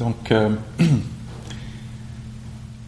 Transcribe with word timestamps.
Donc, 0.00 0.32
euh, 0.32 0.48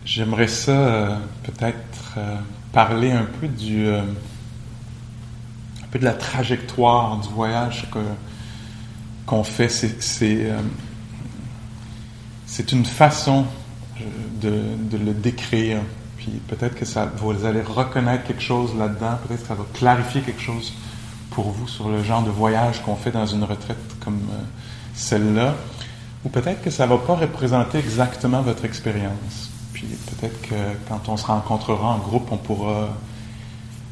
j'aimerais 0.04 0.48
ça 0.48 0.72
euh, 0.72 1.16
peut-être 1.42 2.14
euh, 2.16 2.36
parler 2.72 3.12
un 3.12 3.26
peu 3.38 3.48
du, 3.48 3.86
un 3.86 4.06
peu 5.90 5.98
de 5.98 6.04
la 6.04 6.14
trajectoire 6.14 7.18
du 7.18 7.28
voyage 7.28 7.86
qu'on 9.26 9.44
fait. 9.44 9.68
C'est, 9.68 10.02
c'est, 12.46 12.72
une 12.72 12.86
façon 12.86 13.44
de, 14.40 14.62
de, 14.90 14.96
le 14.96 15.12
décrire. 15.12 15.80
Puis 16.16 16.40
peut-être 16.48 16.76
que 16.76 16.86
ça, 16.86 17.12
vous 17.18 17.44
allez 17.44 17.60
reconnaître 17.60 18.24
quelque 18.24 18.42
chose 18.42 18.74
là-dedans. 18.74 19.18
Peut-être 19.26 19.42
que 19.42 19.48
ça 19.48 19.54
va 19.54 19.66
clarifier 19.74 20.22
quelque 20.22 20.40
chose 20.40 20.72
pour 21.30 21.50
vous 21.50 21.68
sur 21.68 21.90
le 21.90 22.02
genre 22.02 22.22
de 22.22 22.30
voyage 22.30 22.80
qu'on 22.82 22.96
fait 22.96 23.10
dans 23.10 23.26
une 23.26 23.44
retraite 23.44 23.76
comme 24.02 24.22
celle-là. 24.94 25.54
Ou 26.24 26.28
peut-être 26.28 26.62
que 26.62 26.70
ça 26.70 26.86
ne 26.86 26.90
va 26.90 26.98
pas 26.98 27.14
représenter 27.14 27.78
exactement 27.78 28.42
votre 28.42 28.64
expérience. 28.64 29.50
Puis 29.72 29.86
peut-être 29.86 30.40
que 30.42 30.54
quand 30.88 31.08
on 31.08 31.16
se 31.16 31.26
rencontrera 31.26 31.94
en 31.94 31.98
groupe, 31.98 32.30
on 32.30 32.36
pourra 32.36 32.90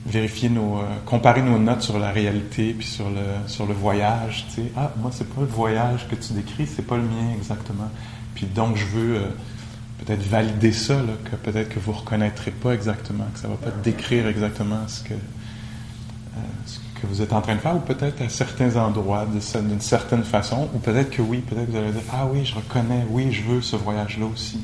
vérifier 0.07 0.49
nos, 0.49 0.79
euh, 0.79 0.83
comparer 1.05 1.43
nos 1.43 1.59
notes 1.59 1.83
sur 1.83 1.99
la 1.99 2.11
réalité 2.11 2.73
puis 2.73 2.87
sur 2.87 3.11
le 3.11 3.49
sur 3.49 3.67
le 3.67 3.75
voyage. 3.75 4.47
Tu 4.49 4.63
sais, 4.63 4.73
ah 4.77 4.93
moi 4.97 5.11
c'est 5.13 5.29
pas 5.29 5.41
le 5.41 5.47
voyage 5.47 6.09
que 6.09 6.15
tu 6.15 6.33
décris, 6.33 6.67
c'est 6.67 6.87
pas 6.87 6.97
le 6.97 7.03
mien 7.03 7.35
exactement. 7.37 7.91
Puis 8.35 8.47
donc 8.47 8.77
je 8.77 8.87
veux 8.87 9.17
euh, 9.17 9.21
peut-être 9.99 10.23
valider 10.23 10.73
ça, 10.73 10.95
là, 10.95 11.13
que 11.25 11.37
peut-être 11.37 11.69
que 11.69 11.79
vous 11.79 11.93
reconnaîtrez 11.93 12.51
pas 12.51 12.73
exactement, 12.73 13.27
que 13.35 13.39
ça 13.39 13.49
va 13.49 13.57
pas 13.57 13.71
décrire 13.83 14.27
exactement 14.27 14.89
ce 14.89 15.03
que 15.03 15.15
que 15.15 16.90
vous 17.07 17.23
êtes 17.23 17.33
en 17.33 17.41
train 17.41 17.55
de 17.55 17.61
faire, 17.61 17.77
ou 17.77 17.81
peut-être 17.81 18.23
à 18.23 18.29
certains 18.29 18.77
endroits 18.77 19.27
d'une 19.27 19.81
certaine 19.81 20.25
façon, 20.25 20.69
ou 20.75 20.79
peut-être 20.79 21.11
que 21.11 21.23
oui, 21.23 21.39
peut-être 21.39 21.67
que 21.67 21.73
vous 21.73 21.79
allez 21.79 21.93
dire 21.93 22.03
Ah 22.13 22.27
oui, 22.31 22.45
je 22.45 22.55
reconnais, 22.55 23.07
oui, 23.11 23.33
je 23.33 23.43
veux 23.43 23.63
ce 23.63 23.77
voyage-là 23.77 24.27
aussi. 24.27 24.61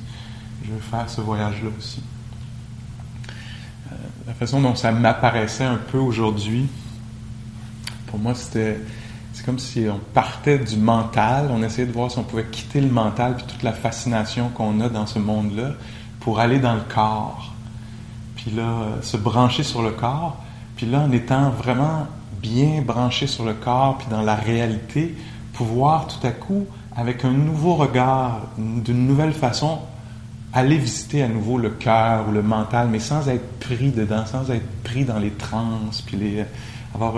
Je 0.64 0.72
veux 0.72 0.80
faire 0.80 1.08
ce 1.08 1.20
voyage-là 1.20 1.70
aussi. 1.78 2.02
Euh, 3.90 3.94
la 4.26 4.34
façon 4.34 4.60
dont 4.60 4.74
ça 4.74 4.92
m'apparaissait 4.92 5.64
un 5.64 5.76
peu 5.76 5.98
aujourd'hui, 5.98 6.68
pour 8.06 8.18
moi, 8.18 8.34
c'était. 8.34 8.80
C'est 9.32 9.44
comme 9.44 9.58
si 9.58 9.84
on 9.92 10.00
partait 10.14 10.58
du 10.58 10.78
mental, 10.78 11.50
on 11.50 11.62
essayait 11.62 11.86
de 11.86 11.92
voir 11.92 12.10
si 12.10 12.18
on 12.18 12.22
pouvait 12.22 12.46
quitter 12.46 12.80
le 12.80 12.88
mental 12.88 13.36
puis 13.36 13.44
toute 13.44 13.62
la 13.62 13.74
fascination 13.74 14.48
qu'on 14.48 14.80
a 14.80 14.88
dans 14.88 15.04
ce 15.04 15.18
monde-là 15.18 15.72
pour 16.20 16.40
aller 16.40 16.58
dans 16.58 16.74
le 16.74 16.80
corps. 16.80 17.52
Puis 18.34 18.50
là, 18.50 18.62
euh, 18.62 19.02
se 19.02 19.18
brancher 19.18 19.62
sur 19.62 19.82
le 19.82 19.90
corps. 19.90 20.42
Puis 20.76 20.86
là, 20.86 21.00
en 21.00 21.12
étant 21.12 21.50
vraiment 21.50 22.06
bien 22.46 22.82
branché 22.82 23.26
sur 23.26 23.44
le 23.44 23.54
corps 23.54 23.98
puis 23.98 24.06
dans 24.10 24.22
la 24.22 24.34
réalité, 24.34 25.14
pouvoir 25.52 26.06
tout 26.06 26.24
à 26.26 26.30
coup, 26.30 26.66
avec 26.96 27.24
un 27.24 27.32
nouveau 27.32 27.74
regard, 27.74 28.42
d'une 28.56 29.06
nouvelle 29.06 29.32
façon, 29.32 29.80
aller 30.52 30.78
visiter 30.78 31.22
à 31.22 31.28
nouveau 31.28 31.58
le 31.58 31.70
cœur 31.70 32.28
ou 32.28 32.32
le 32.32 32.42
mental, 32.42 32.88
mais 32.90 33.00
sans 33.00 33.28
être 33.28 33.58
pris 33.58 33.90
dedans, 33.90 34.24
sans 34.24 34.50
être 34.50 34.66
pris 34.84 35.04
dans 35.04 35.18
les 35.18 35.30
trans, 35.30 35.80
puis 36.06 36.38
avoir 36.94 37.14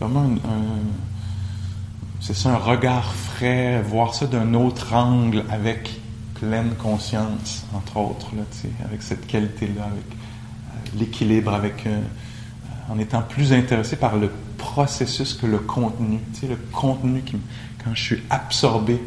vraiment 0.00 0.24
un, 0.24 0.60
c'est 2.20 2.34
ça, 2.34 2.50
un 2.50 2.56
regard 2.56 3.14
frais, 3.14 3.80
voir 3.82 4.14
ça 4.14 4.26
d'un 4.26 4.52
autre 4.54 4.94
angle 4.94 5.44
avec 5.50 6.00
pleine 6.34 6.74
conscience, 6.74 7.64
entre 7.74 7.98
autres, 7.98 8.28
là, 8.36 8.42
avec 8.84 9.02
cette 9.02 9.26
qualité-là, 9.26 9.84
avec 9.84 10.04
euh, 10.10 10.98
l'équilibre, 10.98 11.54
avec 11.54 11.86
euh, 11.86 12.00
en 12.90 12.98
étant 12.98 13.22
plus 13.22 13.52
intéressé 13.52 13.96
par 13.96 14.16
le 14.16 14.30
processus 14.56 15.34
que 15.34 15.46
le 15.46 15.58
contenu. 15.58 16.18
Tu 16.34 16.40
sais, 16.40 16.46
le 16.48 16.56
contenu 16.72 17.22
qui, 17.22 17.36
quand 17.84 17.94
je 17.94 18.02
suis 18.02 18.22
absorbé 18.30 19.02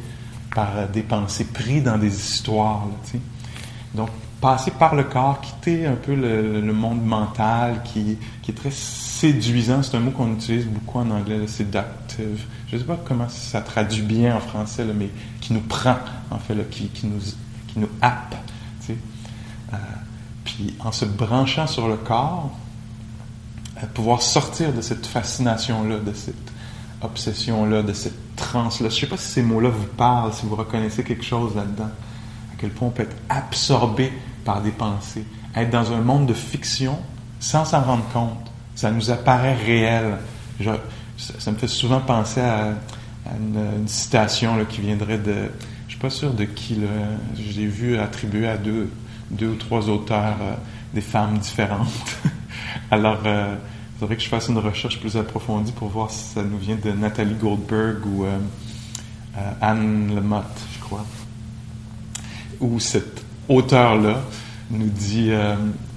par 0.53 0.87
des 0.87 1.03
pensées, 1.03 1.45
pris 1.45 1.81
dans 1.81 1.97
des 1.97 2.15
histoires. 2.15 2.87
tu 3.05 3.11
sais. 3.11 3.19
Donc, 3.93 4.09
passer 4.41 4.71
par 4.71 4.95
le 4.95 5.03
corps, 5.03 5.41
quitter 5.41 5.85
un 5.85 5.95
peu 5.95 6.15
le, 6.15 6.61
monde 6.73 7.03
mental 7.03 7.81
qui, 7.83 8.17
qui, 8.41 8.51
est 8.51 8.53
très 8.53 8.71
séduisant. 8.71 9.83
C'est 9.83 9.97
un 9.97 9.99
mot 9.99 10.11
qu'on 10.11 10.33
utilise 10.33 10.65
beaucoup 10.65 10.99
en 10.99 11.09
anglais, 11.11 11.37
le 11.37 11.47
seductive. 11.47 12.45
Je 12.67 12.75
ne 12.75 12.79
sais 12.79 12.87
pas 12.87 12.99
comment 13.03 13.29
ça 13.29 13.61
traduit 13.61 14.01
bien 14.01 14.35
en 14.35 14.39
français, 14.39 14.85
mais 14.95 15.09
qui 15.41 15.53
nous 15.53 15.61
prend, 15.61 15.97
en 16.31 16.37
fait, 16.37 16.69
qui, 16.69 16.87
qui, 16.87 17.07
nous, 17.07 17.19
qui 17.67 17.79
nous 17.79 17.89
happe. 18.01 18.35
Tu 18.81 18.87
sais. 18.87 18.97
Euh, 19.73 19.77
puis 20.45 20.75
en 20.79 20.91
se 20.91 21.05
branchant 21.05 21.67
sur 21.67 21.87
le 21.87 21.97
corps, 21.97 22.51
pouvoir 23.87 24.21
sortir 24.21 24.73
de 24.73 24.81
cette 24.81 25.05
fascination-là, 25.05 25.97
de 25.99 26.13
cette 26.13 26.35
obsession-là, 27.01 27.81
de 27.81 27.93
cette 27.93 28.35
transe-là. 28.35 28.89
Je 28.89 28.95
ne 28.95 28.99
sais 28.99 29.07
pas 29.07 29.17
si 29.17 29.31
ces 29.31 29.41
mots-là 29.41 29.69
vous 29.69 29.85
parlent, 29.85 30.33
si 30.33 30.45
vous 30.45 30.55
reconnaissez 30.55 31.03
quelque 31.03 31.23
chose 31.23 31.55
là-dedans. 31.55 31.85
À 32.51 32.55
quel 32.57 32.71
point 32.71 32.89
on 32.89 32.91
peut 32.91 33.03
être 33.03 33.15
absorbé 33.29 34.11
par 34.43 34.61
des 34.61 34.71
pensées, 34.71 35.25
être 35.55 35.69
dans 35.69 35.91
un 35.93 36.01
monde 36.01 36.25
de 36.25 36.33
fiction 36.33 36.97
sans 37.39 37.65
s'en 37.65 37.81
rendre 37.81 38.07
compte. 38.11 38.51
Ça 38.75 38.91
nous 38.91 39.11
apparaît 39.11 39.55
réel. 39.55 40.17
ça, 41.17 41.51
me 41.51 41.57
fait 41.57 41.67
souvent 41.67 41.99
penser 41.99 42.41
à, 42.41 42.73
une, 43.37 43.87
citation 43.87 44.65
qui 44.65 44.81
viendrait 44.81 45.17
de... 45.17 45.33
Je 45.33 45.85
ne 45.85 45.89
suis 45.89 45.99
pas 45.99 46.09
sûr 46.09 46.33
de 46.33 46.45
qui. 46.45 46.75
Là, 46.75 46.87
j'ai 47.35 47.65
vu 47.65 47.97
attribuer 47.97 48.47
à 48.47 48.57
deux, 48.57 48.89
deux 49.31 49.49
ou 49.49 49.55
trois 49.55 49.89
auteurs 49.89 50.37
euh, 50.41 50.53
des 50.93 51.01
femmes 51.01 51.37
différentes. 51.37 51.87
Alors, 52.91 53.19
euh, 53.25 53.55
il 53.95 53.99
faudrait 53.99 54.15
que 54.15 54.23
je 54.23 54.29
fasse 54.29 54.47
une 54.47 54.57
recherche 54.57 54.99
plus 54.99 55.15
approfondie 55.15 55.71
pour 55.71 55.89
voir 55.89 56.09
si 56.09 56.23
ça 56.33 56.43
nous 56.43 56.57
vient 56.57 56.77
de 56.77 56.91
Nathalie 56.91 57.35
Goldberg 57.35 58.05
ou 58.05 58.25
euh, 58.25 58.37
euh, 59.37 59.51
Anne 59.61 60.15
Lamott, 60.15 60.45
je 60.73 60.79
crois. 60.79 61.05
Où 62.59 62.79
cet 62.79 63.23
auteur-là 63.47 64.21
nous 64.71 64.89
dit, 64.89 65.31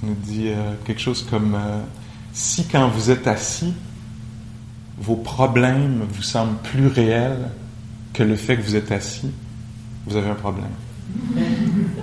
nous 0.03 0.15
dit 0.15 0.51
quelque 0.85 1.01
chose 1.01 1.27
comme 1.29 1.59
Si 2.33 2.67
quand 2.67 2.89
vous 2.89 3.11
êtes 3.11 3.27
assis, 3.27 3.75
vos 4.99 5.17
problèmes 5.17 6.05
vous 6.09 6.23
semblent 6.23 6.57
plus 6.63 6.87
réels 6.87 7.51
que 8.13 8.23
le 8.23 8.37
fait 8.37 8.57
que 8.57 8.63
vous 8.63 8.77
êtes 8.77 8.93
assis, 8.93 9.33
vous 10.07 10.17
avez 10.17 10.31
un 10.31 10.37
problème. 10.37 10.71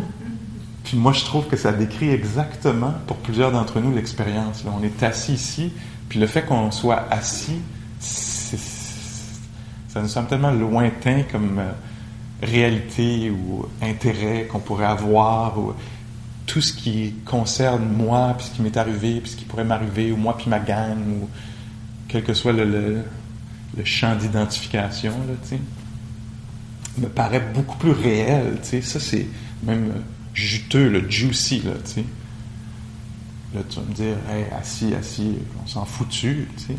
Puis 0.89 0.97
moi, 0.97 1.13
je 1.13 1.23
trouve 1.23 1.45
que 1.45 1.55
ça 1.55 1.71
décrit 1.71 2.09
exactement, 2.09 2.95
pour 3.05 3.17
plusieurs 3.17 3.51
d'entre 3.51 3.79
nous, 3.79 3.93
l'expérience. 3.93 4.63
On 4.65 4.83
est 4.83 5.03
assis 5.03 5.33
ici, 5.33 5.71
puis 6.09 6.19
le 6.19 6.25
fait 6.25 6.41
qu'on 6.41 6.71
soit 6.71 7.05
assis, 7.11 7.59
ça 7.99 10.01
nous 10.01 10.07
semble 10.07 10.29
tellement 10.29 10.49
lointain 10.49 11.21
comme 11.31 11.59
euh, 11.59 11.71
réalité 12.41 13.29
ou 13.29 13.67
intérêt 13.83 14.47
qu'on 14.51 14.57
pourrait 14.57 14.87
avoir, 14.87 15.59
ou 15.59 15.73
tout 16.47 16.61
ce 16.61 16.73
qui 16.73 17.13
concerne 17.23 17.87
moi, 17.87 18.33
puis 18.35 18.47
ce 18.47 18.55
qui 18.55 18.63
m'est 18.63 18.75
arrivé, 18.75 19.21
puis 19.21 19.29
ce 19.29 19.35
qui 19.35 19.45
pourrait 19.45 19.65
m'arriver, 19.65 20.11
ou 20.11 20.17
moi 20.17 20.35
puis 20.39 20.49
ma 20.49 20.57
gang, 20.57 20.97
ou 21.21 21.29
quel 22.07 22.23
que 22.23 22.33
soit 22.33 22.51
le, 22.51 22.65
le, 22.65 23.03
champ 23.83 24.15
d'identification, 24.15 25.13
là, 25.27 25.57
me 26.97 27.09
paraît 27.09 27.43
beaucoup 27.53 27.77
plus 27.77 27.91
réel, 27.91 28.57
tu 28.63 28.69
sais. 28.69 28.81
Ça, 28.81 28.99
c'est 28.99 29.27
même 29.61 29.91
euh, 29.95 29.99
juteux, 30.33 30.89
le 30.89 31.09
juicy, 31.09 31.61
là, 31.61 31.73
tu 31.85 31.91
sais. 31.91 32.05
Là, 33.53 33.61
tu 33.67 33.79
vas 33.79 33.85
me 33.85 33.93
dire, 33.93 34.15
hey, 34.29 34.45
assis, 34.59 34.93
assis, 34.93 35.37
on 35.63 35.67
s'en 35.67 35.85
foutu, 35.85 36.47
tu 36.57 36.63
sais. 36.65 36.77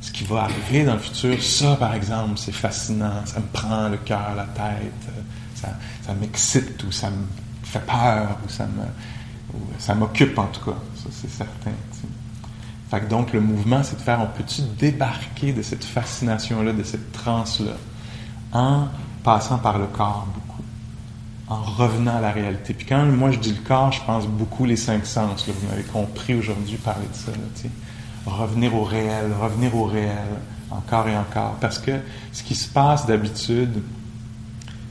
Ce 0.00 0.12
qui 0.12 0.24
va 0.24 0.44
arriver 0.44 0.84
dans 0.84 0.94
le 0.94 1.00
futur, 1.00 1.42
ça, 1.42 1.76
par 1.76 1.94
exemple, 1.94 2.34
c'est 2.36 2.52
fascinant, 2.52 3.24
ça 3.24 3.40
me 3.40 3.46
prend 3.46 3.88
le 3.88 3.96
cœur, 3.96 4.34
la 4.36 4.44
tête, 4.44 4.92
ça, 5.54 5.68
ça 6.02 6.14
m'excite 6.14 6.82
ou 6.84 6.92
ça 6.92 7.10
me 7.10 7.24
fait 7.64 7.84
peur 7.84 8.38
ou 8.44 8.48
ça 8.48 8.66
me, 8.66 8.84
ça 9.78 9.94
m'occupe 9.94 10.38
en 10.38 10.46
tout 10.46 10.70
cas, 10.70 10.76
ça 10.94 11.08
c'est 11.10 11.30
certain. 11.30 11.72
Fait 12.90 13.00
que 13.00 13.06
donc 13.06 13.32
le 13.32 13.40
mouvement, 13.40 13.82
c'est 13.82 13.96
de 13.96 14.02
faire, 14.02 14.20
on 14.20 14.28
peut-tu 14.28 14.62
débarquer 14.78 15.52
de 15.52 15.62
cette 15.62 15.84
fascination-là, 15.84 16.72
de 16.72 16.84
cette 16.84 17.10
transe-là, 17.12 17.72
en 18.52 18.86
passant 19.24 19.58
par 19.58 19.78
le 19.78 19.86
corps 19.86 20.28
en 21.48 21.62
revenant 21.62 22.16
à 22.16 22.20
la 22.20 22.32
réalité. 22.32 22.74
Puis 22.74 22.86
quand 22.86 23.04
moi 23.04 23.30
je 23.30 23.38
dis 23.38 23.52
le 23.52 23.62
corps, 23.62 23.92
je 23.92 24.02
pense 24.04 24.26
beaucoup 24.26 24.64
les 24.64 24.76
cinq 24.76 25.06
sens. 25.06 25.46
vous 25.46 25.68
m'avez 25.68 25.84
compris 25.84 26.34
aujourd'hui 26.34 26.76
parler 26.76 27.06
de 27.06 27.16
ça. 27.16 27.32
revenir 28.26 28.74
au 28.74 28.82
réel, 28.82 29.32
revenir 29.40 29.74
au 29.76 29.84
réel, 29.84 30.26
encore 30.70 31.08
et 31.08 31.16
encore. 31.16 31.56
Parce 31.60 31.78
que 31.78 31.92
ce 32.32 32.42
qui 32.42 32.56
se 32.56 32.68
passe 32.68 33.06
d'habitude, 33.06 33.82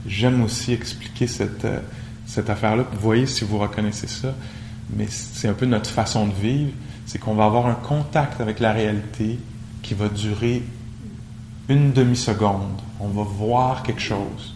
j'aime 0.08 0.42
aussi 0.44 0.72
expliquer 0.72 1.28
cette, 1.28 1.66
euh, 1.66 1.80
cette 2.26 2.50
affaire-là. 2.50 2.84
Vous 2.94 3.00
voyez 3.00 3.26
si 3.26 3.44
vous 3.44 3.58
reconnaissez 3.58 4.08
ça, 4.08 4.34
mais 4.96 5.08
c'est 5.10 5.50
un 5.50 5.54
peu 5.54 5.66
notre 5.66 5.90
façon 5.90 6.28
de 6.28 6.34
vivre. 6.34 6.72
C'est 7.06 7.20
qu'on 7.20 7.36
va 7.36 7.46
avoir 7.46 7.68
un 7.68 7.76
contact 7.76 8.40
avec 8.40 8.60
la 8.60 8.72
réalité 8.72 9.40
qui 9.84 9.94
va 9.94 10.08
durer 10.08 10.64
une 11.68 11.92
demi-seconde. 11.92 12.82
On 13.00 13.10
va 13.10 13.24
voir 13.24 13.84
quelque 13.84 14.02
chose 14.02 14.55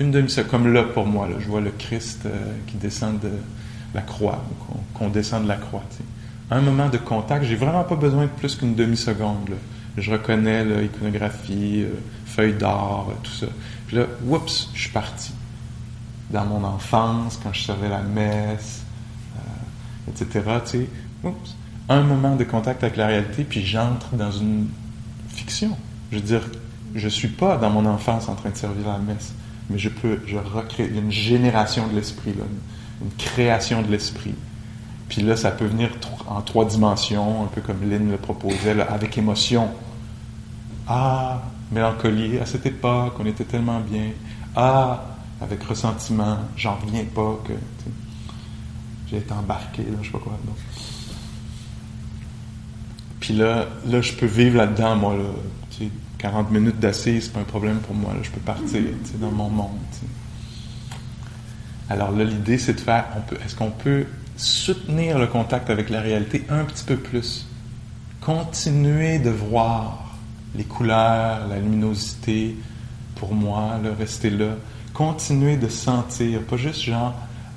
une 0.00 0.10
demi-seconde, 0.10 0.50
comme 0.50 0.72
là 0.72 0.82
pour 0.82 1.06
moi, 1.06 1.28
là, 1.28 1.36
je 1.38 1.46
vois 1.46 1.60
le 1.60 1.70
Christ 1.70 2.22
euh, 2.26 2.30
qui 2.66 2.76
descend 2.76 3.20
de 3.20 3.30
la 3.94 4.00
croix, 4.00 4.42
qu'on 4.94 5.08
descend 5.08 5.44
de 5.44 5.48
la 5.48 5.56
croix. 5.56 5.82
Un 6.50 6.60
moment 6.60 6.88
de 6.88 6.96
contact, 6.96 7.44
j'ai 7.44 7.56
vraiment 7.56 7.84
pas 7.84 7.96
besoin 7.96 8.24
de 8.24 8.30
plus 8.30 8.56
qu'une 8.56 8.74
demi-seconde. 8.74 9.50
Je 9.96 10.10
reconnais 10.10 10.64
l'iconographie, 10.64 11.82
euh, 11.82 11.94
feuille 12.26 12.54
d'or, 12.54 13.10
euh, 13.10 13.14
tout 13.22 13.32
ça. 13.32 13.46
Puis 13.86 13.96
là, 13.96 14.06
oups, 14.26 14.68
je 14.74 14.80
suis 14.80 14.90
parti. 14.90 15.32
Dans 16.30 16.44
mon 16.44 16.64
enfance, 16.64 17.38
quand 17.42 17.52
je 17.52 17.62
savais 17.62 17.88
la 17.88 18.02
messe, 18.02 18.82
euh, 19.36 20.10
etc., 20.10 20.40
tu 20.64 20.70
sais, 20.70 20.88
oups, 21.24 21.56
un 21.88 22.02
moment 22.02 22.36
de 22.36 22.44
contact 22.44 22.82
avec 22.84 22.96
la 22.96 23.08
réalité, 23.08 23.44
puis 23.44 23.64
j'entre 23.64 24.14
dans 24.14 24.30
une 24.30 24.68
fiction. 25.28 25.76
Je 26.12 26.16
veux 26.16 26.22
dire, 26.22 26.42
je 26.94 27.08
suis 27.08 27.28
pas 27.28 27.56
dans 27.56 27.70
mon 27.70 27.84
enfance 27.86 28.28
en 28.28 28.34
train 28.34 28.50
de 28.50 28.56
servir 28.56 28.86
la 28.86 28.98
messe, 28.98 29.34
mais 29.70 29.78
je 29.78 29.88
peux, 29.88 30.20
je 30.26 30.36
recrée 30.36 30.88
une 30.88 31.12
génération 31.12 31.86
de 31.86 31.94
l'esprit, 31.94 32.34
là, 32.34 32.44
une 33.02 33.10
création 33.16 33.82
de 33.82 33.88
l'esprit. 33.88 34.34
Puis 35.08 35.22
là, 35.22 35.36
ça 35.36 35.50
peut 35.50 35.64
venir 35.64 35.90
en 36.28 36.40
trois 36.42 36.64
dimensions, 36.64 37.44
un 37.44 37.46
peu 37.46 37.60
comme 37.60 37.88
Lynn 37.88 38.10
le 38.10 38.16
proposait, 38.16 38.80
avec 38.80 39.16
émotion. 39.16 39.68
Ah, 40.86 41.42
mélancolie, 41.72 42.38
à 42.38 42.46
cette 42.46 42.66
époque, 42.66 43.14
on 43.18 43.26
était 43.26 43.44
tellement 43.44 43.80
bien. 43.80 44.10
Ah, 44.54 45.04
avec 45.40 45.62
ressentiment, 45.62 46.38
j'en 46.56 46.76
reviens 46.76 47.04
pas 47.04 47.38
que 47.46 47.52
j'ai 49.08 49.18
été 49.18 49.32
embarqué, 49.32 49.82
là, 49.82 49.98
je 50.00 50.06
sais 50.06 50.12
pas 50.12 50.18
quoi. 50.18 50.38
Donc. 50.44 50.56
Puis 53.20 53.34
là, 53.34 53.66
là, 53.86 54.00
je 54.00 54.12
peux 54.12 54.26
vivre 54.26 54.56
là-dedans, 54.56 54.96
moi. 54.96 55.14
Là, 55.14 55.24
40 56.20 56.50
minutes 56.50 56.78
d'assise, 56.78 57.24
c'est 57.24 57.32
pas 57.32 57.40
un 57.40 57.44
problème 57.44 57.78
pour 57.78 57.94
moi. 57.94 58.12
Là, 58.12 58.20
je 58.22 58.30
peux 58.30 58.40
partir 58.40 58.82
dans 59.18 59.30
mon 59.30 59.48
monde. 59.48 59.78
Alors 61.88 62.12
là, 62.12 62.24
l'idée, 62.24 62.58
c'est 62.58 62.74
de 62.74 62.80
faire, 62.80 63.06
est-ce 63.44 63.56
qu'on 63.56 63.70
peut 63.70 64.04
soutenir 64.36 65.18
le 65.18 65.26
contact 65.26 65.70
avec 65.70 65.88
la 65.88 66.02
réalité 66.02 66.44
un 66.50 66.64
petit 66.64 66.84
peu 66.84 66.96
plus? 66.96 67.46
Continuer 68.20 69.18
de 69.18 69.30
voir 69.30 70.14
les 70.54 70.64
couleurs, 70.64 71.48
la 71.48 71.58
luminosité, 71.58 72.54
pour 73.14 73.34
moi, 73.34 73.78
le 73.82 73.92
rester 73.92 74.28
là. 74.28 74.56
Continuer 74.92 75.56
de 75.56 75.68
sentir, 75.68 76.42
pas 76.42 76.58
juste 76.58 76.82
genre, 76.82 77.14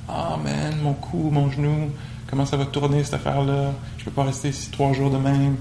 ah 0.08 0.36
oh 0.36 0.38
man, 0.42 0.76
mon 0.82 0.94
cou, 0.94 1.30
mon 1.32 1.52
genou, 1.52 1.90
comment 2.30 2.46
ça 2.46 2.56
va 2.56 2.66
tourner 2.66 3.04
cette 3.04 3.16
affaire-là? 3.16 3.74
Je 3.98 4.06
peux 4.06 4.12
pas 4.12 4.24
rester 4.24 4.50
ici 4.50 4.72
trois 4.72 4.94
jours 4.94 5.12
de 5.12 5.18
même, 5.18 5.58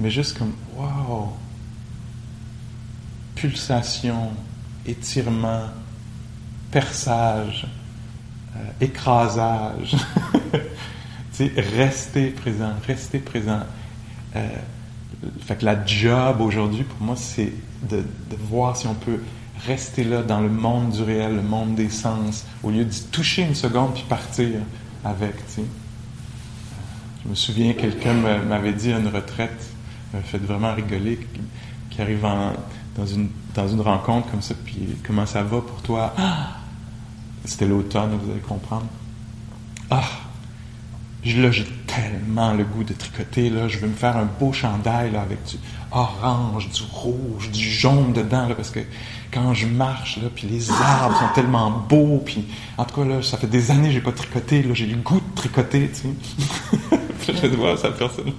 mais 0.00 0.10
juste 0.10 0.36
comme, 0.36 0.52
wow, 0.76 1.32
pulsation, 3.34 4.30
étirement, 4.86 5.68
perçage, 6.70 7.66
euh, 8.56 8.60
écrasage. 8.80 9.96
rester 11.76 12.30
présent, 12.30 12.72
rester 12.86 13.18
présent. 13.18 13.60
Euh, 14.36 14.48
fait 15.40 15.56
que 15.56 15.64
la 15.64 15.84
job 15.84 16.40
aujourd'hui, 16.40 16.84
pour 16.84 17.00
moi, 17.00 17.16
c'est 17.16 17.52
de, 17.88 18.04
voir 18.48 18.76
si 18.76 18.86
on 18.86 18.94
peut 18.94 19.20
rester 19.66 20.04
là 20.04 20.22
dans 20.22 20.40
le 20.40 20.48
monde 20.48 20.90
du 20.90 21.02
réel, 21.02 21.36
le 21.36 21.42
monde 21.42 21.74
des 21.74 21.88
sens, 21.88 22.44
au 22.62 22.70
lieu 22.70 22.84
d'y 22.84 23.04
toucher 23.04 23.42
une 23.42 23.54
seconde 23.54 23.94
puis 23.94 24.04
partir 24.08 24.48
avec. 25.04 25.36
Tu 25.46 25.52
sais. 25.52 25.64
Je 27.24 27.30
me 27.30 27.34
souviens, 27.34 27.72
quelqu'un 27.72 28.12
m'avait 28.12 28.72
dit 28.72 28.92
à 28.92 28.98
une 28.98 29.08
retraite, 29.08 29.70
m'avait 30.12 30.26
fait 30.26 30.38
vraiment 30.38 30.74
rigoler, 30.74 31.18
qui 31.90 32.02
arrive 32.02 32.24
dans, 32.96 33.06
une, 33.06 33.28
dans 33.54 33.68
une 33.68 33.80
rencontre 33.80 34.30
comme 34.30 34.42
ça, 34.42 34.54
puis 34.64 34.96
comment 35.06 35.26
ça 35.26 35.42
va 35.42 35.60
pour 35.60 35.82
toi? 35.82 36.14
Ah! 36.16 36.48
C'était 37.44 37.66
l'automne, 37.66 38.18
vous 38.22 38.30
allez 38.30 38.40
comprendre. 38.40 38.86
Ah! 39.90 40.02
Là, 41.24 41.50
j'ai 41.50 41.64
tellement 41.86 42.52
le 42.52 42.64
goût 42.64 42.84
de 42.84 42.92
tricoter. 42.92 43.48
Là. 43.48 43.66
Je 43.66 43.78
veux 43.78 43.88
me 43.88 43.94
faire 43.94 44.16
un 44.16 44.28
beau 44.38 44.52
chandail 44.52 45.10
là, 45.10 45.22
avec 45.22 45.42
du 45.44 45.56
orange, 45.90 46.68
du 46.68 46.82
rouge, 46.92 47.50
du 47.50 47.64
jaune 47.64 48.12
dedans. 48.12 48.46
Là, 48.46 48.54
parce 48.54 48.70
que 48.70 48.80
quand 49.32 49.54
je 49.54 49.66
marche, 49.66 50.18
là, 50.18 50.28
puis 50.34 50.46
les 50.46 50.70
arbres 50.70 51.18
sont 51.18 51.34
tellement 51.34 51.70
beaux. 51.70 52.22
Puis, 52.24 52.44
en 52.76 52.84
tout 52.84 53.00
cas, 53.00 53.08
là, 53.08 53.22
ça 53.22 53.38
fait 53.38 53.46
des 53.46 53.70
années 53.70 53.88
que 53.88 53.94
j'ai 53.94 54.00
pas 54.02 54.12
tricoté. 54.12 54.62
Là, 54.62 54.74
j'ai 54.74 54.86
le 54.86 54.96
goût 54.96 55.20
de 55.20 55.34
tricoter. 55.34 55.90
Tu 55.90 56.02
sais. 57.30 57.40
je 57.48 57.56
vois 57.56 57.78
sa 57.78 57.90
personne 57.90 58.32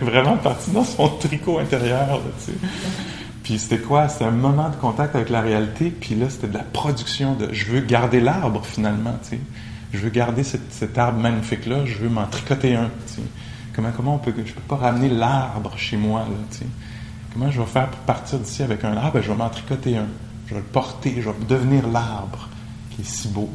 vraiment 0.00 0.38
partie 0.38 0.70
dans 0.70 0.84
son 0.84 1.08
tricot 1.08 1.58
intérieur. 1.58 2.06
Là, 2.08 2.20
tu 2.38 2.52
sais. 2.52 2.58
Puis 3.50 3.58
c'était 3.58 3.78
quoi? 3.78 4.08
C'était 4.08 4.26
un 4.26 4.30
moment 4.30 4.68
de 4.68 4.76
contact 4.76 5.16
avec 5.16 5.28
la 5.28 5.40
réalité. 5.40 5.90
Puis 5.90 6.14
là, 6.14 6.30
c'était 6.30 6.46
de 6.46 6.54
la 6.54 6.62
production 6.62 7.34
de... 7.34 7.48
Je 7.52 7.66
veux 7.66 7.80
garder 7.80 8.20
l'arbre, 8.20 8.64
finalement. 8.64 9.18
Tu 9.24 9.30
sais 9.30 9.40
je 9.92 9.98
veux 9.98 10.10
garder 10.10 10.44
cet 10.44 10.98
arbre 10.98 11.18
magnifique-là, 11.18 11.84
je 11.84 11.98
veux 11.98 12.08
m'en 12.08 12.26
tricoter 12.26 12.76
un. 12.76 12.90
Comment, 13.74 13.90
comment 13.96 14.14
on 14.14 14.18
peut, 14.18 14.32
je 14.44 14.52
peux 14.52 14.60
pas 14.60 14.76
ramener 14.76 15.08
l'arbre 15.08 15.72
chez 15.76 15.96
moi, 15.96 16.20
là, 16.20 16.66
Comment 17.32 17.50
je 17.50 17.60
vais 17.60 17.66
faire 17.66 17.88
pour 17.88 17.98
partir 18.02 18.38
d'ici 18.38 18.62
avec 18.62 18.84
un 18.84 18.96
arbre? 18.96 19.14
Ben, 19.14 19.22
je 19.22 19.32
vais 19.32 19.36
m'en 19.36 19.48
tricoter 19.48 19.96
un. 19.96 20.06
Je 20.46 20.54
vais 20.54 20.60
le 20.60 20.66
porter, 20.66 21.16
je 21.20 21.28
vais 21.28 21.44
devenir 21.48 21.88
l'arbre 21.88 22.48
qui 22.90 23.02
est 23.02 23.04
si 23.04 23.26
beau, 23.26 23.50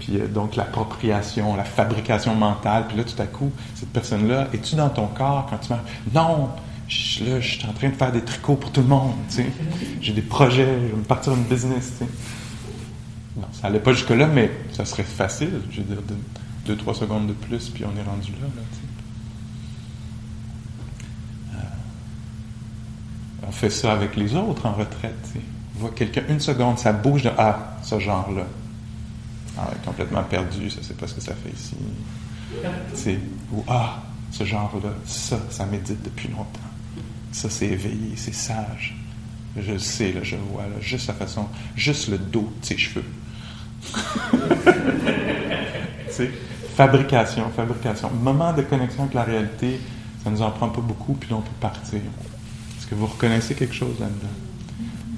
Puis 0.00 0.18
euh, 0.18 0.26
donc 0.26 0.56
l'appropriation, 0.56 1.54
la 1.54 1.62
fabrication 1.62 2.34
mentale. 2.34 2.86
Puis 2.88 2.96
là, 2.96 3.04
tout 3.04 3.22
à 3.22 3.26
coup, 3.26 3.52
cette 3.76 3.90
personne-là, 3.90 4.48
es-tu 4.52 4.74
dans 4.74 4.88
ton 4.88 5.06
corps 5.06 5.46
quand 5.48 5.58
tu 5.58 5.70
marches? 5.70 5.86
Non! 6.12 6.50
Je, 6.88 7.24
là, 7.24 7.40
je 7.40 7.58
suis 7.58 7.66
en 7.66 7.72
train 7.72 7.88
de 7.90 7.94
faire 7.94 8.12
des 8.12 8.22
tricots 8.22 8.56
pour 8.56 8.72
tout 8.72 8.80
le 8.80 8.86
monde, 8.86 9.12
J'ai 10.00 10.12
des 10.12 10.22
projets, 10.22 10.64
je 10.66 10.86
vais 10.86 10.96
me 10.96 11.02
partir 11.04 11.34
une 11.34 11.44
business, 11.44 11.92
non, 13.36 13.46
ça 13.52 13.68
n'allait 13.68 13.80
pas 13.80 13.92
jusque-là, 13.92 14.26
mais 14.26 14.50
ça 14.72 14.84
serait 14.84 15.04
facile. 15.04 15.60
Je 15.70 15.78
veux 15.82 15.94
dire, 15.94 16.02
deux, 16.66 16.76
trois 16.76 16.94
secondes 16.94 17.28
de 17.28 17.32
plus, 17.34 17.68
puis 17.68 17.84
on 17.84 17.96
est 17.96 18.02
rendu 18.02 18.32
là. 18.32 18.48
Euh, 21.54 21.58
on 23.46 23.52
fait 23.52 23.70
ça 23.70 23.92
avec 23.92 24.16
les 24.16 24.34
autres 24.34 24.66
en 24.66 24.72
retraite. 24.72 25.14
On 25.76 25.80
voit 25.80 25.90
quelqu'un, 25.90 26.22
une 26.28 26.40
seconde, 26.40 26.78
ça 26.78 26.92
bouge 26.92 27.22
de 27.22 27.30
Ah, 27.38 27.76
ce 27.82 27.98
genre-là. 28.00 28.44
Ah, 29.56 29.70
complètement 29.84 30.22
perdu, 30.24 30.70
ça 30.70 30.78
ne 30.80 30.84
sait 30.84 30.94
pas 30.94 31.06
ce 31.06 31.14
que 31.14 31.20
ça 31.20 31.34
fait 31.34 31.50
ici. 31.50 33.18
ou 33.52 33.62
Ah, 33.68 34.02
ce 34.32 34.44
genre-là, 34.44 34.90
ça, 35.06 35.38
ça 35.50 35.64
médite 35.66 36.02
depuis 36.02 36.28
longtemps. 36.28 36.60
Ça, 37.32 37.50
c'est 37.50 37.66
éveillé, 37.66 38.12
c'est 38.16 38.34
sage. 38.34 38.96
Je 39.56 39.72
le 39.72 39.78
sais, 39.78 40.14
je 40.22 40.36
vois, 40.36 40.64
juste 40.80 41.08
la 41.08 41.14
façon, 41.14 41.46
juste 41.74 42.08
le 42.08 42.18
dos 42.18 42.52
de 42.60 42.66
ses 42.66 42.76
cheveux. 42.76 43.04
fabrication, 46.76 47.50
fabrication. 47.50 48.10
Moment 48.10 48.52
de 48.52 48.62
connexion 48.62 49.02
avec 49.02 49.14
la 49.14 49.24
réalité, 49.24 49.80
ça 50.22 50.30
ne 50.30 50.36
nous 50.36 50.42
en 50.42 50.50
prend 50.50 50.68
pas 50.68 50.80
beaucoup, 50.80 51.14
puis 51.14 51.30
là, 51.30 51.36
on 51.36 51.42
peut 51.42 51.50
partir. 51.60 51.98
Est-ce 51.98 52.86
que 52.86 52.94
vous 52.94 53.06
reconnaissez 53.06 53.54
quelque 53.54 53.74
chose 53.74 53.98
là-dedans? 53.98 54.28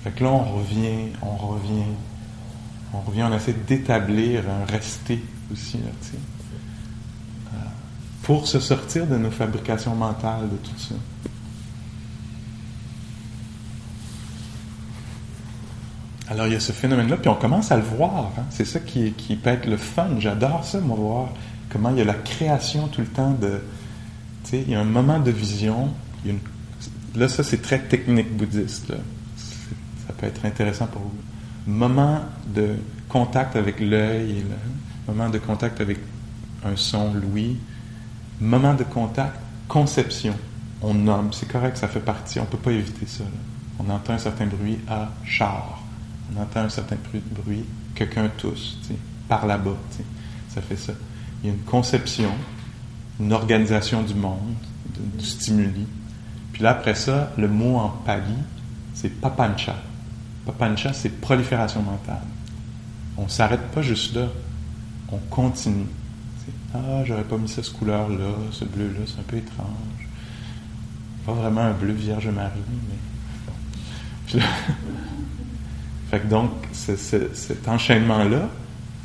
Fait 0.02 0.10
que 0.10 0.24
là, 0.24 0.30
on 0.30 0.56
revient, 0.56 1.10
on 1.20 1.36
revient, 1.36 1.84
on 2.94 3.00
revient, 3.00 3.24
on 3.24 3.34
essaie 3.34 3.54
d'établir 3.66 4.44
un 4.48 4.64
rester 4.64 5.22
aussi, 5.52 5.78
euh, 5.78 7.56
pour 8.22 8.46
se 8.46 8.58
sortir 8.58 9.06
de 9.06 9.18
nos 9.18 9.30
fabrications 9.30 9.94
mentales, 9.94 10.48
de 10.48 10.56
tout 10.56 10.78
ça. 10.78 10.94
Alors 16.30 16.46
il 16.46 16.52
y 16.52 16.56
a 16.56 16.60
ce 16.60 16.70
phénomène-là, 16.70 17.16
puis 17.16 17.28
on 17.28 17.34
commence 17.34 17.72
à 17.72 17.76
le 17.76 17.82
voir. 17.82 18.30
Hein. 18.38 18.44
C'est 18.50 18.64
ça 18.64 18.78
qui, 18.78 19.10
peut 19.10 19.50
être 19.50 19.66
le 19.66 19.76
fun. 19.76 20.10
J'adore 20.20 20.64
ça, 20.64 20.78
moi, 20.78 20.96
voir 20.96 21.28
comment 21.70 21.90
il 21.90 21.98
y 21.98 22.00
a 22.00 22.04
la 22.04 22.14
création 22.14 22.86
tout 22.86 23.00
le 23.00 23.08
temps 23.08 23.32
de... 23.32 23.60
Tu 24.44 24.58
il 24.58 24.70
y 24.70 24.74
a 24.76 24.80
un 24.80 24.84
moment 24.84 25.18
de 25.18 25.32
vision. 25.32 25.90
Là, 27.16 27.28
ça, 27.28 27.42
c'est 27.42 27.60
très 27.60 27.80
technique 27.80 28.36
bouddhiste. 28.36 28.92
Ça 30.06 30.12
peut 30.16 30.26
être 30.26 30.44
intéressant 30.44 30.86
pour 30.86 31.02
vous. 31.02 31.12
Moment 31.66 32.20
de 32.46 32.76
contact 33.08 33.56
avec 33.56 33.80
l'œil, 33.80 34.44
moment 35.08 35.30
de 35.30 35.38
contact 35.38 35.80
avec 35.80 35.98
un 36.64 36.76
son, 36.76 37.12
l'ouïe. 37.12 37.56
Moment 38.40 38.74
de 38.74 38.84
contact, 38.84 39.34
conception. 39.66 40.34
On 40.80 40.94
nomme, 40.94 41.32
c'est 41.32 41.50
correct, 41.50 41.76
ça 41.76 41.88
fait 41.88 42.00
partie, 42.00 42.38
on 42.38 42.44
ne 42.44 42.48
peut 42.48 42.56
pas 42.56 42.72
éviter 42.72 43.06
ça. 43.06 43.24
On 43.80 43.90
entend 43.90 44.12
un 44.12 44.18
certain 44.18 44.46
bruit 44.46 44.78
à 44.88 45.10
char 45.24 45.79
on 46.34 46.40
entend 46.40 46.60
un 46.60 46.68
certain 46.68 46.96
bruit, 47.14 47.64
quelqu'un 47.94 48.28
tousse, 48.36 48.78
par 49.28 49.46
là-bas, 49.46 49.76
ça 50.48 50.60
fait 50.60 50.76
ça. 50.76 50.92
Il 51.42 51.48
y 51.48 51.52
a 51.52 51.54
une 51.54 51.62
conception, 51.62 52.30
une 53.18 53.32
organisation 53.32 54.02
du 54.02 54.14
monde, 54.14 54.54
du 55.18 55.24
stimuli. 55.24 55.86
Puis 56.52 56.62
là, 56.62 56.70
après 56.70 56.94
ça, 56.94 57.32
le 57.38 57.48
mot 57.48 57.76
en 57.76 57.88
pali, 57.88 58.34
c'est 58.94 59.08
papancha. 59.08 59.76
Papancha, 60.44 60.92
c'est 60.92 61.20
prolifération 61.20 61.82
mentale. 61.82 62.22
On 63.16 63.24
ne 63.24 63.28
s'arrête 63.28 63.70
pas 63.72 63.82
juste 63.82 64.14
là, 64.14 64.26
on 65.10 65.18
continue. 65.30 65.86
Ah, 66.74 67.04
j'aurais 67.04 67.24
pas 67.24 67.36
mis 67.36 67.48
cette 67.48 67.72
couleur-là, 67.72 68.32
ce 68.52 68.64
bleu-là, 68.64 69.00
c'est 69.06 69.18
un 69.18 69.24
peu 69.26 69.36
étrange. 69.36 70.08
Pas 71.26 71.32
vraiment 71.32 71.62
un 71.62 71.72
bleu 71.72 71.92
Vierge 71.92 72.28
Marie, 72.28 72.60
mais. 74.32 74.40
Donc, 76.28 76.50
cet 76.72 77.68
enchaînement-là, 77.68 78.48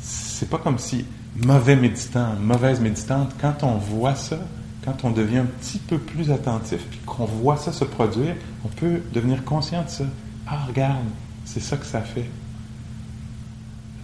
c'est 0.00 0.48
pas 0.48 0.58
comme 0.58 0.78
si 0.78 1.04
mauvais 1.44 1.76
méditant, 1.76 2.34
mauvaise 2.40 2.80
méditante, 2.80 3.32
quand 3.40 3.62
on 3.62 3.76
voit 3.76 4.14
ça 4.14 4.38
quand 4.86 5.04
on 5.04 5.10
devient 5.10 5.38
un 5.38 5.46
petit 5.46 5.78
peu 5.78 5.98
plus 5.98 6.30
attentif, 6.30 6.78
puis 6.88 7.00
qu'on 7.04 7.24
voit 7.24 7.56
ça 7.56 7.72
se 7.72 7.84
produire, 7.84 8.36
on 8.64 8.68
peut 8.68 9.00
devenir 9.12 9.44
conscient 9.44 9.82
de 9.82 9.88
ça. 9.88 10.04
Ah, 10.46 10.64
regarde, 10.68 11.04
c'est 11.44 11.60
ça 11.60 11.76
que 11.76 11.84
ça 11.84 12.00
fait. 12.00 12.30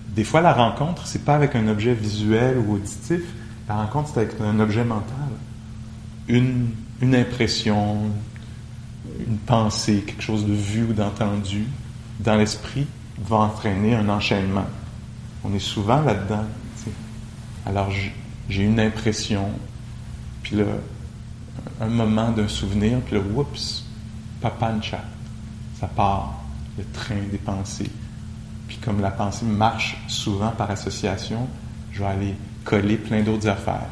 Des 0.09 0.25
fois, 0.25 0.41
la 0.41 0.53
rencontre, 0.53 1.07
c'est 1.07 1.25
pas 1.25 1.37
avec 1.37 1.55
un 1.55 1.69
objet 1.69 1.95
visuel 1.95 2.59
ou 2.59 2.75
auditif. 2.75 3.23
La 3.69 3.77
rencontre, 3.77 4.11
c'est 4.13 4.21
avec 4.21 4.33
un 4.41 4.59
objet 4.59 4.85
mental. 4.85 5.29
Une, 6.27 6.71
une 7.01 7.15
impression, 7.15 7.99
une 9.25 9.39
pensée, 9.39 10.03
quelque 10.05 10.23
chose 10.23 10.45
de 10.45 10.53
vu 10.53 10.83
ou 10.83 10.93
d'entendu 10.93 11.65
dans 12.23 12.37
l'esprit 12.37 12.87
va 13.19 13.37
entraîner 13.37 13.95
un 13.95 14.09
enchaînement. 14.09 14.67
On 15.45 15.53
est 15.55 15.59
souvent 15.59 16.01
là-dedans. 16.01 16.45
Alors, 17.67 17.91
j'ai 18.49 18.63
une 18.63 18.81
impression, 18.81 19.49
puis 20.43 20.57
là, 20.57 20.65
un 21.81 21.89
moment 21.89 22.31
d'un 22.31 22.49
souvenir, 22.49 23.01
puis 23.01 23.17
là, 23.17 23.21
oups, 23.35 23.85
papancha, 24.41 25.01
ça 25.79 25.87
part, 25.87 26.43
le 26.79 26.85
train 26.93 27.21
des 27.31 27.39
pensées. 27.39 27.91
Puis 28.69 28.79
comme 28.79 29.01
la 29.01 29.11
pensée 29.11 29.45
marche 29.45 29.97
souvent 30.09 30.51
par 30.51 30.71
association, 30.71 31.47
je 31.93 32.01
vais 32.01 32.07
aller 32.07 32.35
coller 32.65 32.97
plein 32.97 33.23
d'autres 33.23 33.49
affaires. 33.49 33.91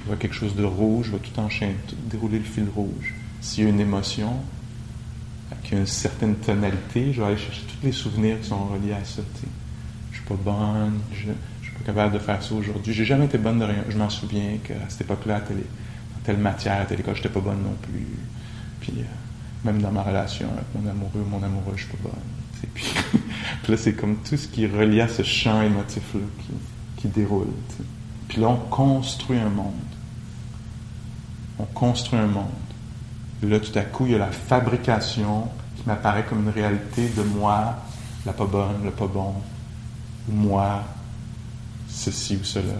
Je 0.00 0.06
vois 0.06 0.16
quelque 0.16 0.34
chose 0.34 0.56
de 0.56 0.64
rouge, 0.64 1.06
je 1.06 1.12
vais 1.12 1.18
tout 1.18 1.38
enchaîner, 1.40 1.76
tout 1.86 1.96
dérouler 2.10 2.38
le 2.38 2.44
fil 2.44 2.66
rouge. 2.74 3.14
S'il 3.40 3.64
y 3.64 3.66
a 3.66 3.70
une 3.70 3.80
émotion 3.80 4.32
qui 5.62 5.74
a 5.74 5.78
une 5.78 5.86
certaine 5.86 6.36
tonalité, 6.36 7.12
je 7.12 7.20
vais 7.20 7.28
aller 7.28 7.36
chercher 7.36 7.62
tous 7.62 7.86
les 7.86 7.92
souvenirs 7.92 8.40
qui 8.40 8.48
sont 8.48 8.66
reliés 8.66 8.92
à 8.92 9.04
ça. 9.04 9.22
Je 9.34 9.46
Je 10.12 10.16
suis 10.16 10.26
pas 10.26 10.34
bonne, 10.34 10.98
je, 11.12 11.28
capable 11.84 12.14
de 12.14 12.18
faire 12.18 12.42
ça 12.42 12.54
aujourd'hui. 12.54 12.92
J'ai 12.92 13.04
jamais 13.04 13.26
été 13.26 13.38
bonne 13.38 13.58
de 13.58 13.64
rien. 13.64 13.84
Je 13.88 13.96
m'en 13.96 14.10
souviens 14.10 14.58
qu'à 14.62 14.74
cette 14.88 15.02
époque-là, 15.02 15.40
dans 15.40 15.56
telle 16.24 16.38
matière, 16.38 16.80
à 16.80 16.84
telle 16.84 17.00
école, 17.00 17.16
j'étais 17.16 17.28
pas 17.28 17.40
bonne 17.40 17.62
non 17.62 17.76
plus. 17.82 18.06
Puis 18.80 18.92
euh, 18.98 19.02
même 19.64 19.80
dans 19.80 19.92
ma 19.92 20.02
relation 20.02 20.48
avec 20.52 20.64
mon 20.74 20.88
amoureux, 20.88 21.24
mon 21.28 21.42
amoureux, 21.42 21.74
je 21.76 21.84
suis 21.84 21.92
pas 21.92 22.08
bonne. 22.10 22.72
Puis, 22.74 22.94
puis, 23.62 23.72
là, 23.72 23.76
c'est 23.76 23.94
comme 23.94 24.16
tout 24.16 24.36
ce 24.36 24.46
qui 24.46 24.64
est 24.64 25.00
à 25.00 25.08
ce 25.08 25.22
champ 25.22 25.62
émotif-là 25.62 26.20
qui, 26.96 27.08
déroule. 27.08 27.48
Puis 28.28 28.40
là, 28.40 28.48
on 28.48 28.56
construit 28.56 29.38
un 29.38 29.50
monde. 29.50 29.72
On 31.58 31.64
construit 31.64 32.18
un 32.18 32.28
monde. 32.28 32.46
Là, 33.48 33.60
tout 33.60 33.76
à 33.76 33.82
coup, 33.82 34.06
il 34.06 34.12
y 34.12 34.14
a 34.14 34.18
la 34.18 34.30
fabrication 34.30 35.48
qui 35.76 35.82
m'apparaît 35.86 36.24
comme 36.28 36.42
une 36.42 36.50
réalité 36.50 37.08
de 37.08 37.22
moi, 37.22 37.76
la 38.24 38.32
pas 38.32 38.46
bonne, 38.46 38.84
le 38.84 38.90
pas 38.90 39.06
bon, 39.06 39.34
ou 40.28 40.32
moi, 40.32 40.82
ceci 41.88 42.36
ou 42.36 42.44
cela. 42.44 42.74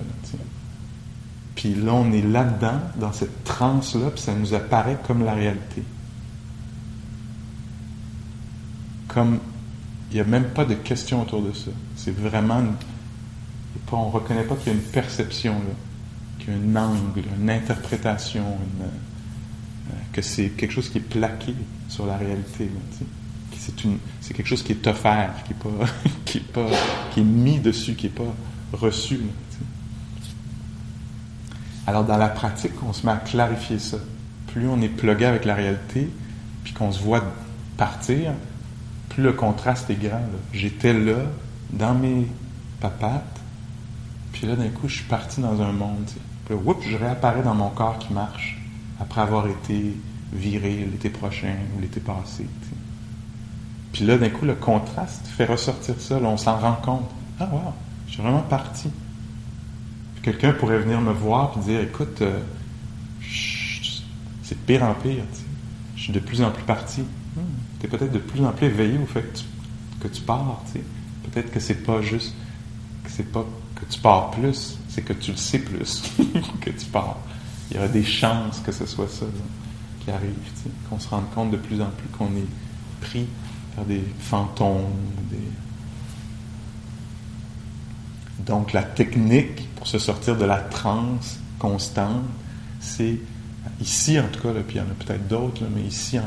puis 1.54 1.74
là, 1.74 1.92
on 1.92 2.12
est 2.12 2.22
là-dedans, 2.22 2.80
dans 2.96 3.12
cette 3.12 3.44
transe-là, 3.44 4.10
puis 4.10 4.20
ça 4.22 4.34
nous 4.34 4.54
apparaît 4.54 4.98
comme 5.06 5.24
la 5.24 5.34
réalité. 5.34 5.82
Comme 9.08 9.40
il 10.12 10.16
n'y 10.16 10.20
a 10.20 10.24
même 10.24 10.50
pas 10.50 10.66
de 10.66 10.74
question 10.74 11.22
autour 11.22 11.42
de 11.42 11.52
ça. 11.52 11.70
C'est 11.96 12.14
vraiment. 12.14 12.62
on 13.90 14.06
ne 14.06 14.10
reconnaît 14.10 14.44
pas 14.44 14.56
qu'il 14.56 14.72
y 14.72 14.76
a 14.76 14.78
une 14.78 14.84
perception, 14.84 15.54
qu'il 16.38 16.52
y 16.52 16.56
a 16.56 16.80
un 16.80 16.84
angle, 16.84 17.22
une 17.40 17.48
interprétation, 17.48 18.44
euh, 18.82 18.86
que 20.12 20.22
c'est 20.22 20.50
quelque 20.50 20.72
chose 20.72 20.88
qui 20.90 20.98
est 20.98 21.02
plaqué 21.02 21.54
sur 21.88 22.06
la 22.06 22.16
réalité. 22.16 22.70
c'est, 24.20 24.34
quelque 24.34 24.46
chose 24.46 24.62
qui 24.62 24.72
est 24.72 24.86
offert, 24.86 25.34
qui 25.44 25.52
est, 25.52 26.42
pas, 26.42 26.66
qui, 27.12 27.20
est 27.20 27.24
mis 27.24 27.58
dessus, 27.58 27.94
qui 27.94 28.06
n'est 28.06 28.12
pas 28.12 28.34
reçu. 28.72 29.20
Alors, 31.86 32.04
dans 32.04 32.16
la 32.16 32.28
pratique, 32.28 32.72
on 32.86 32.92
se 32.92 33.04
met 33.04 33.12
à 33.12 33.16
clarifier 33.16 33.78
ça. 33.78 33.98
Plus 34.48 34.68
on 34.68 34.80
est 34.82 34.88
plugué 34.88 35.24
avec 35.24 35.44
la 35.44 35.54
réalité, 35.54 36.08
puis 36.62 36.72
qu'on 36.72 36.92
se 36.92 37.02
voit 37.02 37.24
partir, 37.76 38.32
plus 39.08 39.22
le 39.22 39.32
contraste 39.32 39.90
est 39.90 40.00
grand. 40.00 40.20
J'étais 40.52 40.92
là, 40.92 41.24
dans 41.72 41.94
mes 41.94 42.26
papates, 42.80 43.40
puis 44.32 44.46
là, 44.46 44.56
d'un 44.56 44.68
coup, 44.68 44.88
je 44.88 44.96
suis 44.96 45.04
parti 45.04 45.40
dans 45.40 45.60
un 45.60 45.72
monde. 45.72 46.08
Puis 46.44 46.54
là, 46.54 46.74
je 46.88 46.96
réapparais 46.96 47.42
dans 47.42 47.54
mon 47.54 47.70
corps 47.70 47.98
qui 47.98 48.12
marche, 48.12 48.61
après 49.02 49.20
avoir 49.20 49.48
été 49.48 49.96
viré 50.32 50.88
l'été 50.90 51.10
prochain 51.10 51.56
ou 51.76 51.80
l'été 51.80 52.00
passé. 52.00 52.46
Puis 53.92 54.06
là, 54.06 54.16
d'un 54.16 54.30
coup, 54.30 54.46
le 54.46 54.54
contraste 54.54 55.26
fait 55.26 55.44
ressortir 55.44 55.96
ça. 55.98 56.18
on 56.22 56.36
s'en 56.36 56.56
rend 56.58 56.76
compte. 56.76 57.10
Ah, 57.38 57.48
wow! 57.52 57.74
Je 58.06 58.12
suis 58.12 58.22
vraiment 58.22 58.42
parti. 58.42 58.88
Quelqu'un 60.22 60.52
pourrait 60.52 60.78
venir 60.78 61.00
me 61.00 61.12
voir 61.12 61.54
et 61.56 61.60
dire 61.60 61.80
Écoute, 61.80 62.22
euh, 62.22 62.38
c'est 64.42 64.54
de 64.54 64.64
pire 64.64 64.84
en 64.84 64.94
pire. 64.94 65.24
Je 65.96 66.04
suis 66.04 66.12
de 66.12 66.20
plus 66.20 66.42
en 66.42 66.50
plus 66.50 66.62
parti. 66.62 67.02
Hmm. 67.36 67.40
Tu 67.80 67.86
es 67.86 67.88
peut-être 67.88 68.12
de 68.12 68.18
plus 68.18 68.44
en 68.44 68.52
plus 68.52 68.66
éveillé 68.66 68.98
au 68.98 69.06
fait 69.06 69.44
que 70.00 70.08
tu, 70.08 70.22
pars. 70.22 70.62
Peut-être 71.24 71.50
que 71.50 71.60
c'est 71.60 71.82
pas 71.82 72.00
juste 72.02 72.34
que 73.04 73.10
c'est 73.10 73.30
pas 73.30 73.44
que 73.74 73.84
tu 73.92 74.00
pars 74.00 74.30
plus, 74.30 74.78
c'est 74.88 75.02
que 75.02 75.12
tu 75.12 75.32
le 75.32 75.36
sais 75.36 75.58
plus 75.58 75.78
que 76.60 76.70
tu 76.70 76.86
pars. 76.86 77.18
Il 77.72 77.76
y 77.76 77.78
aura 77.78 77.88
des 77.88 78.04
chances 78.04 78.60
que 78.60 78.70
ce 78.70 78.84
soit 78.84 79.08
ça 79.08 79.24
qui 80.04 80.10
arrive, 80.10 80.34
qu'on 80.90 80.98
se 80.98 81.08
rende 81.08 81.30
compte 81.34 81.52
de 81.52 81.56
plus 81.56 81.80
en 81.80 81.88
plus 81.88 82.08
qu'on 82.08 82.26
est 82.36 83.00
pris 83.00 83.26
par 83.74 83.86
des 83.86 84.04
fantômes, 84.20 84.90
donc 88.44 88.74
la 88.74 88.82
technique 88.82 89.74
pour 89.76 89.86
se 89.86 89.98
sortir 89.98 90.36
de 90.36 90.44
la 90.44 90.58
transe 90.58 91.38
constante, 91.58 92.24
c'est 92.80 93.18
ici 93.80 94.20
en 94.20 94.28
tout 94.28 94.40
cas, 94.40 94.52
puis 94.66 94.76
il 94.76 94.78
y 94.78 94.80
en 94.80 94.90
a 94.90 95.04
peut-être 95.04 95.26
d'autres, 95.26 95.62
mais 95.74 95.82
ici 95.82 96.18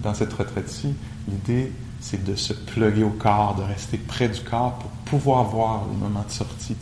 dans 0.00 0.14
cette 0.14 0.32
retraite-ci, 0.32 0.94
l'idée 1.28 1.72
c'est 2.00 2.22
de 2.22 2.36
se 2.36 2.52
pluguer 2.52 3.02
au 3.02 3.10
corps, 3.10 3.56
de 3.56 3.62
rester 3.62 3.98
près 3.98 4.28
du 4.28 4.40
corps 4.42 4.78
pour 4.78 4.90
pouvoir 4.90 5.42
voir 5.42 5.86
les 5.90 5.96
moments 5.96 6.24
de 6.24 6.30
sortie. 6.30 6.76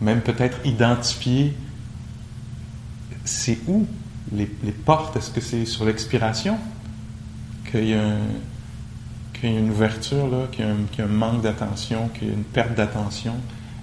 Même 0.00 0.22
peut-être 0.22 0.64
identifier 0.64 1.54
c'est 3.28 3.58
où 3.68 3.86
les, 4.32 4.46
portes? 4.46 5.16
Est-ce 5.16 5.30
que 5.30 5.40
c'est 5.40 5.64
sur 5.64 5.84
l'expiration 5.84 6.58
qu'il 7.70 7.88
y, 7.88 7.94
a 7.94 8.16
une 9.42 9.70
ouverture, 9.70 10.48
qu'il 10.50 10.64
y, 10.64 11.00
a 11.00 11.04
un 11.04 11.06
manque 11.06 11.42
d'attention, 11.42 12.08
qu'il 12.08 12.28
y 12.28 12.30
a 12.30 12.34
une 12.34 12.44
perte 12.44 12.74
d'attention? 12.74 13.34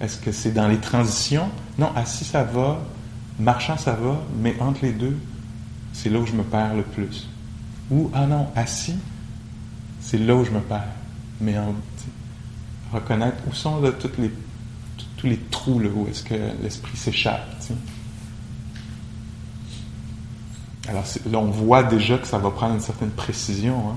Est-ce 0.01 0.17
que 0.17 0.31
c'est 0.31 0.51
dans 0.51 0.67
les 0.67 0.77
transitions? 0.77 1.49
Non, 1.77 1.91
assis, 1.95 2.25
ça 2.25 2.43
va. 2.43 2.81
Marchant, 3.39 3.77
ça 3.77 3.93
va. 3.93 4.21
Mais 4.41 4.55
entre 4.59 4.83
les 4.83 4.91
deux, 4.91 5.17
c'est 5.93 6.09
là 6.09 6.19
où 6.19 6.25
je 6.25 6.33
me 6.33 6.43
perds 6.43 6.75
le 6.75 6.83
plus. 6.83 7.29
Ou, 7.91 8.09
ah 8.13 8.25
non, 8.25 8.47
assis, 8.55 8.95
c'est 10.01 10.17
là 10.17 10.35
où 10.35 10.43
je 10.43 10.51
me 10.51 10.59
perds. 10.59 10.83
Mais 11.39 11.57
en, 11.57 11.75
reconnaître 12.91 13.37
où 13.49 13.53
sont 13.53 13.81
les, 13.81 14.31
tous 15.17 15.27
les 15.27 15.37
trous 15.51 15.79
là, 15.79 15.89
où 15.93 16.07
est-ce 16.07 16.23
que 16.23 16.35
l'esprit 16.61 16.97
s'échappe. 16.97 17.47
Alors 20.87 21.03
là, 21.31 21.37
on 21.39 21.49
voit 21.49 21.83
déjà 21.83 22.17
que 22.17 22.27
ça 22.27 22.37
va 22.37 22.51
prendre 22.51 22.75
une 22.75 22.81
certaine 22.81 23.09
précision. 23.09 23.91
Hein. 23.91 23.95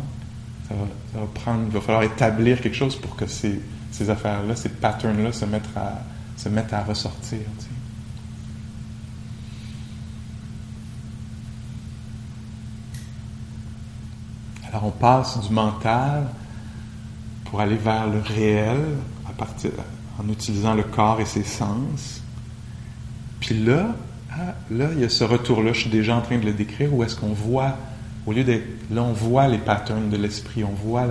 Ça, 0.69 0.75
va, 1.19 1.27
prendre, 1.35 1.63
il 1.67 1.73
va 1.73 1.81
falloir 1.81 2.03
établir 2.03 2.61
quelque 2.61 2.77
chose 2.77 2.97
pour 2.97 3.17
que 3.17 3.27
ces 3.27 3.63
affaires-là, 4.09 4.55
ces 4.55 4.69
patterns-là 4.69 5.33
se 5.33 5.45
mettent 6.49 6.73
à, 6.73 6.83
ressortir. 6.85 7.39
Alors 14.69 14.85
on 14.85 14.91
passe 14.91 15.41
du 15.41 15.53
mental 15.53 16.29
pour 17.47 17.61
aller 17.61 17.77
vers 17.77 18.07
le 18.07 18.21
réel 18.21 18.79
en 20.19 20.29
utilisant 20.29 20.75
le 20.75 20.83
corps 20.83 21.21
et 21.21 21.25
ses 21.25 21.45
sens. 21.45 22.21
Puis 23.41 23.65
là, 23.65 23.95
ah, 24.31 24.55
là, 24.71 24.89
il 24.93 25.01
y 25.01 25.05
a 25.05 25.09
ce 25.09 25.25
retour-là, 25.25 25.73
je 25.73 25.81
suis 25.81 25.91
déjà 25.91 26.17
en 26.17 26.21
train 26.21 26.39
de 26.39 26.45
le 26.45 26.53
décrire, 26.53 26.93
où 26.95 27.03
est-ce 27.03 27.17
qu'on 27.17 27.33
voit, 27.33 27.77
au 28.27 28.33
lieu 28.33 28.45
d'être, 28.45 28.67
là 28.91 29.03
on 29.03 29.13
voit 29.13 29.49
les 29.49 29.59
patterns 29.59 30.11
de 30.11 30.17
l'esprit, 30.17 30.65
on 30.65 30.73
voit 30.73 31.07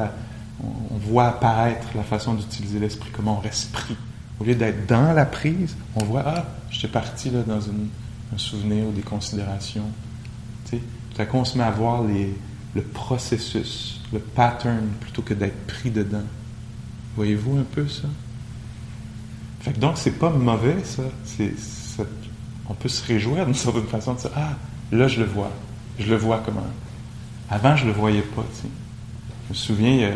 on, 0.63 0.97
voit 0.97 1.27
apparaître 1.27 1.87
la 1.95 2.03
façon 2.03 2.33
d'utiliser 2.33 2.79
l'esprit, 2.79 3.09
comment 3.11 3.37
on 3.37 3.41
reste 3.41 3.71
pris. 3.71 3.95
Au 4.39 4.43
lieu 4.43 4.55
d'être 4.55 4.87
dans 4.87 5.13
la 5.13 5.25
prise, 5.25 5.75
on 5.95 6.03
voit, 6.03 6.23
ah, 6.25 6.45
j'étais 6.69 6.87
parti 6.87 7.29
là, 7.29 7.43
dans 7.43 7.59
un 7.59 8.37
souvenir 8.37 8.85
ou 8.87 8.91
des 8.91 9.01
considérations. 9.01 9.85
Tu 10.65 10.77
sais, 10.77 10.83
tout 11.15 11.21
à 11.21 11.45
se 11.45 11.57
met 11.57 11.63
à 11.63 11.71
voir 11.71 12.03
les, 12.03 12.35
le 12.75 12.81
processus, 12.81 14.01
le 14.13 14.19
pattern, 14.19 14.87
plutôt 14.99 15.21
que 15.21 15.33
d'être 15.33 15.65
pris 15.65 15.89
dedans. 15.89 16.25
Voyez-vous 17.15 17.57
un 17.57 17.63
peu 17.63 17.87
ça? 17.87 18.07
Fait 19.61 19.73
que 19.73 19.79
donc, 19.79 19.97
c'est 19.97 20.19
pas 20.19 20.29
mauvais, 20.29 20.83
ça. 20.83 21.03
C'est, 21.25 21.53
on 22.69 22.73
peut 22.73 22.89
se 22.89 23.05
réjouir 23.05 23.45
d'une 23.45 23.55
certaine 23.55 23.87
façon 23.87 24.13
de 24.13 24.19
ah, 24.35 24.55
là, 24.91 25.07
je 25.07 25.19
le 25.19 25.25
vois. 25.25 25.51
Je 25.99 26.09
le 26.09 26.17
vois 26.17 26.41
comment. 26.45 26.65
Avant, 27.49 27.75
je 27.75 27.85
le 27.85 27.91
voyais 27.91 28.21
pas, 28.21 28.43
tu 28.53 28.63
sais. 28.63 28.67
Je 29.45 29.53
me 29.53 29.55
souviens, 29.55 30.11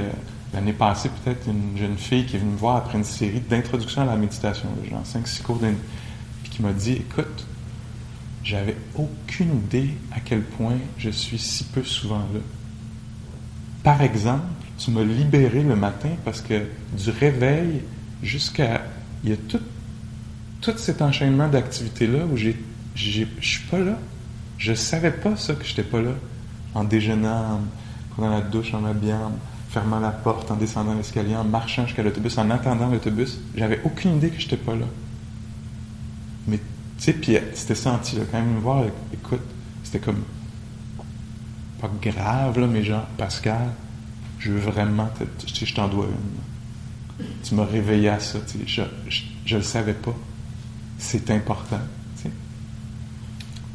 l'année 0.53 0.73
passée, 0.73 1.09
peut-être, 1.23 1.47
une 1.47 1.77
jeune 1.77 1.97
fille 1.97 2.25
qui 2.25 2.35
est 2.35 2.39
venue 2.39 2.51
me 2.51 2.57
voir 2.57 2.77
après 2.77 2.97
une 2.97 3.03
série 3.03 3.39
d'introduction 3.39 4.01
à 4.01 4.05
la 4.05 4.15
méditation, 4.15 4.67
genre 4.89 5.03
5-6 5.03 5.41
cours 5.41 5.59
puis 5.59 6.51
qui 6.51 6.61
m'a 6.61 6.73
dit 6.73 6.93
Écoute, 6.93 7.45
j'avais 8.43 8.75
aucune 8.95 9.57
idée 9.57 9.91
à 10.11 10.19
quel 10.19 10.41
point 10.41 10.77
je 10.97 11.09
suis 11.09 11.39
si 11.39 11.63
peu 11.65 11.83
souvent 11.83 12.25
là. 12.33 12.39
Par 13.83 14.01
exemple, 14.01 14.43
tu 14.77 14.91
m'as 14.91 15.03
libéré 15.03 15.63
le 15.63 15.75
matin 15.75 16.09
parce 16.25 16.41
que 16.41 16.65
du 16.97 17.09
réveil 17.09 17.81
jusqu'à. 18.21 18.81
Il 19.23 19.29
y 19.29 19.33
a 19.33 19.37
tout, 19.37 19.59
tout 20.61 20.77
cet 20.77 21.01
enchaînement 21.01 21.47
d'activités-là 21.47 22.25
où 22.25 22.37
j'ai, 22.37 22.55
je 22.95 23.25
suis 23.41 23.67
pas 23.69 23.79
là. 23.79 23.97
Je 24.57 24.73
savais 24.73 25.11
pas 25.11 25.35
ça 25.35 25.55
que 25.55 25.65
j'étais 25.65 25.83
pas 25.83 26.01
là. 26.01 26.11
En 26.75 26.83
déjeunant, 26.83 27.55
en 27.55 27.61
prenant 28.11 28.29
la 28.29 28.41
douche, 28.41 28.73
en 28.73 28.81
m'habillant, 28.81 29.25
en 29.25 29.33
fermant 29.71 29.99
la 29.99 30.11
porte, 30.11 30.51
en 30.51 30.55
descendant 30.55 30.93
l'escalier, 30.93 31.35
en 31.35 31.43
marchant 31.43 31.85
jusqu'à 31.87 32.03
l'autobus, 32.03 32.37
en 32.37 32.49
attendant 32.49 32.89
l'autobus. 32.89 33.39
J'avais 33.55 33.81
aucune 33.83 34.17
idée 34.17 34.29
que 34.29 34.39
j'étais 34.39 34.57
pas 34.57 34.75
là. 34.75 34.85
Mais, 36.47 36.57
tu 36.57 36.63
sais, 36.97 37.13
puis 37.13 37.37
c'était 37.55 37.75
senti, 37.75 38.17
là, 38.17 38.23
quand 38.31 38.39
même, 38.39 38.55
me 38.55 38.59
voir, 38.59 38.83
écoute, 39.13 39.41
c'était 39.83 39.99
comme, 39.99 40.23
pas 41.81 41.89
grave, 42.01 42.59
là, 42.59 42.67
mais 42.67 42.83
genre, 42.83 43.05
Pascal, 43.17 43.69
je 44.39 44.51
veux 44.51 44.59
vraiment, 44.59 45.09
je 45.47 45.73
t'en 45.73 45.87
dois 45.87 46.05
une. 46.05 47.25
Tu 47.43 47.55
m'as 47.55 47.65
réveillé 47.65 48.09
à 48.09 48.19
ça, 48.19 48.39
sais, 48.45 48.59
je, 48.65 48.81
ne 48.81 49.57
le 49.59 49.63
savais 49.63 49.93
pas. 49.93 50.15
C'est 51.03 51.29
important, 51.31 51.79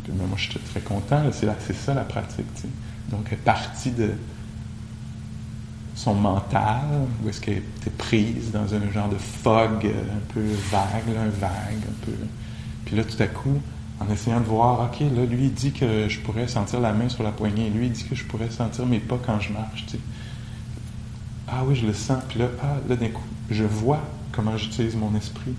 mais 0.08 0.26
moi, 0.26 0.36
je 0.36 0.50
suis 0.50 0.60
très 0.60 0.80
content, 0.80 1.22
c'est, 1.32 1.74
ça 1.74 1.92
la 1.92 2.04
pratique. 2.04 2.46
Donc, 3.10 3.26
elle 3.26 3.34
est 3.34 3.42
partie 3.42 3.90
de 3.90 4.12
son 5.96 6.14
mental, 6.14 6.84
où 7.22 7.28
est-ce 7.28 7.40
qu'elle 7.40 7.58
était 7.58 7.90
prise 7.90 8.52
dans 8.52 8.72
un 8.72 8.90
genre 8.92 9.08
de 9.08 9.16
fog 9.16 9.84
un 9.84 10.32
peu 10.32 10.44
vague, 10.70 11.16
un 11.18 11.28
vague, 11.28 11.82
un 11.82 12.04
peu 12.04 12.12
puis 12.86 12.94
là, 12.94 13.02
tout 13.02 13.20
à 13.20 13.26
coup, 13.26 13.60
en 13.98 14.08
essayant 14.10 14.40
de 14.40 14.46
voir, 14.46 14.88
OK, 14.88 15.00
là, 15.00 15.24
lui, 15.24 15.46
il 15.46 15.52
dit 15.52 15.72
que 15.72 16.08
je 16.08 16.20
pourrais 16.20 16.46
sentir 16.46 16.80
la 16.80 16.92
main 16.92 17.08
sur 17.08 17.24
la 17.24 17.32
poignée. 17.32 17.68
Lui, 17.68 17.86
il 17.86 17.92
dit 17.92 18.04
que 18.04 18.14
je 18.14 18.24
pourrais 18.24 18.48
sentir 18.48 18.86
mes 18.86 19.00
pas 19.00 19.18
quand 19.26 19.40
je 19.40 19.52
marche. 19.52 19.86
Ah 21.48 21.64
oui, 21.66 21.74
je 21.74 21.84
le 21.84 21.92
sens. 21.92 22.22
Puis 22.28 22.38
là, 22.38 22.46
ah, 22.62 22.76
là, 22.88 22.94
d'un 22.94 23.08
coup, 23.08 23.24
je 23.50 23.64
vois 23.64 24.00
comment 24.30 24.56
j'utilise 24.56 24.94
mon 24.94 25.16
esprit. 25.16 25.54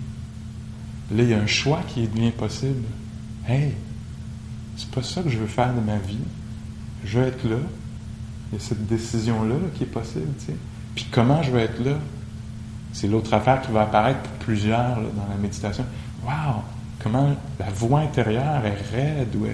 Là, 1.10 1.22
il 1.22 1.28
y 1.28 1.34
a 1.34 1.40
un 1.40 1.46
choix 1.46 1.80
qui 1.88 2.06
bien 2.06 2.30
possible. 2.30 2.84
Hey, 3.46 3.72
c'est 4.76 4.90
pas 4.90 5.02
ça 5.02 5.22
que 5.22 5.30
je 5.30 5.38
veux 5.38 5.46
faire 5.46 5.74
de 5.74 5.80
ma 5.80 5.96
vie. 5.96 6.18
Je 7.04 7.18
veux 7.18 7.26
être 7.26 7.48
là. 7.48 7.56
Il 8.50 8.58
y 8.58 8.60
a 8.60 8.64
cette 8.64 8.86
décision-là 8.86 9.56
qui 9.74 9.84
est 9.84 9.86
possible. 9.86 10.28
Puis 10.94 11.06
comment 11.10 11.42
je 11.42 11.50
veux 11.50 11.60
être 11.60 11.82
là? 11.84 11.98
C'est 12.92 13.08
l'autre 13.08 13.32
affaire 13.34 13.60
qui 13.60 13.70
va 13.72 13.82
apparaître 13.82 14.20
pour 14.20 14.32
plusieurs 14.32 14.96
dans 14.96 15.28
la 15.28 15.36
méditation. 15.40 15.84
Wow! 16.24 16.62
Comment 17.02 17.36
la 17.58 17.70
voix 17.70 18.00
intérieure 18.00 18.64
est 18.64 18.80
raide 18.90 19.34
ou 19.36 19.46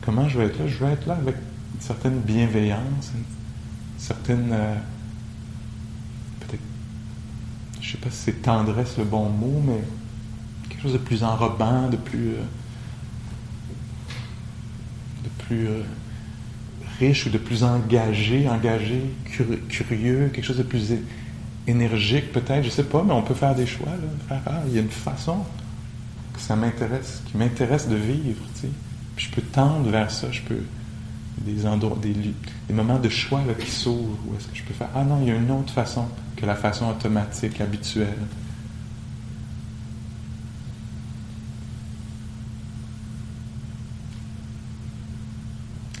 comment 0.00 0.28
je 0.28 0.38
vais 0.38 0.46
être 0.46 0.58
là? 0.58 0.66
Je 0.66 0.84
vais 0.84 0.92
être 0.92 1.06
là 1.06 1.14
avec 1.14 1.36
une 1.74 1.80
certaine 1.80 2.18
bienveillance, 2.20 3.12
une 3.14 3.24
certaine, 3.98 4.50
euh, 4.52 4.74
peut-être, 6.40 6.62
je 7.80 7.83
sais 7.94 8.02
pas 8.02 8.10
si 8.10 8.16
c'est 8.16 8.42
tendresse 8.42 8.98
le 8.98 9.04
bon 9.04 9.28
mot, 9.28 9.62
mais 9.64 9.80
quelque 10.68 10.82
chose 10.82 10.92
de 10.92 10.98
plus 10.98 11.22
enrobant, 11.22 11.88
de 11.88 11.96
plus, 11.96 12.30
euh, 12.30 12.42
de 15.22 15.28
plus 15.44 15.66
euh, 15.68 15.82
riche 16.98 17.26
ou 17.26 17.30
de 17.30 17.38
plus 17.38 17.62
engagé, 17.62 18.48
engagé, 18.48 19.02
curieux, 19.68 20.30
quelque 20.32 20.44
chose 20.44 20.58
de 20.58 20.62
plus 20.62 20.94
énergique 21.66 22.32
peut-être, 22.32 22.64
je 22.64 22.70
sais 22.70 22.84
pas, 22.84 23.02
mais 23.02 23.12
on 23.12 23.22
peut 23.22 23.34
faire 23.34 23.54
des 23.54 23.66
choix, 23.66 23.88
là, 24.28 24.40
ah, 24.46 24.62
il 24.66 24.74
y 24.74 24.78
a 24.78 24.82
une 24.82 24.88
façon 24.88 25.38
que 26.34 26.40
ça 26.40 26.56
m'intéresse, 26.56 27.22
qui 27.26 27.36
m'intéresse 27.36 27.88
de 27.88 27.96
vivre, 27.96 28.42
tu 28.54 28.62
sais. 28.62 28.68
Je 29.16 29.28
peux 29.30 29.42
tendre 29.42 29.88
vers 29.90 30.10
ça, 30.10 30.26
je 30.32 30.42
peux 30.42 30.60
des 31.38 31.66
endroits, 31.66 31.96
des, 32.00 32.12
des 32.12 32.74
moments 32.74 32.98
de 32.98 33.08
choix 33.08 33.42
là, 33.46 33.54
qui 33.54 33.70
s'ouvrent, 33.70 34.18
où 34.26 34.36
est-ce 34.36 34.48
que 34.48 34.56
je 34.56 34.62
peux 34.64 34.74
faire 34.74 34.88
ah 34.94 35.04
non, 35.04 35.20
il 35.22 35.28
y 35.28 35.30
a 35.30 35.36
une 35.36 35.50
autre 35.50 35.72
façon 35.72 36.06
que 36.36 36.46
la 36.46 36.54
façon 36.54 36.88
automatique, 36.88 37.60
habituelle. 37.60 38.08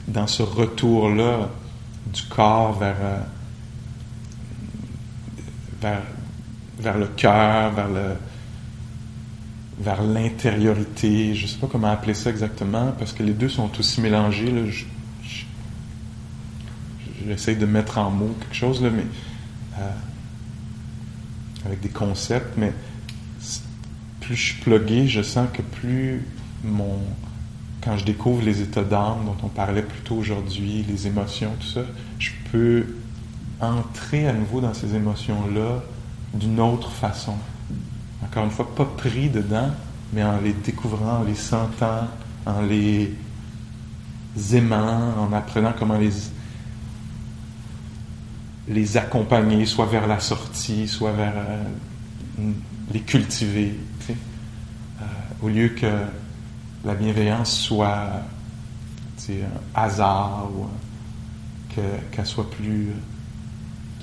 Dans 0.08 0.26
ce 0.26 0.42
retour-là 0.42 1.50
du 2.12 2.22
corps 2.24 2.78
vers, 2.78 2.96
euh, 3.00 3.20
vers, 5.80 6.02
vers 6.78 6.98
le 6.98 7.06
cœur, 7.06 7.72
vers 7.72 7.88
le, 7.88 8.16
vers 9.78 10.02
l'intériorité, 10.02 11.34
je 11.34 11.44
ne 11.44 11.48
sais 11.48 11.58
pas 11.58 11.66
comment 11.66 11.90
appeler 11.90 12.14
ça 12.14 12.30
exactement, 12.30 12.92
parce 12.98 13.12
que 13.12 13.22
les 13.22 13.32
deux 13.32 13.48
sont 13.48 13.70
aussi 13.78 14.00
mélangés. 14.00 14.50
Là. 14.50 14.62
j'essaie 17.26 17.56
de 17.56 17.66
mettre 17.66 17.98
en 17.98 18.10
mots 18.10 18.34
quelque 18.40 18.54
chose, 18.54 18.82
là, 18.82 18.90
mais 18.90 19.06
euh, 19.78 19.90
avec 21.66 21.80
des 21.80 21.88
concepts, 21.88 22.56
mais 22.56 22.72
plus 24.20 24.36
je 24.36 24.52
suis 24.52 24.60
plugué, 24.62 25.06
je 25.06 25.22
sens 25.22 25.48
que 25.52 25.62
plus 25.62 26.22
mon 26.62 26.98
quand 27.84 27.98
je 27.98 28.04
découvre 28.04 28.42
les 28.42 28.62
états 28.62 28.82
d'âme 28.82 29.26
dont 29.26 29.36
on 29.42 29.48
parlait 29.48 29.82
plus 29.82 30.00
tôt 30.00 30.14
aujourd'hui, 30.14 30.84
les 30.88 31.06
émotions, 31.06 31.50
tout 31.60 31.66
ça, 31.66 31.82
je 32.18 32.30
peux 32.50 32.86
entrer 33.60 34.26
à 34.26 34.32
nouveau 34.32 34.62
dans 34.62 34.72
ces 34.72 34.94
émotions-là 34.94 35.82
d'une 36.32 36.60
autre 36.60 36.90
façon. 36.90 37.34
Encore 38.24 38.44
une 38.44 38.50
fois, 38.50 38.74
pas 38.74 38.86
pris 38.86 39.28
dedans, 39.28 39.68
mais 40.14 40.24
en 40.24 40.40
les 40.40 40.54
découvrant, 40.54 41.18
en 41.18 41.22
les 41.24 41.34
sentant, 41.34 42.08
en 42.46 42.62
les 42.62 43.12
aimant, 44.54 45.14
en 45.18 45.32
apprenant 45.34 45.74
comment 45.78 45.98
les, 45.98 46.12
les 48.68 48.96
accompagner, 48.96 49.66
soit 49.66 49.86
vers 49.86 50.06
la 50.06 50.20
sortie, 50.20 50.88
soit 50.88 51.12
vers 51.12 51.34
euh, 51.36 52.50
les 52.92 53.00
cultiver. 53.00 53.74
Euh, 54.10 55.04
au 55.42 55.48
lieu 55.48 55.68
que 55.70 55.90
la 56.84 56.94
bienveillance 56.94 57.58
soit 57.58 58.22
un 59.30 59.32
hasard 59.74 60.48
ou 60.54 60.66
qu'elle 61.74 62.26
soit 62.26 62.50
plus 62.50 62.90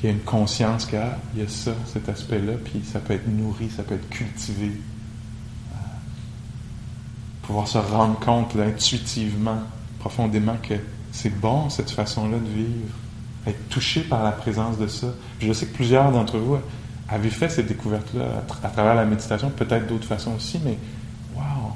qu'il 0.02 0.10
y 0.10 0.14
a 0.14 0.16
une 0.16 0.24
conscience 0.24 0.88
qu'il 0.88 1.00
y 1.38 1.42
a 1.42 1.48
ça, 1.48 1.74
cet 1.86 2.10
aspect-là, 2.10 2.54
puis 2.64 2.82
ça 2.84 3.00
peut 3.00 3.14
être 3.14 3.28
nourri, 3.28 3.70
ça 3.70 3.84
peut 3.84 3.94
être 3.94 4.10
cultivé. 4.10 4.72
Euh, 5.74 5.76
pouvoir 7.44 7.68
se 7.68 7.78
rendre 7.78 8.20
compte 8.20 8.56
intuitivement, 8.56 9.60
profondément, 10.00 10.58
que 10.58 10.74
c'est 11.12 11.30
bon 11.30 11.70
cette 11.70 11.92
façon-là 11.92 12.40
de 12.40 12.50
vivre, 12.50 12.96
être 13.48 13.70
touché 13.70 14.02
par 14.02 14.24
la 14.24 14.32
présence 14.32 14.78
de 14.78 14.88
ça. 14.88 15.08
je 15.40 15.52
sais 15.52 15.66
que 15.66 15.76
plusieurs 15.76 16.12
d'entre 16.12 16.38
vous 16.38 16.58
avaient 17.10 17.30
fait 17.30 17.50
ces 17.50 17.64
découvertes-là 17.64 18.44
à, 18.64 18.70
travers 18.70 18.96
la 18.96 19.06
méditation, 19.06 19.50
peut-être 19.50 19.88
d'autres 19.88 20.08
façons 20.08 20.34
aussi, 20.36 20.60
mais 20.64 20.78
wow! 21.36 21.74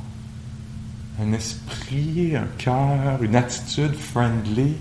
Un 1.22 1.34
esprit, 1.34 2.36
un 2.36 2.48
cœur, 2.58 3.22
une 3.22 3.36
attitude 3.36 3.96
friendly, 3.96 4.76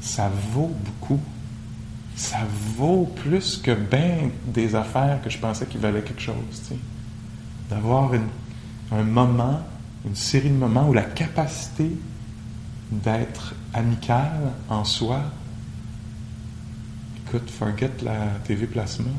ça 0.00 0.30
vaut 0.52 0.72
beaucoup 0.84 1.20
ça 2.18 2.38
vaut 2.76 3.08
plus 3.22 3.58
que 3.58 3.70
bien 3.70 4.30
des 4.44 4.74
affaires 4.74 5.20
que 5.22 5.30
je 5.30 5.38
pensais 5.38 5.66
qu'ils 5.66 5.80
valaient 5.80 6.02
quelque 6.02 6.20
chose. 6.20 6.34
D'avoir 7.70 8.10
un 8.90 9.02
moment, 9.04 9.60
une 10.04 10.16
série 10.16 10.50
de 10.50 10.56
moments 10.56 10.88
où 10.88 10.92
la 10.92 11.02
capacité 11.02 11.92
d'être 12.90 13.54
amical 13.74 14.52
en 14.68 14.84
soi, 14.84 15.20
écoute, 17.26 17.50
forget 17.50 17.92
la 18.02 18.26
TV 18.44 18.66
plasma, 18.66 19.10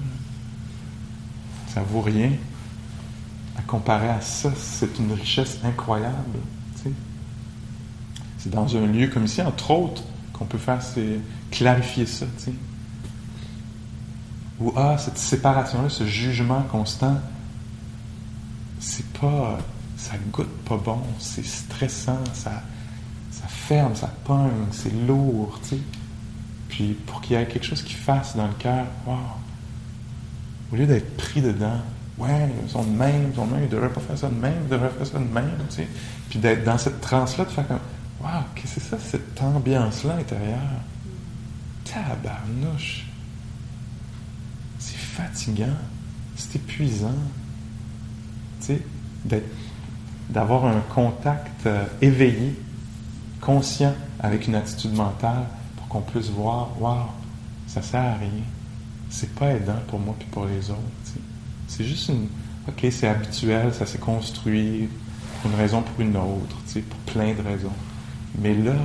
ça 1.67 1.82
vaut 1.82 2.01
rien. 2.01 2.32
À 3.58 3.62
comparer 3.62 4.10
à 4.10 4.21
ça, 4.21 4.51
c'est 4.58 4.99
une 4.99 5.12
richesse 5.13 5.60
incroyable. 5.63 6.39
C'est 8.38 8.49
dans 8.49 8.77
un 8.77 8.88
lieu 8.88 9.08
comme 9.08 9.25
ici, 9.25 9.41
entre 9.41 9.71
autres, 9.71 10.01
qu'on 10.32 10.45
peut 10.45 10.58
faire, 10.58 10.82
c'est 10.82 11.19
clarifier 11.51 12.05
ça. 12.05 12.25
sais 12.38 12.53
ou 14.60 14.73
ah, 14.75 14.97
cette 14.97 15.17
séparation-là, 15.17 15.89
ce 15.89 16.05
jugement 16.05 16.62
constant, 16.63 17.17
c'est 18.79 19.08
pas. 19.13 19.58
ça 19.97 20.13
goûte 20.32 20.51
pas 20.65 20.77
bon, 20.77 21.01
c'est 21.17 21.45
stressant, 21.45 22.19
ça 22.34 22.62
ferme, 23.69 23.95
ça 23.95 24.12
pogne, 24.25 24.65
c'est 24.71 24.93
lourd, 25.05 25.60
tu 25.62 25.69
sais. 25.69 25.82
Puis 26.69 26.93
pour 27.05 27.21
qu'il 27.21 27.38
y 27.38 27.39
ait 27.39 27.45
quelque 27.45 27.65
chose 27.65 27.84
qui 27.84 27.93
fasse 27.93 28.36
dans 28.36 28.47
le 28.47 28.53
cœur, 28.53 28.86
wow, 29.05 29.15
au 30.71 30.75
lieu 30.75 30.88
d'être 30.88 31.15
pris 31.17 31.41
dedans, 31.41 31.79
ouais, 32.17 32.49
ils 32.63 32.69
sont 32.69 32.84
de 32.84 32.89
même, 32.89 33.29
ils 33.32 33.36
sont 33.36 33.45
de 33.45 33.53
même, 33.53 33.63
ils 33.63 33.69
devraient 33.69 33.89
pas 33.89 34.01
faire 34.01 34.17
ça 34.17 34.29
de 34.29 34.36
même, 34.36 34.55
ils 34.63 34.69
devraient 34.69 34.89
faire 34.89 35.08
ça 35.08 35.19
de 35.19 35.34
même, 35.34 35.58
tu 35.69 35.75
sais. 35.75 35.88
Puis 36.29 36.39
d'être 36.39 36.63
dans 36.63 36.77
cette 36.77 36.99
transe-là, 36.99 37.45
de 37.45 37.49
faire 37.51 37.67
comme, 37.67 37.79
wow, 38.21 38.41
qu'est-ce 38.55 38.75
que 38.75 38.82
c'est 38.82 38.89
ça, 38.89 38.97
cette 38.99 39.41
ambiance-là 39.41 40.15
intérieure? 40.15 40.60
Tabarnouche! 41.86 43.05
fatigant, 45.19 45.75
c'est 46.36 46.55
épuisant. 46.55 47.17
Tu 48.62 48.65
sais, 48.65 48.82
d'être 49.25 49.49
d'avoir 50.29 50.65
un 50.65 50.82
contact 50.93 51.65
euh, 51.65 51.86
éveillé, 52.01 52.53
conscient 53.41 53.93
avec 54.19 54.47
une 54.47 54.56
attitude 54.56 54.93
mentale 54.93 55.45
pour 55.78 55.88
qu'on 55.88 56.02
puisse 56.02 56.30
voir, 56.30 56.69
waouh, 56.80 57.08
ça 57.67 57.82
sert 57.82 58.02
à 58.02 58.15
rien. 58.15 58.43
C'est 59.10 59.34
pas 59.36 59.52
aidant 59.52 59.80
pour 59.88 59.99
moi 59.99 60.15
puis 60.17 60.28
pour 60.32 60.45
les 60.45 60.69
autres. 60.69 60.80
C'est 61.67 61.84
juste 61.84 62.10
une, 62.10 62.28
ok, 62.67 62.88
c'est 62.91 63.08
habituel, 63.08 63.73
ça 63.73 63.86
s'est 63.86 63.97
construit 63.97 64.89
pour 65.41 65.52
une 65.52 65.58
raison 65.58 65.82
pour 65.82 65.99
une 65.99 66.15
autre, 66.17 66.58
pour 66.89 66.99
plein 67.13 67.34
de 67.34 67.41
raisons. 67.41 67.73
Mais 68.38 68.54
là, 68.54 68.75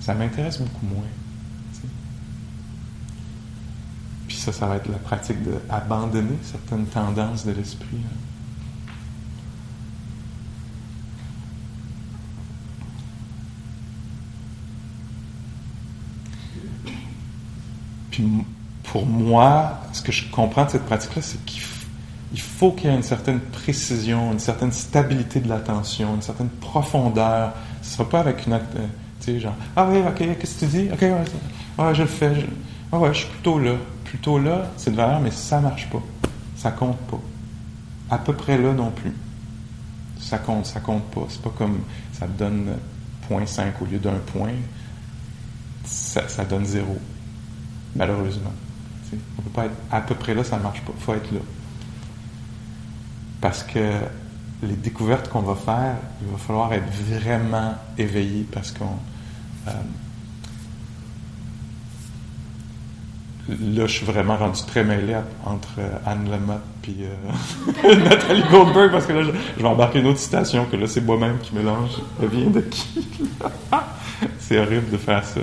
ça 0.00 0.14
m'intéresse 0.14 0.58
beaucoup 0.58 0.86
moins. 0.86 1.04
Puis 4.26 4.36
ça, 4.36 4.52
ça 4.52 4.66
va 4.66 4.76
être 4.76 4.88
la 4.88 4.98
pratique 4.98 5.38
d'abandonner 5.42 6.38
certaines 6.42 6.86
tendances 6.86 7.44
de 7.44 7.52
l'esprit. 7.52 7.98
Hein. 8.04 8.29
Pour 18.84 19.06
moi, 19.06 19.80
ce 19.92 20.02
que 20.02 20.12
je 20.12 20.30
comprends 20.30 20.64
de 20.64 20.70
cette 20.70 20.86
pratique-là, 20.86 21.22
c'est 21.22 21.44
qu'il 21.44 21.60
faut 22.40 22.72
qu'il 22.72 22.90
y 22.90 22.92
ait 22.92 22.96
une 22.96 23.02
certaine 23.02 23.40
précision, 23.40 24.32
une 24.32 24.38
certaine 24.38 24.72
stabilité 24.72 25.40
de 25.40 25.48
l'attention, 25.48 26.14
une 26.14 26.22
certaine 26.22 26.48
profondeur. 26.48 27.52
Ce 27.82 27.88
ne 27.88 27.92
sera 27.92 28.08
pas 28.08 28.20
avec 28.20 28.46
une... 28.46 28.54
Euh, 28.54 28.58
tu 29.20 29.32
sais, 29.32 29.40
genre, 29.40 29.54
ah 29.76 29.86
oui, 29.88 29.98
ok, 29.98 30.38
qu'est-ce 30.38 30.54
que 30.54 30.66
tu 30.66 30.66
dis? 30.66 30.88
Ok, 30.92 31.02
ouais, 31.02 31.94
je 31.94 32.02
le 32.02 32.08
fais. 32.08 32.34
Je, 32.34 32.46
ah 32.92 32.98
ouais, 32.98 33.12
je 33.12 33.18
suis 33.18 33.28
plutôt 33.28 33.58
là. 33.58 33.74
Plutôt 34.04 34.38
là, 34.38 34.66
c'est 34.76 34.90
de 34.90 34.96
valeur, 34.96 35.20
mais 35.20 35.30
ça 35.30 35.58
ne 35.58 35.62
marche 35.62 35.88
pas. 35.90 36.02
Ça 36.56 36.70
compte 36.70 36.98
pas. 37.02 37.20
À 38.10 38.18
peu 38.18 38.32
près 38.32 38.58
là 38.58 38.72
non 38.72 38.90
plus. 38.90 39.12
Ça 40.18 40.38
compte, 40.38 40.66
ça 40.66 40.80
compte 40.80 41.04
pas. 41.10 41.26
C'est 41.28 41.42
pas 41.42 41.52
comme 41.56 41.80
ça 42.12 42.26
donne 42.26 42.76
0.5 43.30 43.72
au 43.80 43.84
lieu 43.84 43.98
d'un 43.98 44.18
point. 44.32 44.54
Ça, 45.84 46.28
ça 46.28 46.44
donne 46.44 46.64
zéro 46.64 46.98
malheureusement. 47.94 48.52
On 49.12 49.16
ne 49.16 49.44
peut 49.44 49.50
pas 49.52 49.64
être 49.66 49.76
à 49.90 50.00
peu 50.00 50.14
près 50.14 50.34
là, 50.34 50.44
ça 50.44 50.56
ne 50.56 50.62
marche 50.62 50.82
pas. 50.82 50.92
Il 50.96 51.02
faut 51.02 51.14
être 51.14 51.32
là. 51.32 51.40
Parce 53.40 53.62
que 53.62 53.92
les 54.62 54.74
découvertes 54.74 55.28
qu'on 55.28 55.40
va 55.40 55.54
faire, 55.54 55.96
il 56.22 56.30
va 56.30 56.38
falloir 56.38 56.72
être 56.72 56.88
vraiment 56.90 57.74
éveillé 57.98 58.46
parce 58.52 58.70
qu'on. 58.72 58.98
Euh, 59.68 59.72
là, 63.48 63.86
je 63.86 63.92
suis 63.92 64.06
vraiment 64.06 64.36
rendu 64.36 64.60
très 64.66 64.84
mêlé 64.84 65.16
entre 65.44 65.70
euh, 65.78 65.96
Anne 66.06 66.30
Lamott 66.30 66.60
et 66.86 67.04
euh, 67.04 67.96
Nathalie 68.04 68.44
Goldberg 68.50 68.92
parce 68.92 69.06
que 69.06 69.12
là, 69.12 69.22
je, 69.22 69.62
vais 69.62 69.68
embarquer 69.68 70.00
une 70.00 70.06
autre 70.06 70.18
citation 70.18 70.66
que 70.66 70.76
là, 70.76 70.86
c'est 70.86 71.00
moi-même 71.00 71.38
qui 71.38 71.54
mélange. 71.54 71.90
Elle 72.22 72.28
vient 72.28 72.50
de 72.50 72.60
qui 72.60 73.06
C'est 74.38 74.58
horrible 74.58 74.90
de 74.90 74.98
faire 74.98 75.24
ça. 75.24 75.40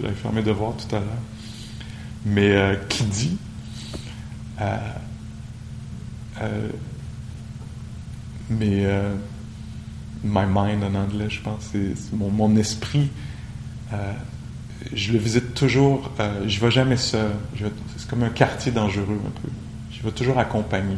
J'avais 0.00 0.14
fait 0.14 0.32
mes 0.32 0.42
devoirs 0.42 0.74
tout 0.76 0.94
à 0.94 0.98
l'heure 0.98 1.22
mais 2.28 2.52
euh, 2.52 2.76
qui 2.88 3.04
dit 3.04 3.38
euh, 4.60 4.76
euh, 6.40 6.68
mais 8.50 8.86
my 10.24 10.44
mind 10.48 10.82
en 10.82 10.94
anglais, 10.94 11.28
je 11.28 11.40
pense, 11.40 11.70
c'est 11.72 11.94
mon, 12.12 12.56
esprit. 12.56 13.10
je 14.92 15.12
le 15.12 15.18
visite 15.18 15.54
toujours. 15.54 16.10
je 16.18 16.56
ne 16.56 16.60
vais 16.60 16.70
jamais 16.70 16.96
seul. 16.96 17.30
C'est 17.96 18.08
comme 18.08 18.22
un 18.22 18.30
quartier 18.30 18.72
dangereux 18.72 19.20
un 19.26 19.40
peu. 19.42 19.48
Je 19.90 20.02
vais 20.02 20.12
toujours 20.12 20.38
accompagner. 20.38 20.96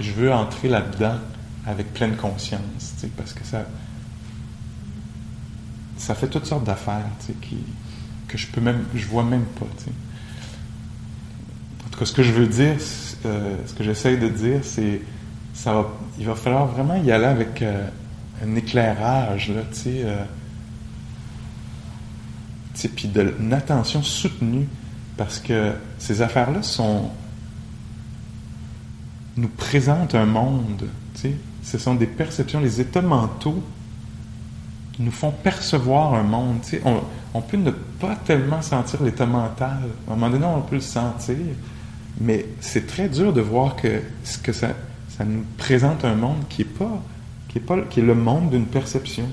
je 0.00 0.10
veux 0.12 0.32
entrer 0.32 0.68
là-dedans 0.68 1.18
avec 1.64 1.94
pleine 1.94 2.16
conscience, 2.16 2.94
parce 3.16 3.32
que 3.32 3.44
ça, 3.44 3.64
ça 5.96 6.14
fait 6.16 6.28
toutes 6.28 6.46
sortes 6.46 6.64
d'affaires 6.64 7.06
qui, 7.40 7.58
que 8.30 8.38
je 8.38 8.46
peux 8.46 8.60
même, 8.60 8.84
je 8.94 9.06
vois 9.06 9.24
même 9.24 9.44
pas. 9.44 9.66
En 9.66 11.90
tout 11.90 11.98
cas, 11.98 12.04
ce 12.04 12.12
que 12.12 12.22
je 12.22 12.32
veux 12.32 12.46
dire, 12.46 12.76
euh, 13.26 13.56
ce 13.66 13.74
que 13.74 13.82
j'essaye 13.82 14.18
de 14.18 14.28
dire, 14.28 14.60
c'est 14.62 15.02
ça 15.52 15.74
va, 15.74 15.90
il 16.18 16.26
va 16.26 16.34
falloir 16.34 16.66
vraiment 16.66 17.02
y 17.02 17.10
aller 17.10 17.26
avec 17.26 17.62
euh, 17.62 17.88
un 18.42 18.54
éclairage, 18.54 19.50
là, 19.50 19.62
tu 19.72 19.78
sais, 19.78 20.02
euh, 20.04 20.24
puis 22.94 23.08
de 23.08 23.34
une 23.38 23.52
attention 23.52 24.02
soutenue, 24.02 24.66
parce 25.16 25.38
que 25.38 25.72
ces 25.98 26.22
affaires-là 26.22 26.62
sont 26.62 27.10
nous 29.36 29.48
présentent 29.48 30.14
un 30.14 30.26
monde, 30.26 30.88
tu 31.14 31.20
sais, 31.20 31.34
ce 31.62 31.78
sont 31.78 31.94
des 31.94 32.06
perceptions, 32.06 32.60
les 32.60 32.80
états 32.80 33.02
mentaux 33.02 33.62
nous 35.00 35.10
font 35.10 35.30
percevoir 35.30 36.14
un 36.14 36.22
monde. 36.22 36.58
Tu 36.62 36.78
sais, 36.78 36.82
on, 37.34 37.40
peut 37.40 37.56
ne 37.56 37.70
pas 37.70 38.16
tellement 38.16 38.62
sentir 38.62 39.02
l'état 39.02 39.26
mental. 39.26 39.78
À 40.08 40.12
un 40.12 40.16
moment 40.16 40.30
donné, 40.30 40.44
on 40.44 40.62
peut 40.62 40.76
le 40.76 40.80
sentir, 40.80 41.36
mais 42.20 42.46
c'est 42.60 42.86
très 42.86 43.08
dur 43.08 43.32
de 43.32 43.40
voir 43.40 43.76
que, 43.76 44.02
ça, 44.52 44.74
nous 45.24 45.44
présente 45.58 46.04
un 46.04 46.14
monde 46.14 46.44
qui 46.48 46.62
est 46.62 46.64
pas, 46.64 47.02
qui 47.48 47.58
est 47.58 47.60
pas, 47.60 47.78
qui 47.82 48.00
est 48.00 48.04
le 48.04 48.14
monde 48.14 48.50
d'une 48.50 48.66
perception, 48.66 49.28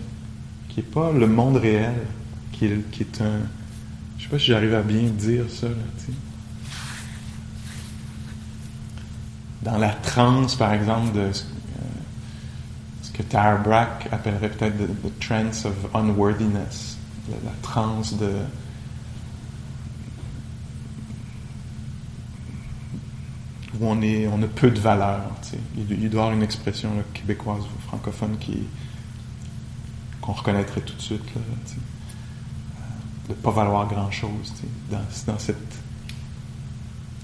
qui 0.70 0.82
est 0.82 0.84
pas 0.84 1.12
le 1.12 1.28
monde 1.28 1.58
réel, 1.58 1.96
qui 2.52 2.66
est, 2.66 2.92
qui 2.92 3.04
est 3.04 3.22
un, 3.22 3.40
je 4.18 4.24
sais 4.24 4.30
pas 4.30 4.40
si 4.40 4.48
j'arrive 4.48 4.76
à 4.76 4.82
bien 4.82 5.04
dire 5.04 5.46
ça, 5.50 5.68
là, 5.68 5.74
Dans 9.64 9.78
la 9.78 9.90
transe, 9.90 10.56
par 10.56 10.74
exemple, 10.74 11.14
de 11.18 11.32
ce 11.34 11.44
euh, 11.44 13.14
que 13.14 13.24
Tara 13.24 13.56
Brack 13.56 14.08
appellerait 14.12 14.50
peut-être 14.50 14.78
the 14.78 15.20
trance 15.20 15.66
of 15.66 15.74
unworthiness 15.94 16.97
la, 17.30 17.52
transe 17.62 18.18
de 18.18 18.32
où 23.80 23.86
on, 23.86 24.02
est, 24.02 24.28
on 24.28 24.42
a 24.42 24.48
peu 24.48 24.72
de 24.72 24.80
valeur. 24.80 25.22
Il, 25.78 25.86
doit 25.86 25.98
y 25.98 26.06
avoir 26.08 26.32
une 26.32 26.44
expression 26.44 26.90
québécoise 27.14 27.62
ou 27.64 27.82
francophone 27.88 28.38
qui 28.40 28.60
qu'on 30.22 30.34
reconnaîtrait 30.34 30.82
tout 30.82 30.96
de 30.96 31.02
suite. 31.02 31.36
Là, 31.36 31.42
de 33.28 33.34
ne 33.34 33.38
pas 33.38 33.52
valoir 33.52 33.88
grand-chose. 33.88 34.54
Dans, 34.90 35.02
dans 35.32 35.40
cette 35.40 35.58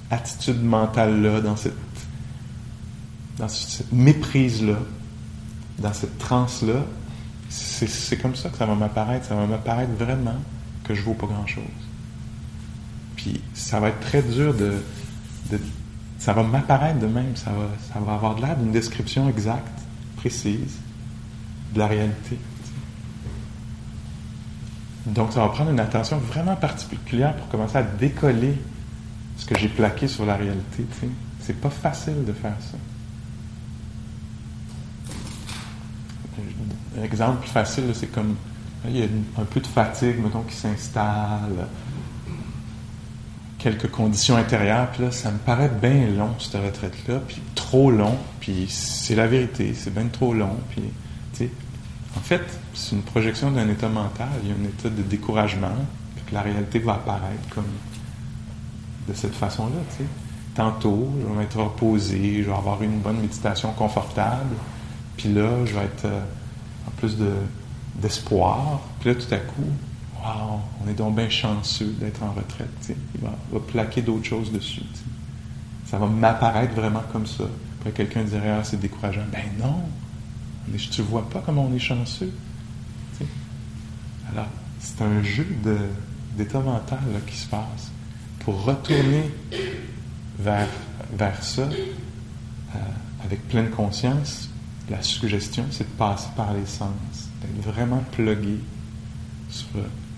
attitude 0.09 0.63
mentale-là, 0.63 1.41
dans 1.41 1.55
cette, 1.55 1.73
dans 3.37 3.47
cette 3.47 3.91
méprise-là, 3.91 4.77
dans 5.79 5.93
cette 5.93 6.17
transe-là, 6.17 6.85
c'est 7.53 8.17
comme 8.17 8.35
ça 8.35 8.49
que 8.49 8.57
ça 8.57 8.65
va 8.65 8.75
m'apparaître. 8.75 9.25
Ça 9.25 9.35
va 9.35 9.45
m'apparaître 9.45 9.91
vraiment 9.93 10.37
que 10.83 10.93
je 10.93 11.01
ne 11.01 11.05
vaux 11.05 11.13
pas 11.13 11.27
grand-chose. 11.27 11.63
Puis 13.15 13.41
ça 13.53 13.79
va 13.79 13.89
être 13.89 13.99
très 13.99 14.21
dur 14.21 14.53
de. 14.53 14.73
ça 16.17 16.33
va 16.33 16.43
m'apparaître 16.43 16.99
de 16.99 17.07
même. 17.07 17.35
Ça 17.35 17.51
va, 17.51 17.67
ça 17.93 17.99
va 17.99 18.13
avoir 18.15 18.39
l'air 18.39 18.57
d'une 18.57 18.71
description 18.71 19.29
exacte, 19.29 19.81
précise 20.17 20.79
de 21.73 21.79
la 21.79 21.87
réalité. 21.87 22.37
Donc 25.05 25.33
ça 25.33 25.41
va 25.41 25.49
prendre 25.49 25.71
une 25.71 25.79
attention 25.79 26.17
vraiment 26.17 26.55
particulière 26.55 27.35
pour 27.35 27.49
commencer 27.49 27.77
à 27.77 27.83
décoller 27.83 28.57
ce 29.37 29.45
que 29.45 29.57
j'ai 29.57 29.67
plaqué 29.67 30.07
sur 30.07 30.25
la 30.25 30.35
réalité. 30.35 30.85
C'est 31.39 31.59
pas 31.59 31.69
facile 31.69 32.23
de 32.25 32.31
faire 32.31 32.55
ça. 32.59 32.77
Un 36.39 36.82
exemple 37.01 37.47
facile, 37.47 37.85
c'est 37.93 38.11
comme 38.11 38.35
il 38.87 38.97
y 38.97 39.03
a 39.03 39.07
un 39.39 39.45
peu 39.45 39.59
de 39.59 39.67
fatigue, 39.67 40.19
mettons, 40.21 40.41
qui 40.41 40.55
s'installe, 40.55 41.67
quelques 43.57 43.89
conditions 43.89 44.35
intérieures, 44.35 44.89
puis 44.91 45.03
là, 45.03 45.11
ça 45.11 45.31
me 45.31 45.37
paraît 45.37 45.69
bien 45.69 46.07
long, 46.17 46.31
cette 46.37 46.61
retraite-là, 46.61 47.21
puis 47.25 47.41
trop 47.55 47.91
long, 47.91 48.17
puis 48.41 48.67
c'est 48.69 49.15
la 49.15 49.27
vérité, 49.27 49.73
c'est 49.73 49.93
bien 49.93 50.07
trop 50.07 50.33
long, 50.33 50.57
puis, 50.69 50.81
tu 51.33 51.45
sais, 51.45 51.49
en 52.17 52.19
fait, 52.19 52.43
c'est 52.73 52.95
une 52.95 53.01
projection 53.01 53.51
d'un 53.51 53.69
état 53.69 53.87
mental, 53.87 54.27
il 54.43 54.49
y 54.49 54.51
a 54.51 54.55
un 54.55 54.65
état 54.65 54.89
de 54.89 55.01
découragement, 55.01 55.75
puis 56.15 56.25
que 56.25 56.33
la 56.33 56.41
réalité 56.41 56.79
va 56.79 56.95
apparaître 56.95 57.47
comme 57.55 57.63
de 59.07 59.13
cette 59.13 59.35
façon-là, 59.35 59.79
tu 59.91 60.03
sais. 60.03 60.09
Tantôt, 60.55 61.09
je 61.19 61.25
vais 61.25 61.39
m'être 61.39 61.57
reposé, 61.57 62.43
je 62.43 62.49
vais 62.49 62.55
avoir 62.55 62.83
une 62.83 62.99
bonne 62.99 63.19
méditation 63.19 63.71
confortable, 63.71 64.55
puis 65.15 65.33
là, 65.33 65.65
je 65.65 65.73
vais 65.73 65.85
être... 65.85 66.05
Euh, 66.05 66.21
en 66.87 66.91
plus 66.91 67.17
d'espoir. 67.95 68.81
Puis 68.99 69.09
là, 69.09 69.15
tout 69.15 69.33
à 69.33 69.37
coup, 69.37 69.71
wow, 70.15 70.59
on 70.83 70.89
est 70.89 70.93
donc 70.93 71.15
bien 71.15 71.29
chanceux 71.29 71.93
d'être 71.99 72.23
en 72.23 72.31
retraite. 72.31 72.69
Il 73.15 73.21
va, 73.21 73.59
plaquer 73.67 74.01
d'autres 74.01 74.25
choses 74.25 74.51
dessus. 74.51 74.83
Ça 75.85 75.97
va 75.97 76.07
m'apparaître 76.07 76.73
vraiment 76.73 77.03
comme 77.11 77.27
ça. 77.27 77.45
Après, 77.79 77.91
quelqu'un 77.91 78.23
dirait, 78.23 78.49
ah, 78.49 78.63
c'est 78.63 78.79
décourageant. 78.79 79.23
Ben 79.31 79.43
non, 79.59 79.83
tu 80.77 81.01
ne 81.01 81.05
vois 81.05 81.29
pas 81.29 81.41
comment 81.45 81.65
on 81.65 81.75
est 81.75 81.79
chanceux. 81.79 82.31
Alors, 84.31 84.47
c'est 84.79 85.01
un 85.01 85.21
jeu 85.21 85.45
d'état 86.35 86.59
mental 86.59 86.99
qui 87.27 87.37
se 87.37 87.47
passe 87.47 87.91
pour 88.39 88.63
retourner 88.63 89.31
vers, 90.39 90.67
vers 91.15 91.43
ça 91.43 91.61
euh, 91.61 92.79
avec 93.23 93.47
pleine 93.47 93.69
conscience 93.69 94.49
la 94.93 95.01
suggestion, 95.01 95.65
c'est 95.71 95.85
de 95.85 95.97
passer 95.97 96.29
par 96.35 96.53
les 96.53 96.67
sens, 96.67 97.29
d'être 97.41 97.65
vraiment 97.65 98.03
plugué 98.11 98.59
sur 99.49 99.67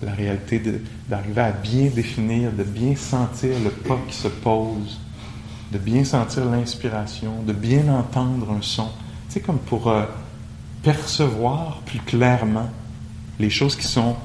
la 0.04 0.12
réalité, 0.12 0.62
d'arriver 1.10 1.42
à 1.42 1.52
bien 1.52 1.88
définir, 1.88 2.52
de 2.52 2.64
bien 2.64 2.94
sentir 2.96 3.52
le 3.64 3.70
pas 3.70 3.98
qui 4.08 4.16
se 4.16 4.28
pose, 4.28 5.00
de 5.72 5.78
bien 5.78 6.04
sentir 6.04 6.44
l'inspiration, 6.46 7.42
de 7.44 7.54
bien 7.54 7.88
entendre 7.88 8.52
un 8.52 8.62
son. 8.62 8.90
C'est 9.30 9.40
comme 9.40 9.60
pour 9.60 9.88
euh, 9.88 10.04
percevoir 10.84 11.80
plus 11.86 12.00
clairement 12.00 12.70
les 13.40 13.50
choses 13.50 13.78
qui 13.78 13.88
sont 13.88 14.18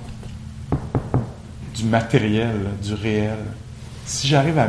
du 1.76 1.84
matériel, 1.84 2.70
du 2.82 2.94
réel. 2.94 3.38
Si 4.04 4.26
j'arrive 4.26 4.58
à 4.58 4.68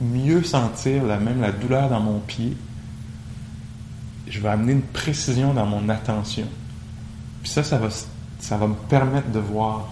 mieux 0.00 0.42
sentir 0.42 1.04
même 1.04 1.40
la 1.40 1.52
douleur 1.52 1.88
dans 1.88 2.00
mon 2.00 2.18
pied, 2.18 2.56
je 4.28 4.40
vais 4.40 4.48
amener 4.48 4.72
une 4.72 4.82
précision 4.82 5.52
dans 5.52 5.66
mon 5.66 5.88
attention. 5.88 6.46
Puis 7.42 7.50
ça, 7.50 7.62
ça 7.62 7.78
va, 7.78 7.88
ça 8.38 8.56
va 8.56 8.66
me 8.66 8.74
permettre 8.74 9.30
de 9.30 9.38
voir 9.38 9.88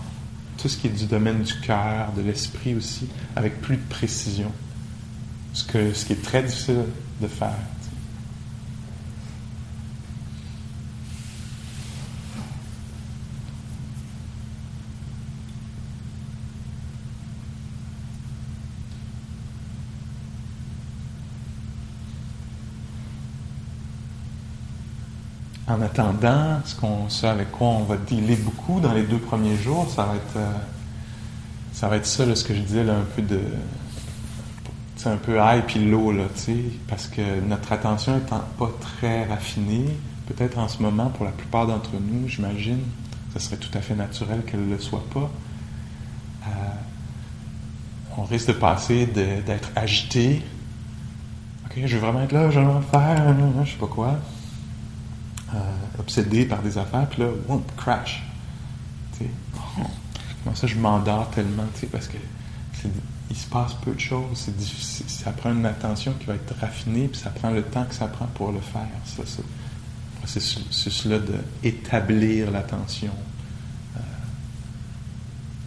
tout 0.59 0.69
ce 0.69 0.77
qui 0.77 0.87
est 0.87 0.91
du 0.91 1.07
domaine 1.07 1.43
du 1.43 1.55
cœur, 1.61 2.13
de 2.17 2.23
l'esprit 2.23 2.75
aussi, 2.75 3.09
avec 3.37 3.61
plus 3.61 3.77
de 3.77 3.89
précision. 3.89 4.51
Ce, 5.53 5.65
que, 5.65 5.93
ce 5.93 6.07
qui 6.07 6.15
est 6.15 6.23
très 6.23 6.43
difficile 6.43 6.85
de 7.21 7.27
faire. 7.27 7.59
En 25.73 25.81
attendant, 25.81 26.61
ce, 26.67 26.75
ce 27.09 27.27
avec 27.27 27.51
quoi 27.51 27.69
on 27.69 27.85
va 27.85 27.97
dealer 27.97 28.37
beaucoup 28.37 28.79
dans 28.79 28.93
les 28.93 29.05
deux 29.05 29.17
premiers 29.17 29.57
jours, 29.57 29.89
ça 29.89 30.05
va 30.05 30.17
être, 30.17 30.37
euh, 30.37 30.53
ça 31.73 31.89
va 31.89 31.97
être 31.97 32.05
ça, 32.05 32.35
ce 32.37 32.45
que 32.45 32.55
je 32.55 32.61
disais, 32.61 32.85
là, 32.85 32.97
un 32.97 33.07
peu 33.17 33.23
de. 33.23 33.41
C'est 34.97 35.09
un 35.09 35.17
peu 35.17 35.39
high 35.39 35.63
puis 35.67 35.83
low, 35.91 36.13
là, 36.13 36.25
tu 36.35 36.41
sais, 36.41 36.57
parce 36.89 37.09
que 37.09 37.41
notre 37.41 37.73
attention 37.73 38.19
étant 38.19 38.45
pas 38.59 38.71
très 38.81 39.25
raffinée, 39.25 39.87
peut-être 40.27 40.59
en 40.59 40.69
ce 40.69 40.83
moment, 40.83 41.07
pour 41.07 41.25
la 41.25 41.33
plupart 41.33 41.67
d'entre 41.67 41.93
nous, 41.95 42.29
j'imagine, 42.29 42.81
ça 43.33 43.41
serait 43.41 43.57
tout 43.57 43.71
à 43.73 43.81
fait 43.81 43.95
naturel 43.95 44.43
qu'elle 44.45 44.67
ne 44.67 44.75
le 44.75 44.79
soit 44.79 45.05
pas. 45.15 45.31
Euh, 46.49 46.51
on 48.19 48.25
risque 48.25 48.49
de 48.49 48.53
passer 48.53 49.07
d'être 49.07 49.71
agité. 49.75 50.43
Ok, 51.65 51.81
je 51.83 51.97
veux 51.97 52.03
vraiment 52.03 52.21
être 52.21 52.33
là, 52.33 52.51
je 52.51 52.61
vais 52.61 52.67
faire, 52.91 53.35
je 53.65 53.71
sais 53.71 53.79
pas 53.79 53.87
quoi. 53.87 54.19
Euh, 55.55 55.59
obsédé 55.99 56.47
par 56.47 56.63
des 56.63 56.79
affaires, 56.79 57.07
puis 57.09 57.23
là, 57.23 57.29
whoop, 57.47 57.71
crash. 57.77 58.23
Comment 60.45 60.57
ça, 60.57 60.67
je 60.67 60.77
m'endors 60.77 61.31
tellement, 61.31 61.67
parce 61.91 62.09
que 62.09 62.17
il 63.31 63.37
se 63.37 63.47
passe 63.47 63.75
peu 63.75 63.93
de 63.93 64.01
choses. 64.01 64.51
Ça 65.07 65.31
prend 65.31 65.53
une 65.53 65.67
attention 65.67 66.15
qui 66.19 66.27
va 66.27 66.35
être 66.35 66.55
raffinée, 66.59 67.09
puis 67.09 67.21
ça 67.21 67.31
prend 67.31 67.51
le 67.51 67.63
temps 67.63 67.85
que 67.85 67.95
ça 67.95 68.07
prend 68.07 68.27
pour 68.27 68.51
le 68.51 68.61
faire. 68.61 68.89
Ça, 69.05 69.27
ça. 69.27 69.43
C'est 70.25 70.91
cela 70.91 71.19
d'établir 71.63 72.51
l'attention, 72.51 73.13
euh, 73.97 74.01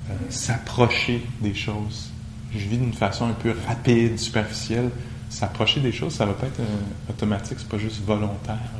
euh, 0.09 0.13
s'approcher 0.29 1.25
des 1.41 1.53
choses. 1.53 2.09
Je 2.53 2.67
vis 2.67 2.77
d'une 2.77 2.93
façon 2.93 3.27
un 3.27 3.33
peu 3.33 3.53
rapide, 3.67 4.17
superficielle. 4.17 4.89
S'approcher 5.29 5.81
des 5.81 5.91
choses, 5.91 6.13
ça 6.13 6.25
va 6.25 6.33
pas 6.33 6.47
être 6.47 6.61
automatique, 7.09 7.57
c'est 7.59 7.67
pas 7.67 7.77
juste 7.77 8.03
volontaire 8.05 8.71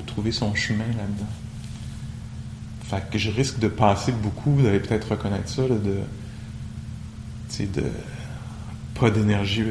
trouver 0.00 0.32
son 0.32 0.54
chemin 0.54 0.86
là-dedans. 0.86 1.30
Fait 2.84 3.10
que 3.10 3.18
je 3.18 3.30
risque 3.30 3.58
de 3.58 3.68
passer 3.68 4.12
beaucoup, 4.12 4.52
vous 4.54 4.66
allez 4.66 4.80
peut-être 4.80 5.12
reconnaître 5.12 5.48
ça, 5.48 5.62
de, 5.62 6.00
de 7.66 7.82
pas 8.98 9.10
d'énergie. 9.10 9.64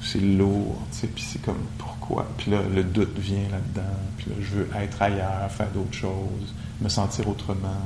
C'est 0.00 0.20
lourd, 0.20 0.80
puis 1.14 1.24
c'est 1.26 1.42
comme 1.42 1.58
pourquoi? 1.76 2.26
Puis 2.38 2.50
là, 2.50 2.60
le 2.72 2.84
doute 2.84 3.18
vient 3.18 3.48
là-dedans. 3.50 3.96
Puis 4.16 4.30
là, 4.30 4.36
je 4.40 4.54
veux 4.54 4.68
être 4.76 5.02
ailleurs, 5.02 5.50
faire 5.50 5.70
d'autres 5.70 5.94
choses, 5.94 6.54
me 6.80 6.88
sentir 6.88 7.28
autrement. 7.28 7.80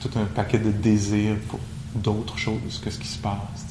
Tout 0.00 0.10
un 0.18 0.24
paquet 0.24 0.58
de 0.58 0.70
désirs 0.70 1.36
pour 1.48 1.60
d'autres 1.94 2.38
choses 2.38 2.80
que 2.82 2.90
ce 2.90 2.98
qui 2.98 3.08
se 3.08 3.18
passe 3.18 3.66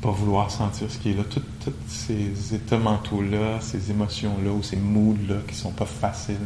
pas 0.00 0.10
vouloir 0.10 0.50
sentir 0.50 0.90
ce 0.90 0.98
qui 0.98 1.10
est 1.10 1.14
là, 1.14 1.24
tous 1.24 1.72
ces 1.88 2.54
états 2.54 2.78
mentaux-là, 2.78 3.60
ces 3.60 3.90
émotions-là 3.90 4.50
ou 4.52 4.62
ces 4.62 4.76
moods-là 4.76 5.36
qui 5.48 5.54
sont 5.54 5.72
pas 5.72 5.86
faciles. 5.86 6.36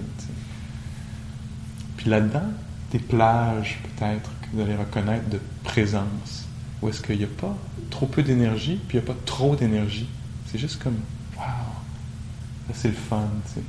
Puis 1.97 2.09
là-dedans, 2.09 2.51
des 2.91 2.99
plages 2.99 3.79
peut-être 3.83 4.31
que 4.41 4.47
vous 4.55 4.61
allez 4.63 4.77
reconnaître 4.77 5.29
de 5.29 5.41
présence, 5.65 6.47
où 6.81 6.89
est-ce 6.89 7.03
qu'il 7.03 7.19
n'y 7.19 7.25
a 7.25 7.29
pas 7.29 7.57
trop 7.91 8.07
peu 8.07 8.23
d'énergie, 8.23 8.81
puis 8.89 8.99
il 8.99 9.03
n'y 9.03 9.11
a 9.11 9.13
pas 9.13 9.21
trop 9.27 9.55
d'énergie. 9.55 10.09
C'est 10.47 10.59
juste 10.59 10.83
comme, 10.83 10.97
wow, 11.37 11.43
là 11.43 12.75
c'est 12.75 12.89
le 12.89 12.95
fun, 12.95 13.29
tu 13.47 13.55
sais. 13.55 13.63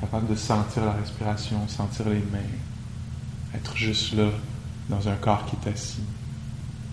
Capable 0.00 0.28
de 0.28 0.34
sentir 0.34 0.84
la 0.84 0.92
respiration, 0.92 1.68
sentir 1.68 2.08
les 2.08 2.24
mains, 2.32 2.38
être 3.54 3.76
juste 3.76 4.14
là, 4.14 4.30
dans 4.88 5.08
un 5.08 5.14
corps 5.16 5.44
qui 5.46 5.56
est 5.56 5.72
assis, 5.72 6.02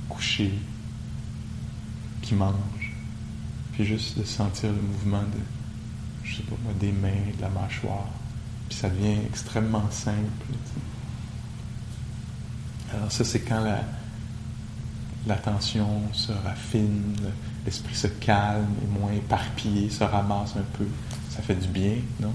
couché, 0.09 0.51
mange. 2.35 2.93
Puis 3.73 3.85
juste 3.85 4.17
de 4.17 4.23
sentir 4.23 4.69
le 4.71 4.81
mouvement 4.81 5.21
de, 5.21 5.39
je 6.23 6.37
sais 6.37 6.43
pas 6.43 6.55
moi, 6.63 6.73
des 6.79 6.91
mains, 6.91 7.31
de 7.35 7.41
la 7.41 7.49
mâchoire. 7.49 8.07
Puis 8.69 8.77
ça 8.77 8.89
devient 8.89 9.19
extrêmement 9.25 9.89
simple. 9.91 10.17
Alors 12.93 13.11
ça, 13.11 13.23
c'est 13.23 13.41
quand 13.41 13.61
la, 13.61 13.81
l'attention 15.27 16.01
se 16.13 16.31
raffine, 16.31 17.15
l'esprit 17.65 17.95
se 17.95 18.07
calme, 18.07 18.67
est 18.83 18.99
moins 18.99 19.11
éparpillé, 19.11 19.89
se 19.89 20.03
ramasse 20.03 20.55
un 20.55 20.65
peu. 20.77 20.87
Ça 21.29 21.41
fait 21.41 21.55
du 21.55 21.67
bien, 21.67 21.95
non? 22.19 22.33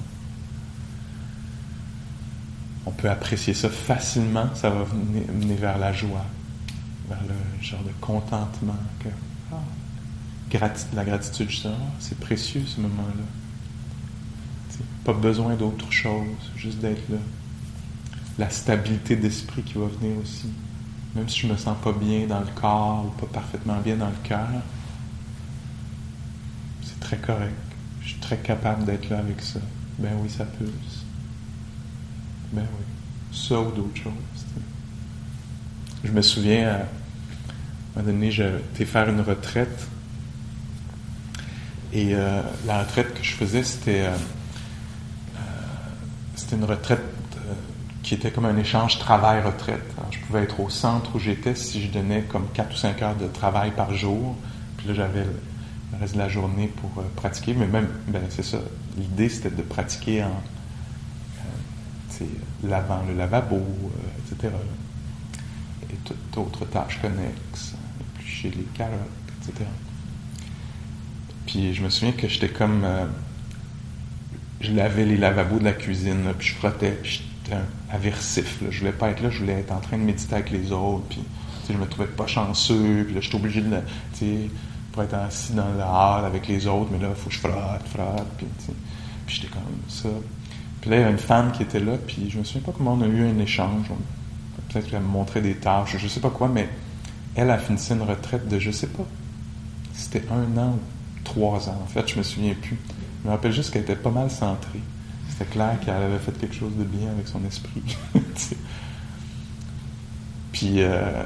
On 2.85 2.91
peut 2.91 3.11
apprécier 3.11 3.55
ça 3.55 3.69
facilement, 3.69 4.47
ça 4.55 4.71
va 4.71 4.85
mener 4.95 5.55
vers 5.55 5.79
la 5.79 5.93
joie, 5.93 6.25
vers 7.09 7.23
le 7.23 7.65
genre 7.65 7.83
de 7.83 7.93
contentement 8.01 8.79
que 8.99 9.09
la 10.95 11.05
gratitude, 11.05 11.49
c'est 11.99 12.19
précieux 12.19 12.63
ce 12.67 12.81
moment-là. 12.81 13.25
Pas 15.05 15.13
besoin 15.13 15.55
d'autre 15.55 15.91
chose, 15.91 16.51
juste 16.57 16.79
d'être 16.79 17.09
là. 17.09 17.19
La 18.39 18.51
stabilité 18.51 19.17
d'esprit 19.17 19.63
qui 19.63 19.75
va 19.75 19.87
venir 19.87 20.17
aussi. 20.19 20.49
Même 21.15 21.29
si 21.29 21.41
je 21.41 21.47
me 21.47 21.57
sens 21.57 21.77
pas 21.83 21.93
bien 21.93 22.27
dans 22.27 22.41
le 22.41 22.47
corps 22.55 23.05
ou 23.07 23.21
pas 23.21 23.27
parfaitement 23.27 23.79
bien 23.79 23.97
dans 23.97 24.09
le 24.09 24.17
cœur, 24.23 24.49
c'est 26.83 27.01
très 27.01 27.19
correct. 27.19 27.53
Je 28.01 28.09
suis 28.09 28.21
très 28.21 28.39
capable 28.39 28.85
d'être 28.85 29.11
là 29.11 29.19
avec 29.19 29.41
ça. 29.43 29.61
Ben 29.99 30.13
oui, 30.23 30.31
ça 30.31 30.45
peut. 30.45 30.71
Ben 32.53 32.63
oui. 32.63 33.37
Ça 33.37 33.61
ou 33.61 33.71
d'autres 33.73 33.97
choses. 33.97 34.13
Je 36.05 36.11
me 36.11 36.23
souviens, 36.23 36.69
à 36.69 36.75
un 36.75 36.79
moment 37.97 38.13
donné, 38.13 38.31
j'étais 38.31 38.85
faire 38.85 39.09
une 39.09 39.21
retraite 39.21 39.89
et 41.93 42.15
euh, 42.15 42.41
la 42.67 42.83
retraite 42.83 43.15
que 43.15 43.23
je 43.23 43.33
faisais, 43.35 43.63
c'était, 43.63 44.07
euh, 44.07 44.17
euh, 45.37 46.57
une 46.57 46.65
retraite 46.65 47.01
qui 48.03 48.15
était 48.15 48.31
comme 48.31 48.47
un 48.47 48.57
échange 48.57 48.99
travail-retraite. 48.99 49.83
je 50.11 50.19
pouvais 50.21 50.43
être 50.43 50.59
au 50.61 50.69
centre 50.69 51.15
où 51.15 51.19
j'étais 51.19 51.55
si 51.55 51.83
je 51.83 51.91
donnais 51.91 52.23
comme 52.23 52.49
4 52.53 52.73
ou 52.73 52.77
5 52.77 53.03
heures 53.03 53.17
de 53.17 53.27
travail 53.27 53.71
par 53.71 53.95
jour. 53.95 54.37
Puis 54.77 54.89
là, 54.89 54.95
j'avais 54.95 55.25
le, 55.25 55.99
reste 56.01 56.15
de 56.15 56.19
la 56.19 56.29
journée 56.29 56.67
pour 56.67 56.91
pratiquer. 57.15 57.55
Mais 57.55 57.67
même, 57.67 57.89
ben, 58.09 58.23
c'est 58.29 58.45
ça. 58.45 58.59
L'idée, 58.99 59.29
c'était 59.29 59.51
de 59.51 59.63
pratiquer 59.63 60.25
en 60.25 60.43
lavant 62.65 63.03
le 63.09 63.15
lavabo, 63.15 63.61
etc. 64.19 64.53
Et 65.91 65.97
toutes 66.05 66.39
autres 66.39 66.65
tâches 66.67 67.01
connexes, 67.01 67.75
éplucher 68.01 68.51
les 68.51 68.65
carottes, 68.75 68.99
etc. 69.49 69.65
Puis 71.47 71.75
je 71.75 71.83
me 71.83 71.91
souviens 71.91 72.13
que 72.13 72.29
j'étais 72.29 72.49
comme. 72.49 72.83
Euh, 72.85 73.07
je 74.61 74.73
lavais 74.73 75.05
les 75.05 75.17
lavabos 75.17 75.59
de 75.59 75.65
la 75.65 75.73
cuisine, 75.73 76.33
puis 76.39 76.49
je 76.49 76.55
frottais, 76.55 76.97
puis 77.03 77.21
j'étais 77.45 77.59
aversif. 77.91 78.63
Je 78.71 78.79
voulais 78.79 78.93
pas 78.93 79.11
être 79.11 79.21
là, 79.21 79.31
je 79.31 79.39
voulais 79.39 79.59
être 79.59 79.73
en 79.73 79.81
train 79.81 79.99
de 79.99 80.05
méditer 80.05 80.35
avec 80.35 80.51
les 80.51 80.71
autres, 80.71 81.05
puis 81.09 81.21
je 81.69 81.77
me 81.77 81.87
trouvais 81.87 82.07
pas 82.07 82.27
chanceux, 82.27 83.05
puis 83.05 83.15
là, 83.15 83.21
j'étais 83.21 83.37
obligé 83.37 83.61
de. 83.61 83.77
pour 84.93 85.03
être 85.03 85.15
assis 85.15 85.53
dans 85.53 85.73
la 85.77 85.87
hall 85.87 86.25
avec 86.25 86.47
les 86.47 86.67
autres, 86.67 86.91
mais 86.93 86.99
là, 86.99 87.09
il 87.11 87.21
faut 87.21 87.29
que 87.29 87.35
je 87.35 87.41
frotte, 87.41 87.89
frotte, 87.93 88.29
puis, 88.37 88.47
puis 89.27 89.37
j'étais 89.37 89.49
comme 89.49 89.63
ça. 89.89 90.09
Puis 90.81 90.91
là, 90.91 90.97
il 90.97 91.01
y 91.03 91.05
a 91.05 91.11
une 91.11 91.19
femme 91.19 91.53
qui 91.53 91.63
était 91.63 91.81
là, 91.81 91.97
puis 92.07 92.29
je 92.31 92.39
me 92.39 92.45
souviens 92.45 92.63
pas 92.63 92.73
comment 92.77 92.93
on 92.95 93.03
a 93.03 93.07
eu 93.07 93.27
un 93.27 93.39
échange. 93.39 93.87
Peut-être 94.69 94.91
qu'elle 94.91 95.01
me 95.01 95.07
montrait 95.07 95.41
des 95.41 95.55
tâches, 95.55 95.97
je 95.99 96.09
sais 96.09 96.21
pas 96.21 96.31
quoi, 96.31 96.49
mais 96.49 96.69
elle 97.35 97.51
a 97.51 97.59
fini 97.59 97.79
une 97.91 98.03
retraite 98.03 98.49
de 98.49 98.59
je 98.59 98.71
sais 98.71 98.89
pas. 98.89 99.05
C'était 99.95 100.25
un 100.31 100.59
an 100.59 100.79
trois 101.35 101.69
ans. 101.69 101.81
En 101.83 101.87
fait, 101.87 102.09
je 102.09 102.19
me 102.19 102.23
souviens 102.23 102.55
plus. 102.55 102.79
Je 103.23 103.29
me 103.29 103.33
rappelle 103.33 103.53
juste 103.53 103.73
qu'elle 103.73 103.83
était 103.83 103.97
pas 103.97 104.11
mal 104.11 104.31
centrée. 104.31 104.81
C'était 105.31 105.51
clair 105.51 105.79
qu'elle 105.81 105.95
avait 105.95 106.19
fait 106.19 106.33
quelque 106.39 106.55
chose 106.55 106.77
de 106.77 106.85
bien 106.85 107.11
avec 107.11 107.29
son 107.29 107.45
esprit. 107.45 107.83
puis, 110.53 110.83
euh, 110.83 111.23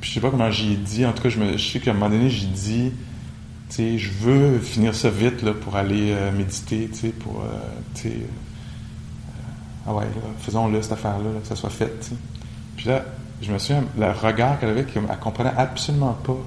puis, 0.00 0.10
je 0.10 0.14
sais 0.14 0.20
pas 0.20 0.30
comment 0.30 0.50
j'y 0.50 0.74
ai 0.74 0.76
dit. 0.76 1.04
En 1.06 1.12
tout 1.12 1.22
cas, 1.22 1.28
je, 1.28 1.38
me, 1.38 1.58
sais 1.58 1.80
qu'à 1.80 1.90
un 1.90 1.94
moment 1.94 2.10
donné, 2.10 2.30
j'ai 2.30 2.46
dit, 2.46 2.92
je 3.78 4.10
veux 4.20 4.58
finir 4.58 4.94
ça 4.94 5.10
vite 5.10 5.42
là, 5.42 5.52
pour 5.54 5.76
aller 5.76 6.12
euh, 6.12 6.30
méditer, 6.32 6.88
pour, 7.18 7.40
euh, 7.40 7.58
tu 7.94 8.02
sais, 8.02 8.08
euh, 8.08 9.86
ah 9.86 9.94
ouais, 9.94 10.04
faisons-le 10.40 10.80
cette 10.82 10.92
affaire-là, 10.92 11.30
que 11.40 11.46
ça 11.46 11.56
soit 11.56 11.70
fait. 11.70 12.12
Puis 12.76 12.88
là, 12.88 13.04
je 13.40 13.52
me 13.52 13.58
souviens, 13.58 13.84
le 13.98 14.10
regard 14.10 14.60
qu'elle 14.60 14.70
avait, 14.70 14.86
elle 14.94 15.18
comprenait 15.18 15.52
absolument 15.56 16.12
pas 16.12 16.38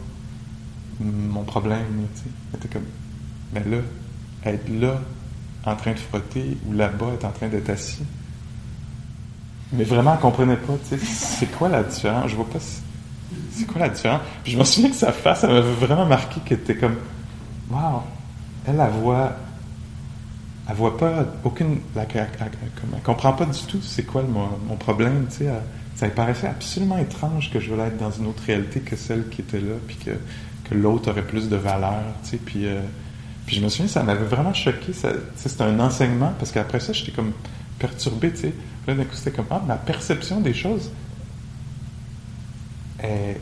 mon 1.00 1.44
problème, 1.44 2.08
était 2.56 2.68
comme, 2.68 2.86
mais 3.54 3.62
ben 3.62 3.72
là, 3.72 3.78
être 4.52 4.70
là, 4.70 5.02
en 5.66 5.76
train 5.76 5.94
de 5.94 6.00
frotter, 6.00 6.58
ou 6.68 6.74
là-bas, 6.74 7.14
être 7.16 7.26
en 7.26 7.32
train 7.32 7.48
d'être 7.48 7.70
assis. 7.70 8.04
Mais 9.74 9.84
vraiment, 9.84 10.14
elle 10.14 10.20
comprenait 10.20 10.58
pas, 10.58 10.74
tu 10.88 10.98
sais, 10.98 11.06
c'est 11.06 11.52
quoi 11.52 11.70
la 11.70 11.84
différence? 11.84 12.30
Je 12.30 12.36
vois 12.36 12.48
pas, 12.48 12.60
c'est 13.52 13.66
quoi 13.66 13.82
la 13.82 13.90
différence? 13.90 14.22
Puis 14.44 14.54
je 14.54 14.58
me 14.58 14.64
souviens 14.64 14.90
que 14.90 14.96
sa 14.96 15.12
face, 15.12 15.44
elle 15.44 15.52
m'avait 15.52 15.74
vraiment 15.74 16.06
marqué 16.06 16.40
qu'elle 16.46 16.60
était 16.60 16.76
comme, 16.76 16.96
wow, 17.72 18.04
elle, 18.68 18.76
la 18.76 18.90
voit, 18.90 19.36
voit 20.76 20.98
pas 20.98 21.26
aucune, 21.44 21.80
elle, 21.96 22.08
elle, 22.14 23.02
comprend 23.04 23.34
pas 23.34 23.46
du 23.46 23.60
tout 23.68 23.82
c'est 23.82 24.04
quoi 24.04 24.22
mon, 24.22 24.50
mon 24.68 24.76
problème, 24.76 25.26
tu 25.30 25.38
sais. 25.38 25.50
ça 25.96 26.06
lui 26.06 26.14
paraissait 26.14 26.48
absolument 26.48 26.98
étrange 26.98 27.52
que 27.52 27.60
je 27.60 27.72
voulais 27.72 27.88
être 27.88 27.98
dans 27.98 28.12
une 28.12 28.28
autre 28.28 28.44
réalité 28.46 28.82
que 28.82 28.96
celle 28.96 29.30
qui 29.30 29.42
était 29.42 29.60
là, 29.60 29.76
puis 29.88 29.98
que, 29.98 30.12
que 30.70 30.76
l'autre 30.76 31.12
aurait 31.12 31.26
plus 31.26 31.50
de 31.50 31.56
valeur, 31.56 32.04
puis... 32.46 32.66
Euh, 32.68 32.82
puis 33.46 33.58
je 33.58 33.62
me 33.62 33.70
souviens, 33.70 33.88
ça 33.88 34.04
m'avait 34.04 34.26
vraiment 34.26 34.54
choqué. 34.54 34.92
C'était 35.36 35.64
un 35.64 35.80
enseignement, 35.80 36.34
parce 36.40 36.52
qu'après 36.52 36.80
ça, 36.80 36.94
j'étais 36.94 37.12
comme 37.12 37.32
perturbé, 37.78 38.32
tu 38.32 38.38
sais. 38.38 38.54
Là, 38.88 38.96
d'un 38.96 39.04
coup, 39.04 39.16
c'était 39.16 39.32
comme, 39.32 39.46
ah, 39.52 39.62
ma 39.66 39.76
perception 39.76 40.42
des 40.42 40.54
choses 40.54 40.92
est, 43.04 43.40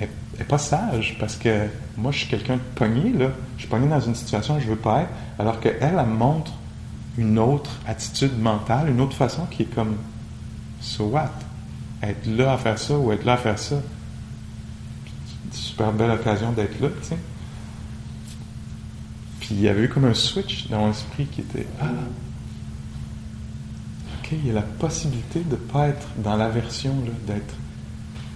est, 0.00 0.44
pas 0.44 0.58
sage, 0.58 1.16
parce 1.18 1.36
que 1.36 1.66
moi, 1.96 2.12
je 2.12 2.18
suis 2.20 2.28
quelqu'un 2.28 2.56
de 2.56 2.62
pogné, 2.74 3.12
là. 3.12 3.28
Je 3.56 3.62
suis 3.62 3.70
pogné 3.70 3.88
dans 3.88 4.00
une 4.00 4.14
situation 4.14 4.56
où 4.56 4.60
je 4.60 4.66
veux 4.66 4.76
pas 4.76 5.02
être, 5.02 5.10
alors 5.38 5.60
qu'elle, 5.60 5.76
elle, 5.80 5.96
elle 5.98 6.06
montre 6.06 6.52
une 7.18 7.38
autre 7.38 7.70
attitude 7.86 8.38
mentale, 8.38 8.88
une 8.88 9.00
autre 9.00 9.16
façon 9.16 9.46
qui 9.46 9.62
est 9.62 9.74
comme, 9.74 9.96
so 10.80 11.04
what? 11.06 11.30
Être 12.02 12.26
là 12.26 12.54
à 12.54 12.58
faire 12.58 12.78
ça 12.78 12.96
ou 12.96 13.12
être 13.12 13.24
là 13.24 13.34
à 13.34 13.36
faire 13.36 13.58
ça? 13.58 13.76
Super 15.74 15.92
belle 15.92 16.12
occasion 16.12 16.52
d'être 16.52 16.80
là, 16.80 16.86
tu 17.02 17.08
sais. 17.08 17.18
Puis 19.40 19.56
il 19.56 19.60
y 19.60 19.68
avait 19.68 19.82
eu 19.82 19.88
comme 19.88 20.04
un 20.04 20.14
switch 20.14 20.68
dans 20.68 20.78
mon 20.78 20.90
esprit 20.92 21.26
qui 21.26 21.40
était 21.40 21.66
Ah, 21.80 21.86
OK, 24.20 24.28
il 24.30 24.46
y 24.46 24.50
a 24.50 24.54
la 24.54 24.62
possibilité 24.62 25.40
de 25.40 25.50
ne 25.50 25.56
pas 25.56 25.88
être 25.88 26.06
dans 26.18 26.36
l'aversion, 26.36 26.94
d'être 27.26 27.56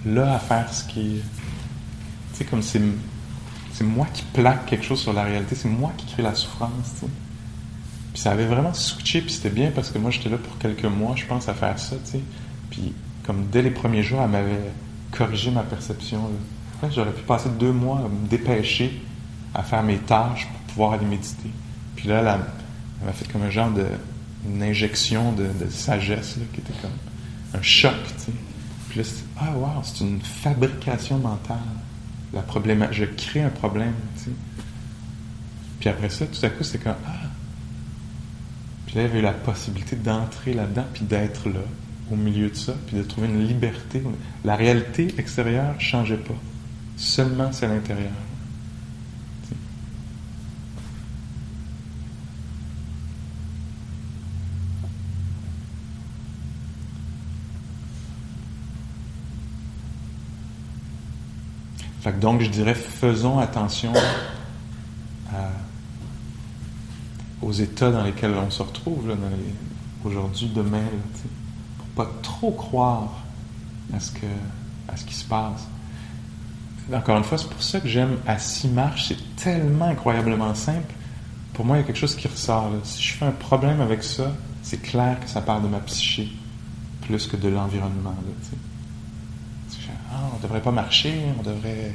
là 0.05 0.35
à 0.35 0.41
faire 0.41 0.73
ce 0.73 0.83
qui. 0.83 1.21
Tu 2.33 2.39
sais, 2.39 2.45
comme 2.45 2.61
c'est, 2.61 2.83
c'est 3.73 3.85
moi 3.85 4.09
qui 4.13 4.25
plaque 4.33 4.67
quelque 4.67 4.85
chose 4.85 4.99
sur 4.99 5.13
la 5.13 5.23
réalité, 5.23 5.55
c'est 5.55 5.69
moi 5.69 5.93
qui 5.97 6.07
crée 6.07 6.25
la 6.25 6.35
souffrance, 6.35 6.95
tu 6.95 7.07
sais. 7.07 7.13
Puis 8.15 8.21
ça 8.21 8.33
avait 8.33 8.47
vraiment 8.47 8.75
switché, 8.75 9.21
puis 9.21 9.33
c'était 9.33 9.51
bien 9.51 9.71
parce 9.71 9.93
que 9.93 9.99
moi 9.99 10.11
j'étais 10.11 10.29
là 10.29 10.39
pour 10.39 10.59
quelques 10.59 10.87
mois, 10.87 11.15
je 11.15 11.25
pense, 11.25 11.49
à 11.49 11.55
faire 11.55 11.79
ça, 11.79 11.95
tu 12.05 12.11
sais. 12.11 12.21
Puis 12.71 12.95
comme 13.25 13.47
dès 13.47 13.63
les 13.63 13.71
premiers 13.71 14.03
jours, 14.03 14.23
elle 14.25 14.31
m'avait 14.31 14.73
corrigé 15.13 15.53
ma 15.53 15.63
perception. 15.63 16.19
Là. 16.25 16.58
J'aurais 16.91 17.13
pu 17.13 17.23
passer 17.23 17.49
deux 17.59 17.73
mois 17.73 17.99
à 17.99 18.09
me 18.09 18.29
dépêcher 18.29 19.03
à 19.55 19.63
faire 19.63 19.83
mes 19.83 19.99
tâches 19.99 20.47
pouvoir 20.69 20.93
aller 20.93 21.07
méditer. 21.07 21.51
Puis 21.97 22.09
là, 22.09 22.21
elle, 22.21 23.07
m'a 23.07 23.13
fait 23.13 23.31
comme 23.31 23.43
un 23.43 23.51
genre 23.51 23.73
de 23.73 23.87
injection 24.63 25.33
de, 25.33 25.49
sagesse 25.71 26.39
qui 26.53 26.61
était 26.61 26.73
comme 26.81 26.91
un 27.55 27.63
choc. 27.63 27.93
Puis 28.89 29.01
là, 29.01 29.05
c'est, 29.05 29.25
ah 29.39 29.51
wow, 29.57 29.83
c'est 29.83 30.05
une 30.05 30.21
fabrication 30.21 31.19
mentale. 31.19 31.59
La 32.33 32.43
problème, 32.43 32.87
je 32.93 33.05
crée 33.05 33.43
un 33.43 33.51
problème, 33.51 33.95
tu 34.17 34.25
sais. 34.25 34.31
Puis 35.81 35.89
après 35.89 36.11
ça, 36.11 36.27
tout 36.27 36.45
à 36.45 36.51
coup, 36.51 36.63
c'est 36.63 36.79
comme 36.79 36.95
ah. 37.07 37.29
Puis 38.87 38.97
là, 38.97 39.03
il 39.03 39.07
y 39.07 39.11
avait 39.11 39.19
eu 39.19 39.23
la 39.23 39.33
possibilité 39.33 39.97
d'entrer 39.97 40.55
là-dedans, 40.55 40.87
puis 40.93 41.05
d'être 41.05 41.49
là, 41.49 41.61
au 42.11 42.17
milieu 42.17 42.51
de 42.51 42.55
ça, 42.55 42.75
puis 42.87 42.97
de 42.97 43.03
trouver 43.03 43.29
une 43.29 43.47
liberté. 43.47 44.03
La 44.45 44.57
réalité 44.57 45.15
extérieure 45.19 45.75
ne 45.75 45.81
changeait 45.81 46.17
pas. 46.17 46.35
Seulement 46.99 47.53
c'est 47.53 47.69
l'intérieur. 47.69 48.13
donc, 62.19 62.41
je 62.41 62.49
dirais, 62.49 62.75
faisons 62.75 63.39
attention 63.39 63.93
aux 67.41 67.53
états 67.53 67.91
dans 67.91 68.03
lesquels 68.03 68.35
on 68.35 68.51
se 68.51 68.63
retrouve 68.63 69.17
aujourd'hui, 70.05 70.51
demain, 70.55 70.83
pour 71.79 71.87
pas 72.05 72.11
trop 72.23 72.51
croire 72.51 73.09
à 73.93 74.01
ce 74.01 75.05
qui 75.05 75.15
se 75.15 75.25
passe. 75.25 75.67
Encore 76.93 77.19
une 77.19 77.25
fois, 77.25 77.37
c'est 77.37 77.51
pour 77.51 77.63
ça 77.63 77.81
que 77.81 77.89
j'aime 77.89 78.17
à 78.27 78.39
six 78.39 78.69
marches, 78.69 79.09
c'est 79.09 79.37
tellement 79.37 79.87
incroyablement 79.87 80.55
simple. 80.55 80.95
Pour 81.53 81.65
moi, 81.65 81.77
il 81.77 81.81
y 81.81 81.83
a 81.83 81.87
quelque 81.87 81.99
chose 81.99 82.15
qui 82.15 82.29
ressort. 82.29 82.71
Si 82.85 83.03
je 83.03 83.15
fais 83.15 83.27
un 83.27 83.33
problème 83.33 83.81
avec 83.81 84.03
ça, 84.03 84.33
c'est 84.63 84.81
clair 84.81 85.19
que 85.21 85.29
ça 85.29 85.41
part 85.41 85.61
de 85.61 85.69
ma 85.69 85.81
psyché 85.81 86.29
plus 87.03 87.27
que 87.27 87.37
de 87.37 87.49
l'environnement. 87.49 88.15
Ah, 90.11 90.31
on 90.33 90.37
ne 90.37 90.43
devrait 90.43 90.63
pas 90.63 90.71
marcher, 90.71 91.15
on 91.39 91.43
devrait 91.43 91.93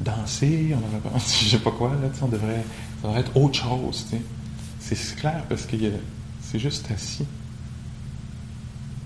danser, 0.00 0.74
on 0.74 0.80
devrait 0.80 1.10
pas, 1.10 1.18
je 1.18 1.48
sais 1.48 1.58
pas 1.58 1.70
quoi, 1.70 1.90
là, 1.90 2.08
on 2.20 2.28
devrait, 2.28 2.64
ça 3.00 3.08
devrait 3.08 3.20
être 3.20 3.36
autre 3.36 3.54
chose. 3.54 4.06
C'est 4.80 5.16
clair 5.16 5.44
parce 5.48 5.64
que 5.66 5.76
c'est 6.42 6.58
juste 6.58 6.90
assis. 6.90 7.26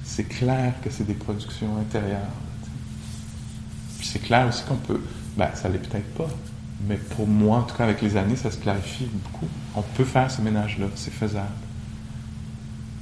C'est 0.03 0.25
clair 0.25 0.75
que 0.83 0.91
c'est 0.91 1.07
des 1.07 1.15
productions 1.15 1.77
intérieures. 1.79 2.33
Puis 3.99 4.07
c'est 4.07 4.21
clair 4.21 4.47
aussi 4.49 4.63
qu'on 4.65 4.77
peut, 4.77 5.01
ben 5.37 5.51
ça 5.55 5.69
l'est 5.69 5.79
peut-être 5.79 6.15
pas, 6.15 6.29
mais 6.87 6.97
pour 6.97 7.27
moi, 7.27 7.59
en 7.59 7.63
tout 7.63 7.77
cas 7.77 7.85
avec 7.85 8.01
les 8.01 8.17
années, 8.17 8.37
ça 8.37 8.51
se 8.51 8.59
clarifie 8.59 9.07
beaucoup. 9.07 9.49
On 9.75 9.83
peut 9.83 10.05
faire 10.05 10.31
ce 10.31 10.41
ménage-là, 10.41 10.87
c'est 10.95 11.13
faisable. 11.13 11.49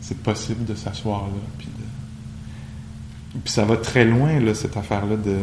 C'est 0.01 0.23
possible 0.23 0.65
de 0.65 0.75
s'asseoir 0.75 1.23
là, 1.23 1.41
puis 1.59 1.69
ça 3.45 3.65
va 3.65 3.77
très 3.77 4.05
loin, 4.05 4.41
cette 4.55 4.77
affaire-là 4.77 5.17
de 5.17 5.41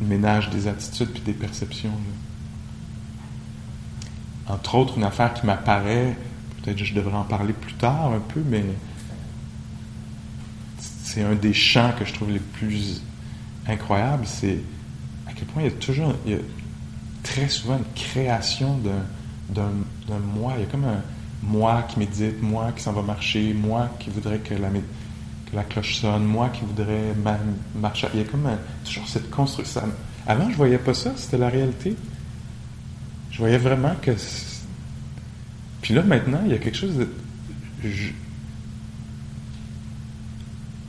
ménage 0.00 0.50
des 0.50 0.66
attitudes 0.66 1.10
puis 1.10 1.22
des 1.22 1.32
perceptions. 1.32 1.92
Entre 4.48 4.74
autres, 4.74 4.98
une 4.98 5.04
affaire 5.04 5.32
qui 5.34 5.46
m'apparaît, 5.46 6.16
peut-être 6.62 6.78
que 6.78 6.84
je 6.84 6.94
devrais 6.94 7.16
en 7.16 7.24
parler 7.24 7.52
plus 7.52 7.74
tard 7.74 8.12
un 8.12 8.18
peu, 8.18 8.42
mais 8.44 8.64
c'est 10.78 11.22
un 11.22 11.34
des 11.34 11.52
champs 11.52 11.92
que 11.98 12.04
je 12.04 12.12
trouve 12.12 12.30
les 12.30 12.40
plus 12.40 13.02
incroyables, 13.66 14.26
c'est 14.26 14.58
à 15.26 15.32
quel 15.32 15.46
point 15.46 15.62
il 15.62 15.70
y 15.70 15.72
a 15.72 15.76
toujours, 15.76 16.14
il 16.26 16.32
y 16.32 16.34
a 16.34 16.38
très 17.22 17.48
souvent 17.48 17.78
une 17.78 17.92
création 17.94 18.78
d'un, 19.48 19.70
moi. 20.34 20.54
Il 20.56 20.60
y 20.60 20.64
a 20.64 20.66
comme 20.66 20.84
un 20.84 21.02
moi 21.42 21.84
qui 21.88 21.98
médite, 21.98 22.40
moi 22.40 22.72
qui 22.72 22.82
s'en 22.82 22.92
va 22.92 23.02
marcher, 23.02 23.52
moi 23.52 23.90
qui 23.98 24.10
voudrait 24.10 24.38
que 24.38 24.54
la 25.52 25.64
cloche 25.64 25.96
sonne, 25.96 26.24
moi 26.24 26.50
qui 26.50 26.64
voudrais 26.64 27.14
marcher. 27.74 28.08
Il 28.14 28.20
y 28.20 28.22
a 28.22 28.26
comme 28.26 28.48
toujours 28.84 29.08
cette 29.08 29.30
construction. 29.30 29.82
Avant, 30.26 30.48
je 30.50 30.56
voyais 30.56 30.78
pas 30.78 30.94
ça, 30.94 31.12
c'était 31.16 31.38
la 31.38 31.48
réalité. 31.48 31.96
Je 33.30 33.38
voyais 33.38 33.58
vraiment 33.58 33.94
que. 34.00 34.12
Puis 35.80 35.94
là, 35.94 36.02
maintenant, 36.02 36.40
il 36.44 36.52
y 36.52 36.54
a 36.54 36.58
quelque 36.58 36.76
chose 36.76 36.96
de. 36.96 37.08
Je, 37.82 38.10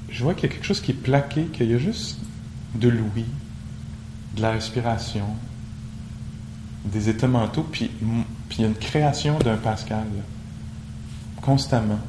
je 0.10 0.24
vois 0.24 0.36
qu'il 0.36 0.50
y 0.50 0.52
a 0.52 0.56
quelque 0.56 0.66
chose 0.66 0.82
qui 0.82 0.92
est 0.92 0.96
plaqué, 0.96 1.46
qu'il 1.46 1.72
y 1.72 1.74
a 1.74 1.80
juste 1.80 2.20
de 2.76 2.90
l'ouïe, 2.90 3.26
de 4.36 4.42
la 4.42 4.52
respiration, 4.52 5.26
des 6.86 7.10
états 7.10 7.28
mentaux, 7.28 7.64
puis, 7.64 7.90
il 8.52 8.62
y 8.62 8.64
a 8.64 8.68
une 8.68 8.76
création 8.76 9.40
d'un 9.40 9.58
Pascal, 9.58 10.06
constamment. 11.42 12.00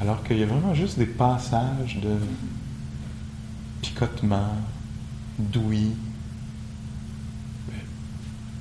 Alors 0.00 0.22
qu'il 0.24 0.38
y 0.38 0.42
a 0.42 0.46
vraiment 0.46 0.74
juste 0.74 0.98
des 0.98 1.06
passages 1.06 1.98
de 2.02 2.16
picotement, 3.80 4.54
d'ouïe. 5.38 5.92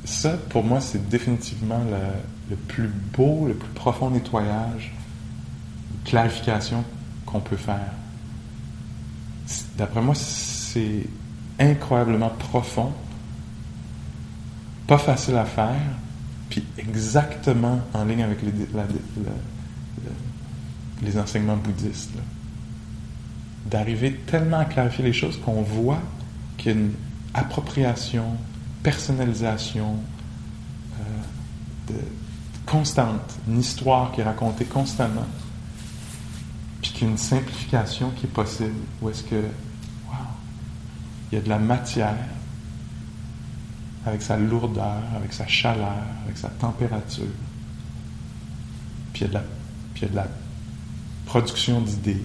Ça, 0.06 0.38
pour 0.50 0.64
moi, 0.64 0.82
c'est 0.82 1.10
définitivement 1.10 1.80
le, 2.50 2.56
plus 2.56 2.90
beau, 3.16 3.48
le 3.48 3.54
plus 3.54 3.70
profond 3.70 4.10
nettoyage, 4.10 4.94
clarification 6.04 6.84
qu'on 7.26 7.40
peut 7.40 7.58
faire. 7.58 7.92
D'après 9.78 10.02
moi, 10.02 10.16
c'est 10.16 11.08
incroyablement 11.60 12.30
profond. 12.30 12.92
pas 14.88 14.98
facile 14.98 15.36
à 15.38 15.46
faire, 15.46 15.82
puis 16.50 16.64
exactement 16.78 17.80
en 17.94 18.06
ligne 18.06 18.24
avec 18.24 18.40
les, 21.02 21.18
enseignements 21.18 21.58
bouddhistes. 21.58 22.12
D'arriver 23.66 24.14
tellement 24.28 24.60
à 24.60 24.66
clarifier 24.66 25.06
les 25.06 25.14
choses 25.14 25.40
qu'on 25.40 25.62
voit 25.62 26.02
qu'il 26.58 26.72
y 26.72 26.76
a 26.76 26.78
une 26.78 26.94
appropriation, 27.34 28.26
personnalisation 28.84 29.96
euh, 31.00 31.94
constante, 32.66 33.38
une 33.48 33.60
histoire 33.60 34.12
qui 34.12 34.22
est 34.22 34.24
racontée 34.24 34.66
constamment, 34.66 35.26
puis 36.84 36.92
qu'il 36.92 37.04
y 37.04 37.08
a 37.08 37.12
une 37.12 37.18
simplification 37.18 38.12
qui 38.12 38.26
est 38.26 38.30
possible, 38.30 38.76
où 39.02 39.10
est-ce 39.10 39.24
que, 39.24 39.36
wow, 39.36 40.18
il 41.32 41.36
y 41.36 41.38
a 41.38 41.42
de 41.42 41.50
la 41.50 41.58
matière 41.58 42.18
avec 44.06 44.22
sa 44.22 44.38
lourdeur, 44.38 45.02
avec 45.16 45.32
sa 45.32 45.48
chaleur, 45.48 46.04
avec 46.26 46.38
sa 46.38 46.50
température, 46.50 47.24
puis 49.14 49.22
il 49.22 49.24
y 49.24 49.26
a 49.26 49.28
de 49.30 49.34
la, 49.36 49.44
puis 49.94 50.02
il 50.02 50.04
y 50.04 50.06
a 50.06 50.10
de 50.10 50.16
la 50.18 50.28
production 51.26 51.80
d'idées, 51.80 52.22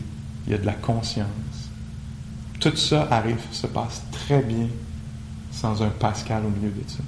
il 0.47 0.53
y 0.53 0.55
a 0.55 0.59
de 0.59 0.67
la 0.67 0.75
conscience. 0.75 1.29
Tout 2.59 2.77
ça 2.77 3.07
arrive, 3.13 3.39
se 3.53 3.69
passe 3.69 4.03
très 4.11 4.43
bien 4.43 4.67
sans 5.53 5.81
un 5.83 5.91
Pascal 5.91 6.45
au 6.45 6.51
milieu 6.51 6.71
de 6.71 6.83
ça. 6.89 6.99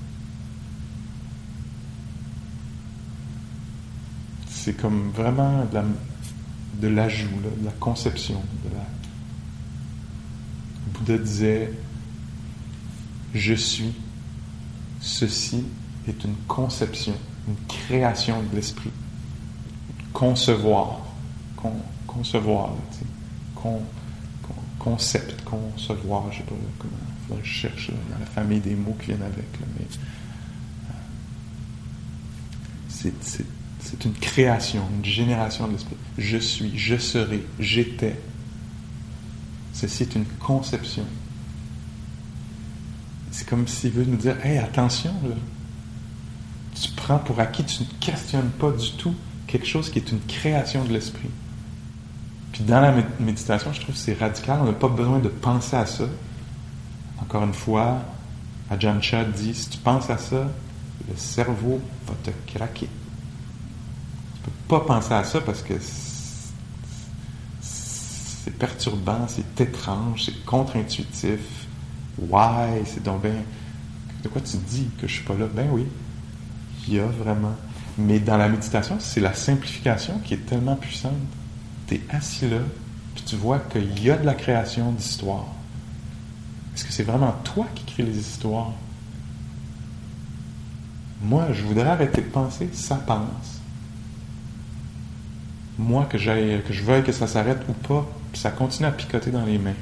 C'est 4.48 4.74
comme 4.74 5.10
vraiment 5.10 5.64
de 5.64 5.80
l'ajout, 6.88 7.28
de, 7.42 7.64
la 7.64 7.72
conception. 7.72 8.42
De. 8.64 8.70
Bouddha 10.92 11.18
disait 11.18 11.72
Je 13.34 13.54
suis, 13.54 13.92
ceci 15.00 15.64
est 16.08 16.24
une 16.24 16.36
conception, 16.48 17.14
une 17.48 17.56
création 17.66 18.42
de 18.42 18.56
l'esprit. 18.56 18.90
Concevoir, 20.12 21.00
concevoir, 22.06 22.70
concept, 24.78 25.44
concevoir, 25.44 26.32
je 26.32 26.38
ne 26.38 26.42
sais 26.42 26.48
pas 26.48 26.54
comment, 26.78 27.40
je 27.42 27.48
cherche 27.48 27.90
dans 27.90 28.18
la 28.18 28.26
famille 28.26 28.60
des 28.60 28.74
mots 28.74 28.96
qui 28.98 29.06
viennent 29.06 29.22
avec, 29.22 29.46
mais 29.78 29.86
euh, 33.06 33.10
c'est 33.90 34.04
une 34.04 34.14
création, 34.14 34.82
une 34.96 35.04
génération 35.04 35.66
de 35.66 35.72
l'esprit. 35.72 35.96
Je 36.16 36.36
suis, 36.36 36.78
je 36.78 36.96
serai, 36.96 37.44
j'étais. 37.58 38.16
Ceci 39.72 40.04
est 40.04 40.14
une 40.14 40.26
conception. 40.26 41.04
C'est 43.32 43.48
comme 43.48 43.66
s'il 43.66 43.90
veut 43.90 44.04
nous 44.04 44.16
dire, 44.16 44.36
hé, 44.44 44.58
attention, 44.58 45.12
là. 45.24 45.34
Tu 46.80 46.90
prends 46.92 47.18
pour 47.18 47.40
acquis, 47.40 47.64
tu 47.64 47.82
ne 47.82 47.88
questionnes 47.98 48.50
pas 48.50 48.70
du 48.70 48.92
tout 48.92 49.14
quelque 49.48 49.66
chose 49.66 49.90
qui 49.90 49.98
est 49.98 50.12
une 50.12 50.20
création 50.20 50.84
de 50.84 50.92
l'esprit. 50.92 51.28
Puis 52.52 52.62
dans 52.62 52.80
la 52.80 52.94
méditation, 53.18 53.72
je 53.72 53.80
trouve 53.80 53.94
que 53.94 54.00
c'est 54.00 54.14
radical. 54.18 54.60
On 54.62 54.66
n'a 54.66 54.72
pas 54.72 54.88
besoin 54.88 55.18
de 55.18 55.28
penser 55.28 55.76
à 55.76 55.86
ça. 55.86 56.04
Encore 57.20 57.42
une 57.42 57.54
fois, 57.54 58.02
Ajahn 58.70 59.02
Chah 59.02 59.24
dit 59.24 59.52
si 59.52 59.68
tu 59.68 59.78
penses 59.78 60.08
à 60.10 60.18
ça, 60.18 60.48
le 61.08 61.16
cerveau 61.16 61.80
va 62.06 62.14
te 62.22 62.30
craquer. 62.52 62.88
Pas 64.70 64.80
penser 64.80 65.12
à 65.12 65.24
ça 65.24 65.40
parce 65.40 65.62
que 65.62 65.74
c'est 67.60 68.56
perturbant, 68.56 69.26
c'est 69.26 69.60
étrange, 69.60 70.26
c'est 70.26 70.44
contre-intuitif. 70.44 71.40
Ouais, 72.18 72.84
c'est 72.86 73.02
donc 73.02 73.22
bien. 73.22 73.34
De 74.22 74.28
quoi 74.28 74.40
tu 74.40 74.56
dis 74.58 74.88
que 75.00 75.08
je 75.08 75.14
suis 75.14 75.24
pas 75.24 75.34
là? 75.34 75.46
Ben 75.52 75.66
oui, 75.72 75.86
il 76.86 76.94
y 76.94 77.00
a 77.00 77.06
vraiment. 77.06 77.56
Mais 77.98 78.20
dans 78.20 78.36
la 78.36 78.48
méditation, 78.48 78.98
c'est 79.00 79.20
la 79.20 79.34
simplification 79.34 80.20
qui 80.20 80.34
est 80.34 80.46
tellement 80.46 80.76
puissante 80.76 81.14
tu 81.88 81.96
es 81.96 82.00
assis 82.10 82.48
là, 82.48 82.60
puis 83.16 83.24
tu 83.24 83.34
vois 83.34 83.58
qu'il 83.58 84.00
y 84.00 84.10
a 84.10 84.16
de 84.16 84.24
la 84.24 84.34
création 84.34 84.92
d'histoires. 84.92 85.48
Est-ce 86.76 86.84
que 86.84 86.92
c'est 86.92 87.02
vraiment 87.02 87.34
toi 87.42 87.66
qui 87.74 87.84
crée 87.84 88.04
les 88.04 88.16
histoires? 88.16 88.70
Moi, 91.20 91.52
je 91.52 91.64
voudrais 91.64 91.88
arrêter 91.88 92.22
de 92.22 92.28
penser, 92.28 92.70
ça 92.72 92.94
pense. 92.94 93.59
Moi, 95.80 96.04
que, 96.04 96.18
que 96.18 96.72
je 96.74 96.82
veuille 96.82 97.02
que 97.02 97.10
ça 97.10 97.26
s'arrête 97.26 97.62
ou 97.66 97.72
pas, 97.72 98.06
ça 98.34 98.50
continue 98.50 98.86
à 98.86 98.92
picoter 98.92 99.30
dans 99.30 99.46
les 99.46 99.56
mains. 99.56 99.74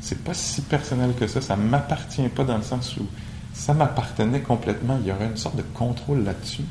C'est 0.00 0.18
pas 0.18 0.34
si 0.34 0.62
personnel 0.62 1.14
que 1.18 1.28
ça, 1.28 1.40
ça 1.40 1.54
m'appartient 1.54 2.28
pas 2.28 2.42
dans 2.42 2.56
le 2.56 2.64
sens 2.64 2.96
où 2.96 3.06
ça 3.54 3.72
m'appartenait 3.72 4.40
complètement, 4.40 4.98
il 5.00 5.06
y 5.06 5.12
aurait 5.12 5.26
une 5.26 5.36
sorte 5.36 5.56
de 5.56 5.62
contrôle 5.62 6.24
là-dessus. 6.24 6.64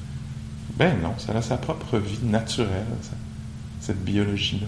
Ben 0.77 0.99
non, 1.01 1.13
ça 1.17 1.33
a 1.33 1.41
sa 1.41 1.57
propre 1.57 1.97
vie 1.97 2.19
naturelle. 2.23 2.85
Cette 3.79 4.03
biologie-là. 4.03 4.67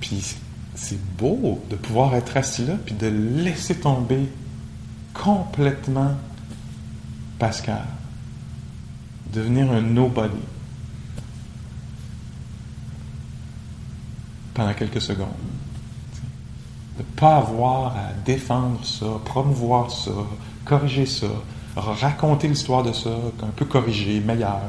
Puis 0.00 0.36
c'est 0.74 1.00
beau 1.16 1.62
de 1.70 1.76
pouvoir 1.76 2.14
être 2.16 2.36
assis 2.36 2.66
là, 2.66 2.74
puis 2.84 2.94
de 2.94 3.06
laisser 3.06 3.76
tomber 3.76 4.28
complètement 5.14 6.16
Pascal, 7.38 7.84
devenir 9.32 9.70
un 9.70 9.82
nobody 9.82 10.40
pendant 14.54 14.72
quelques 14.72 15.02
secondes. 15.02 15.28
De 16.96 17.02
ne 17.02 17.08
pas 17.16 17.36
avoir 17.36 17.94
à 17.94 18.12
défendre 18.24 18.82
ça, 18.84 19.06
promouvoir 19.24 19.90
ça, 19.90 20.12
corriger 20.64 21.04
ça, 21.04 21.26
raconter 21.76 22.48
l'histoire 22.48 22.82
de 22.82 22.92
ça, 22.92 23.10
un 23.42 23.50
peu 23.54 23.66
corrigé, 23.66 24.20
meilleur. 24.20 24.62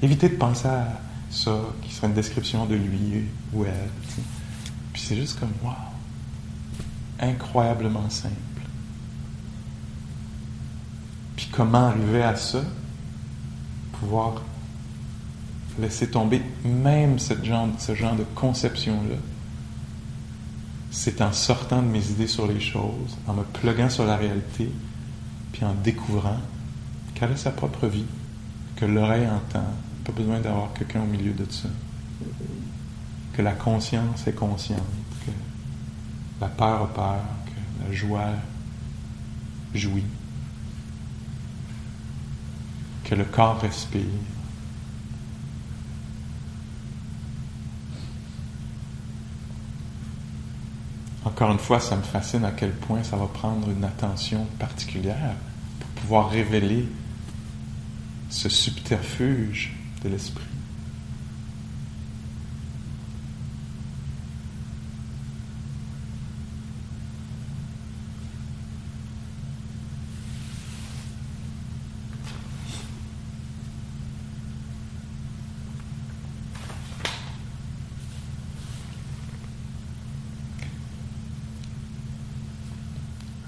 Éviter 0.00 0.30
de 0.30 0.36
penser 0.36 0.68
à 0.68 0.98
ça, 1.30 1.58
qui 1.82 1.92
serait 1.92 2.06
une 2.06 2.14
description 2.14 2.64
de 2.64 2.74
lui 2.74 3.24
ou 3.52 3.64
elle. 3.64 3.90
Puis 4.94 5.02
c'est 5.02 5.16
juste 5.16 5.38
comme, 5.38 5.52
wow, 5.62 5.74
incroyablement 7.20 8.08
simple. 8.08 8.34
Puis 11.36 11.48
comment 11.52 11.88
arriver 11.88 12.22
à 12.22 12.34
ça? 12.34 12.62
Pouvoir 14.00 14.42
laisser 15.78 16.10
tomber 16.10 16.40
même 16.64 17.18
ce 17.18 17.34
genre, 17.44 17.68
ce 17.78 17.94
genre 17.94 18.16
de 18.16 18.24
conception-là. 18.34 19.16
C'est 20.90 21.20
en 21.20 21.32
sortant 21.32 21.82
de 21.82 21.88
mes 21.88 22.10
idées 22.10 22.26
sur 22.26 22.46
les 22.46 22.60
choses, 22.60 23.16
en 23.26 23.34
me 23.34 23.42
pluguant 23.42 23.90
sur 23.90 24.06
la 24.06 24.16
réalité, 24.16 24.70
puis 25.52 25.64
en 25.64 25.74
découvrant 25.74 26.38
qu'elle 27.14 27.32
a 27.32 27.36
sa 27.36 27.50
propre 27.50 27.86
vie, 27.86 28.06
que 28.76 28.86
l'oreille 28.86 29.26
entend, 29.26 29.64
pas 30.04 30.12
besoin 30.12 30.40
d'avoir 30.40 30.72
quelqu'un 30.72 31.02
au 31.02 31.06
milieu 31.06 31.32
de 31.32 31.46
ça, 31.50 31.68
que 33.34 33.42
la 33.42 33.52
conscience 33.52 34.26
est 34.26 34.34
consciente, 34.34 34.80
que 35.26 35.30
la 36.40 36.48
peur 36.48 36.82
a 36.82 36.94
peur, 36.94 37.24
que 37.46 37.86
la 37.86 37.94
joie 37.94 38.30
jouit, 39.74 40.04
que 43.06 43.14
le 43.14 43.24
corps 43.24 43.60
respire. 43.60 44.02
Encore 51.24 51.52
une 51.52 51.58
fois, 51.58 51.78
ça 51.78 51.96
me 51.96 52.02
fascine 52.02 52.44
à 52.44 52.50
quel 52.50 52.72
point 52.72 53.04
ça 53.04 53.16
va 53.16 53.26
prendre 53.26 53.70
une 53.70 53.84
attention 53.84 54.44
particulière 54.58 55.34
pour 55.78 55.88
pouvoir 56.02 56.30
révéler 56.30 56.88
ce 58.28 58.48
subterfuge 58.48 59.76
de 60.02 60.08
l'esprit. 60.08 60.45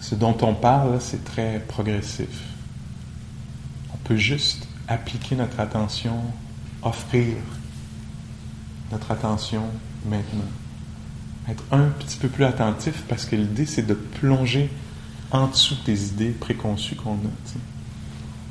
Ce 0.09 0.15
dont 0.15 0.39
on 0.41 0.55
parle, 0.55 1.03
c'est 1.03 1.23
très 1.23 1.61
progressif. 1.69 2.31
On 3.93 3.99
peut 4.05 4.17
juste 4.17 4.67
appliquer 4.89 5.37
notre 5.37 5.61
attention, 5.61 6.23
offrir 6.83 7.37
notre 8.91 9.11
attention 9.11 9.65
maintenant. 10.07 10.49
Être 11.47 11.63
un 11.73 11.89
petit 11.91 12.17
peu 12.17 12.29
plus 12.29 12.45
attentif 12.45 13.05
parce 13.07 13.27
que 13.27 13.37
l'idée, 13.37 13.67
c'est 13.67 13.83
de 13.83 13.93
plonger 13.93 14.71
en 15.31 15.49
dessous 15.49 15.77
des 15.85 16.07
idées 16.07 16.31
préconçues 16.31 16.97
qu'on 16.97 17.13
a. 17.13 17.59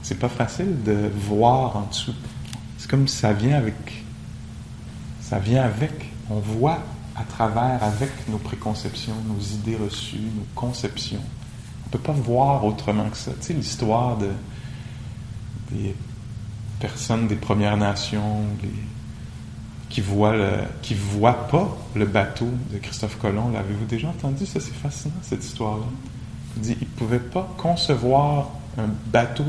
C'est 0.03 0.19
pas 0.19 0.29
facile 0.29 0.83
de 0.83 1.09
voir 1.11 1.75
en 1.75 1.87
dessous. 1.87 2.13
C'est 2.77 2.87
comme 2.87 3.07
ça 3.07 3.33
vient 3.33 3.57
avec. 3.57 4.03
Ça 5.21 5.39
vient 5.39 5.63
avec. 5.63 6.11
On 6.29 6.37
voit 6.37 6.83
à 7.15 7.23
travers, 7.23 7.83
avec 7.83 8.11
nos 8.29 8.37
préconceptions, 8.37 9.15
nos 9.27 9.39
idées 9.39 9.75
reçues, 9.75 10.17
nos 10.17 10.45
conceptions. 10.53 11.23
On 11.87 11.95
ne 11.95 12.01
peut 12.01 12.03
pas 12.03 12.11
voir 12.11 12.65
autrement 12.65 13.09
que 13.09 13.15
ça. 13.15 13.31
Tu 13.39 13.47
sais, 13.47 13.53
l'histoire 13.53 14.17
de, 14.17 14.27
des 15.71 15.95
personnes 16.81 17.27
des 17.27 17.37
Premières 17.37 17.77
Nations, 17.77 18.43
qui 19.89 20.01
voient 20.01 20.35
qui 20.81 20.95
voient 20.95 21.47
pas 21.47 21.77
le 21.95 22.05
bateau 22.05 22.49
de 22.73 22.77
Christophe 22.77 23.17
Colomb. 23.19 23.51
L'avez-vous 23.51 23.85
déjà 23.85 24.09
entendu? 24.09 24.45
Ça, 24.45 24.59
c'est 24.59 24.73
fascinant, 24.73 25.15
cette 25.21 25.45
histoire-là. 25.45 25.85
Il 26.57 26.61
dit, 26.61 26.77
il 26.81 26.87
pouvait 26.87 27.19
pas 27.19 27.47
concevoir 27.57 28.49
un 28.77 28.89
bateau 29.07 29.45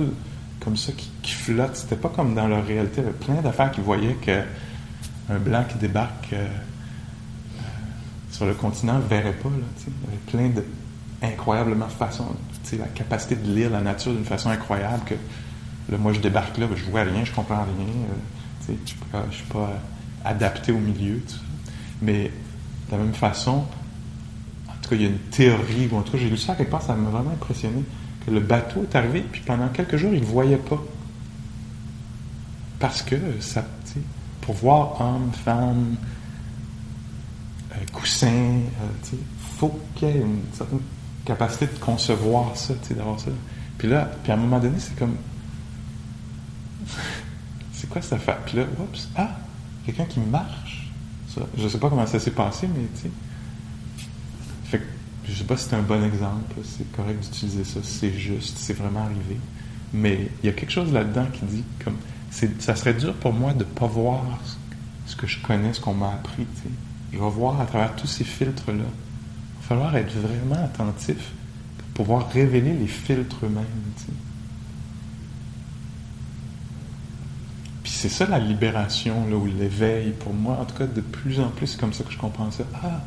comme 0.61 0.76
ça 0.76 0.93
qui, 0.93 1.11
qui 1.22 1.32
flotte. 1.32 1.74
C'était 1.74 1.97
pas 1.97 2.09
comme 2.09 2.34
dans 2.34 2.47
leur 2.47 2.64
réalité. 2.64 3.01
Il 3.01 3.05
y 3.05 3.07
avait 3.09 3.16
plein 3.16 3.41
d'affaires 3.43 3.72
qui 3.72 3.80
voyaient 3.80 4.14
qu'un 4.14 5.39
blanc 5.39 5.64
qui 5.68 5.78
débarque 5.78 6.32
euh, 6.32 6.47
euh, 6.47 7.62
sur 8.30 8.47
le 8.47 8.55
continent 8.55 8.99
ne 8.99 9.03
verrait 9.03 9.32
pas. 9.32 9.49
Là, 9.49 9.57
il 9.86 9.93
y 9.93 10.41
avait 10.41 10.51
plein 10.51 10.62
d'incroyablement 11.20 11.88
façons. 11.88 12.26
La 12.78 12.86
capacité 12.86 13.36
de 13.36 13.50
lire 13.50 13.70
la 13.70 13.80
nature 13.80 14.12
d'une 14.12 14.24
façon 14.24 14.50
incroyable 14.50 15.02
que 15.06 15.14
là, 15.90 15.98
moi 15.98 16.12
je 16.12 16.20
débarque 16.20 16.58
là, 16.58 16.66
ben, 16.66 16.76
je 16.76 16.84
vois 16.84 17.02
rien, 17.02 17.24
je 17.24 17.32
comprends 17.32 17.64
rien. 17.64 17.86
Euh, 18.70 19.22
je 19.30 19.34
suis 19.34 19.46
pas 19.46 19.70
adapté 20.24 20.72
au 20.72 20.78
milieu. 20.78 21.22
Mais 22.02 22.24
de 22.24 22.92
la 22.92 22.98
même 22.98 23.14
façon, 23.14 23.64
en 24.68 24.82
tout 24.82 24.90
cas, 24.90 24.96
il 24.96 25.02
y 25.02 25.06
a 25.06 25.08
une 25.08 25.18
théorie, 25.18 25.88
ou 25.90 25.96
en 25.96 26.02
tout 26.02 26.12
cas, 26.12 26.18
j'ai 26.18 26.28
lu 26.28 26.36
ça 26.36 26.54
quelque 26.54 26.70
part, 26.70 26.82
ça 26.82 26.94
m'a 26.94 27.08
vraiment 27.08 27.30
impressionné 27.30 27.82
le 28.30 28.40
bateau 28.40 28.82
est 28.82 28.96
arrivé, 28.96 29.24
puis 29.30 29.42
pendant 29.44 29.68
quelques 29.68 29.96
jours, 29.96 30.12
il 30.12 30.20
ne 30.20 30.26
voyait 30.26 30.56
pas. 30.56 30.82
Parce 32.78 33.02
que, 33.02 33.16
ça, 33.40 33.64
pour 34.40 34.54
voir 34.54 35.00
homme, 35.00 35.30
femme, 35.32 35.96
euh, 37.72 37.76
coussin, 37.92 38.28
il 38.28 39.16
euh, 39.16 39.18
faut 39.58 39.78
qu'il 39.94 40.08
y 40.08 40.10
ait 40.12 40.20
une 40.20 40.42
certaine 40.52 40.80
capacité 41.29 41.66
de 41.66 41.79
concevoir 41.79 42.57
ça, 42.57 42.74
d'avoir 42.91 43.20
ça. 43.20 43.31
Puis 43.76 43.87
là, 43.87 44.11
puis 44.22 44.33
à 44.33 44.35
un 44.35 44.39
moment 44.39 44.59
donné, 44.59 44.79
c'est 44.79 44.97
comme. 44.99 45.16
c'est 47.72 47.89
quoi 47.89 48.01
cette? 48.01 48.24
Puis 48.47 48.57
là, 48.57 48.64
oups, 48.79 49.09
ah, 49.14 49.31
quelqu'un 49.85 50.07
qui 50.07 50.20
marche? 50.20 50.91
Ça. 51.29 51.43
Je 51.57 51.68
sais 51.68 51.79
pas 51.79 51.91
comment 51.91 52.07
ça 52.07 52.18
s'est 52.18 52.31
passé, 52.31 52.66
mais 52.66 52.87
tu 52.97 53.03
sais. 53.03 53.11
Fait 54.64 54.79
que 54.79 54.85
je 55.29 55.35
sais 55.35 55.45
pas 55.45 55.59
si 55.59 55.68
c'est 55.68 55.76
un 55.76 55.83
bon 55.83 56.03
exemple, 56.03 56.55
c'est 56.64 56.91
correct 56.93 57.20
d'utiliser 57.20 57.64
ça, 57.64 57.81
c'est 57.83 58.12
juste, 58.12 58.57
c'est 58.57 58.72
vraiment 58.72 59.05
arrivé. 59.05 59.37
Mais 59.93 60.31
il 60.43 60.47
y 60.47 60.49
a 60.49 60.53
quelque 60.53 60.72
chose 60.72 60.93
là-dedans 60.93 61.26
qui 61.33 61.45
dit 61.45 61.64
comme 61.85 61.97
ça 62.31 62.74
serait 62.74 62.95
dur 62.95 63.14
pour 63.14 63.33
moi 63.33 63.53
de 63.53 63.64
pas 63.64 63.87
voir 63.87 64.22
ce 65.07 65.16
que 65.16 65.26
je 65.26 65.39
connais, 65.43 65.72
ce 65.74 65.81
qu'on 65.81 65.95
m'a 65.95 66.12
appris. 66.12 66.47
Je 67.12 67.18
vais 67.18 67.31
voir 67.31 67.61
à 67.61 67.66
travers 67.66 67.95
tous 67.97 68.07
ces 68.07 68.24
filtres-là. 68.24 68.85
Va 69.68 69.76
falloir 69.76 69.96
être 69.96 70.14
vraiment 70.16 70.64
attentif 70.64 71.30
pour 71.76 71.88
pouvoir 72.04 72.30
révéler 72.30 72.72
les 72.72 72.86
filtres 72.86 73.44
eux-mêmes. 73.44 73.66
Puis 77.82 77.92
c'est 77.92 78.08
ça 78.08 78.26
la 78.26 78.38
libération, 78.38 79.28
là, 79.28 79.36
ou 79.36 79.44
l'éveil, 79.44 80.12
pour 80.12 80.32
moi, 80.32 80.56
en 80.58 80.64
tout 80.64 80.74
cas, 80.74 80.86
de 80.86 81.02
plus 81.02 81.38
en 81.38 81.48
plus, 81.48 81.66
c'est 81.66 81.80
comme 81.80 81.92
ça 81.92 82.02
que 82.02 82.10
je 82.10 82.16
comprends 82.16 82.50
ça. 82.50 82.64
Ah, 82.82 83.02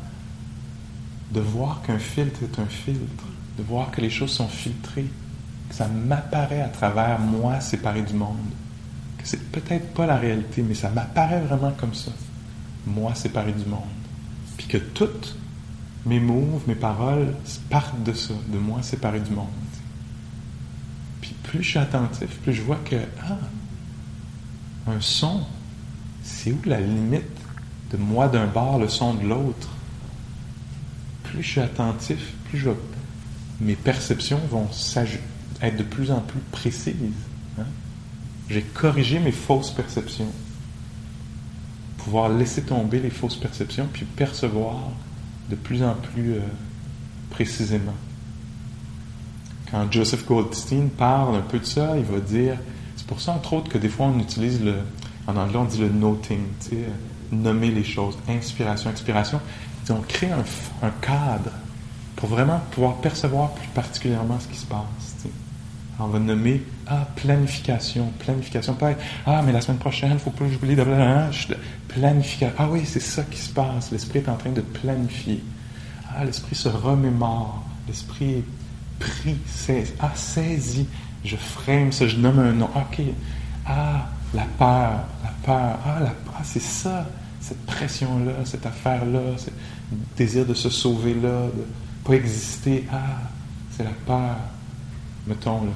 de 1.32 1.40
voir 1.40 1.82
qu'un 1.82 1.98
filtre 1.98 2.44
est 2.44 2.60
un 2.60 2.66
filtre, 2.66 3.24
de 3.58 3.64
voir 3.64 3.90
que 3.90 4.00
les 4.00 4.10
choses 4.10 4.30
sont 4.30 4.46
filtrées, 4.46 5.10
que 5.68 5.74
ça 5.74 5.88
m'apparaît 5.88 6.60
à 6.60 6.68
travers 6.68 7.18
moi 7.18 7.58
séparé 7.60 8.02
du 8.02 8.14
monde, 8.14 8.36
que 9.18 9.26
c'est 9.26 9.50
peut-être 9.50 9.92
pas 9.94 10.06
la 10.06 10.16
réalité, 10.16 10.62
mais 10.62 10.74
ça 10.74 10.90
m'apparaît 10.90 11.40
vraiment 11.40 11.72
comme 11.72 11.94
ça, 11.94 12.12
moi 12.86 13.16
séparé 13.16 13.50
du 13.52 13.64
monde, 13.64 13.80
puis 14.56 14.68
que 14.68 14.78
toutes 14.78 15.36
mes 16.06 16.20
mots, 16.20 16.60
mes 16.66 16.74
paroles 16.74 17.34
partent 17.70 18.02
de 18.02 18.12
ça, 18.12 18.34
de 18.48 18.58
moi 18.58 18.82
séparé 18.82 19.20
du 19.20 19.30
monde. 19.30 19.46
Puis 21.20 21.34
plus 21.42 21.62
je 21.62 21.70
suis 21.70 21.78
attentif, 21.78 22.28
plus 22.40 22.52
je 22.52 22.62
vois 22.62 22.80
que, 22.84 22.96
ah, 23.22 23.38
un 24.90 25.00
son, 25.00 25.42
c'est 26.22 26.52
où 26.52 26.58
la 26.64 26.80
limite 26.80 27.22
de 27.92 27.96
moi 27.96 28.28
d'un 28.28 28.46
bord, 28.46 28.78
le 28.78 28.88
son 28.88 29.14
de 29.14 29.26
l'autre? 29.26 29.68
plus 31.32 31.42
je 31.42 31.48
suis 31.48 31.60
attentif, 31.60 32.34
plus 32.48 32.58
je, 32.58 32.70
mes 33.60 33.74
perceptions 33.74 34.40
vont 34.50 34.68
être 35.62 35.76
de 35.76 35.82
plus 35.82 36.10
en 36.10 36.20
plus 36.20 36.40
précises. 36.50 36.94
Hein? 37.58 37.64
J'ai 38.50 38.62
corrigé 38.62 39.18
mes 39.18 39.32
fausses 39.32 39.70
perceptions. 39.70 40.30
Pouvoir 41.98 42.28
laisser 42.28 42.62
tomber 42.62 43.00
les 43.00 43.10
fausses 43.10 43.36
perceptions, 43.36 43.88
puis 43.92 44.04
percevoir 44.04 44.90
de 45.50 45.56
plus 45.56 45.82
en 45.82 45.94
plus 45.94 46.34
euh, 46.34 46.40
précisément. 47.30 47.94
Quand 49.70 49.90
Joseph 49.90 50.26
Goldstein 50.26 50.88
parle 50.88 51.36
un 51.36 51.40
peu 51.40 51.58
de 51.58 51.64
ça, 51.64 51.96
il 51.96 52.04
va 52.04 52.20
dire, 52.20 52.56
c'est 52.96 53.06
pour 53.06 53.20
ça 53.20 53.32
entre 53.32 53.54
autres 53.54 53.70
que 53.70 53.78
des 53.78 53.88
fois 53.88 54.06
on 54.06 54.18
utilise 54.18 54.62
le, 54.62 54.74
en 55.26 55.36
anglais 55.36 55.56
on 55.56 55.64
dit 55.64 55.78
le 55.78 55.88
noting, 55.88 56.40
nommer 57.30 57.70
les 57.70 57.84
choses, 57.84 58.18
inspiration, 58.28 58.90
expiration 58.90 59.40
on 59.90 60.00
crée 60.02 60.30
un, 60.30 60.90
cadre 61.00 61.50
pour 62.16 62.28
vraiment 62.28 62.60
pouvoir 62.70 62.96
percevoir 62.96 63.50
plus 63.52 63.68
particulièrement 63.68 64.38
ce 64.38 64.48
qui 64.48 64.58
se 64.58 64.66
passe. 64.66 65.26
On 66.02 66.08
va 66.08 66.18
nommer 66.18 66.62
ah, 66.86 67.06
planification, 67.16 68.12
planification. 68.18 68.74
Pas 68.74 68.92
ah, 69.26 69.42
mais 69.44 69.52
la 69.52 69.60
semaine 69.60 69.78
prochaine, 69.78 70.12
il 70.12 70.18
faut 70.18 70.30
pas 70.30 70.44
que 70.44 70.52
j'oublie 70.52 70.76
de 70.76 70.84
planification. 71.88 72.54
Ah 72.58 72.68
oui, 72.70 72.82
c'est 72.84 73.00
ça 73.00 73.22
qui 73.22 73.38
se 73.38 73.52
passe. 73.52 73.90
L'esprit 73.92 74.18
est 74.18 74.28
en 74.28 74.36
train 74.36 74.50
de 74.50 74.60
planifier. 74.60 75.42
Ah, 76.14 76.24
l'esprit 76.24 76.54
se 76.54 76.68
remémore. 76.68 77.64
L'esprit 77.86 78.30
est 78.30 78.44
pris. 78.98 79.36
Ah, 80.00 80.12
saisi. 80.14 80.86
Je 81.24 81.36
frame 81.36 81.92
ça, 81.92 82.08
je 82.08 82.16
nomme 82.16 82.40
un 82.40 82.52
nom. 82.52 82.68
OK. 82.74 83.00
Ah, 83.66 84.08
la 84.34 84.44
peur, 84.58 85.04
la 85.22 85.30
peur. 85.44 85.78
Ah, 85.86 86.00
la, 86.00 86.14
ah 86.34 86.40
c'est 86.42 86.62
ça 86.62 87.06
cette 87.42 87.66
pression-là, 87.66 88.32
cette 88.44 88.64
affaire-là, 88.64 89.36
ce 89.36 89.50
désir 90.16 90.46
de 90.46 90.54
se 90.54 90.70
sauver-là, 90.70 91.46
de 91.46 91.64
pas 92.04 92.14
exister. 92.14 92.84
Ah, 92.90 93.18
c'est 93.76 93.82
la 93.82 93.90
peur. 94.06 94.36
Mettons, 95.26 95.64
là, 95.64 95.72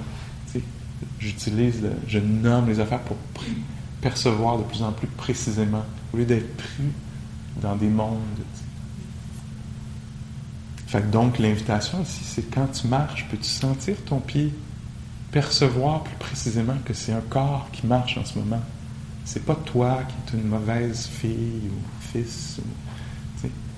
j'utilise, 1.19 1.83
je 2.07 2.19
nomme 2.19 2.69
les 2.69 2.81
affaires 2.81 3.03
pour 3.03 3.17
percevoir 4.01 4.59
de 4.59 4.65
plus 4.65 4.83
en 4.83 4.93
plus 4.93 5.09
précisément, 5.09 5.85
au 6.13 6.19
lieu 6.19 6.25
d'être 6.25 6.57
pris 6.57 6.85
dans 7.61 7.77
des 7.77 7.89
mondes. 7.89 8.21
Fait 10.87 11.11
donc, 11.11 11.39
l'invitation 11.39 12.03
ici, 12.03 12.23
c'est 12.23 12.51
quand 12.51 12.69
tu 12.69 12.87
marches, 12.87 13.27
peux-tu 13.29 13.49
sentir 13.49 13.97
ton 14.05 14.21
pied, 14.21 14.53
percevoir 15.33 16.05
plus 16.05 16.17
précisément 16.17 16.77
que 16.85 16.95
c'est 16.95 17.13
un 17.13 17.21
corps 17.21 17.69
qui 17.73 17.87
marche 17.87 18.17
en 18.19 18.25
ce 18.25 18.39
moment? 18.39 18.63
C'est 19.25 19.45
pas 19.45 19.57
toi 19.57 20.05
qui 20.05 20.37
es 20.37 20.41
une 20.41 20.47
mauvaise 20.47 21.07
fille 21.07 21.69
ou 21.69 22.03
fils. 22.13 22.61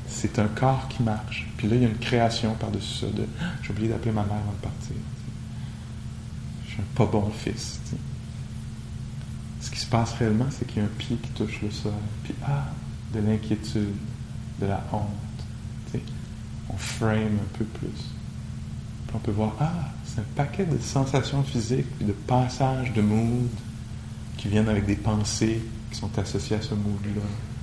c'est 0.07 0.39
un 0.39 0.49
corps 0.49 0.89
qui 0.89 1.03
marche. 1.03 1.49
Puis 1.57 1.69
là, 1.69 1.77
il 1.77 1.83
y 1.83 1.87
a 1.87 1.89
une 1.89 1.99
création 1.99 2.55
par-dessus 2.55 3.07
ça 3.07 3.07
de 3.07 3.27
j'ai 3.63 3.71
oublié 3.71 3.89
d'appeler 3.89 4.13
ma 4.13 4.25
mère 4.25 4.37
avant 4.37 4.53
de 4.53 4.63
partir. 4.63 4.97
Pas 6.95 7.07
bon 7.07 7.31
fils. 7.31 7.81
Ce 9.61 9.71
qui 9.71 9.79
se 9.79 9.87
passe 9.87 10.13
réellement, 10.13 10.47
c'est 10.51 10.67
qu'il 10.67 10.79
y 10.79 10.81
a 10.81 10.85
un 10.85 10.93
pied 10.99 11.17
qui 11.17 11.31
touche 11.31 11.61
le 11.63 11.71
sol. 11.71 11.93
Puis 12.25 12.35
ah, 12.47 12.67
de 13.13 13.21
l'inquiétude, 13.21 13.95
de 14.61 14.67
la 14.67 14.85
honte. 14.93 15.09
On 16.71 16.77
frame 16.77 17.39
un 17.41 17.59
peu 17.59 17.65
plus. 17.65 17.89
Puis 17.89 19.17
on 19.17 19.19
peut 19.19 19.31
voir, 19.31 19.55
ah, 19.59 19.73
c'est 20.05 20.21
un 20.21 20.27
paquet 20.37 20.67
de 20.67 20.79
sensations 20.79 21.43
physiques, 21.43 21.87
puis 21.97 22.05
de 22.05 22.13
passages 22.13 22.93
de 22.93 23.01
mood, 23.01 23.49
qui 24.37 24.49
viennent 24.49 24.69
avec 24.69 24.85
des 24.85 24.97
pensées 24.97 25.63
qui 25.91 25.99
sont 25.99 26.19
associées 26.19 26.57
à 26.57 26.63
ce 26.63 26.75
mood-là, 26.75 27.23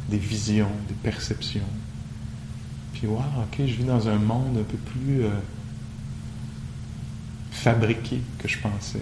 des 0.10 0.18
visions, 0.18 0.72
des 0.88 0.96
perceptions. 0.96 1.62
Puis, 2.94 3.08
wow, 3.08 3.20
ok, 3.20 3.60
je 3.60 3.74
vis 3.76 3.84
dans 3.84 4.08
un 4.08 4.18
monde 4.18 4.58
un 4.58 4.64
peu 4.64 4.78
plus 4.78 5.24
euh, 5.24 5.30
fabriqué 7.66 8.22
que 8.38 8.48
je 8.48 8.60
pensais. 8.60 9.02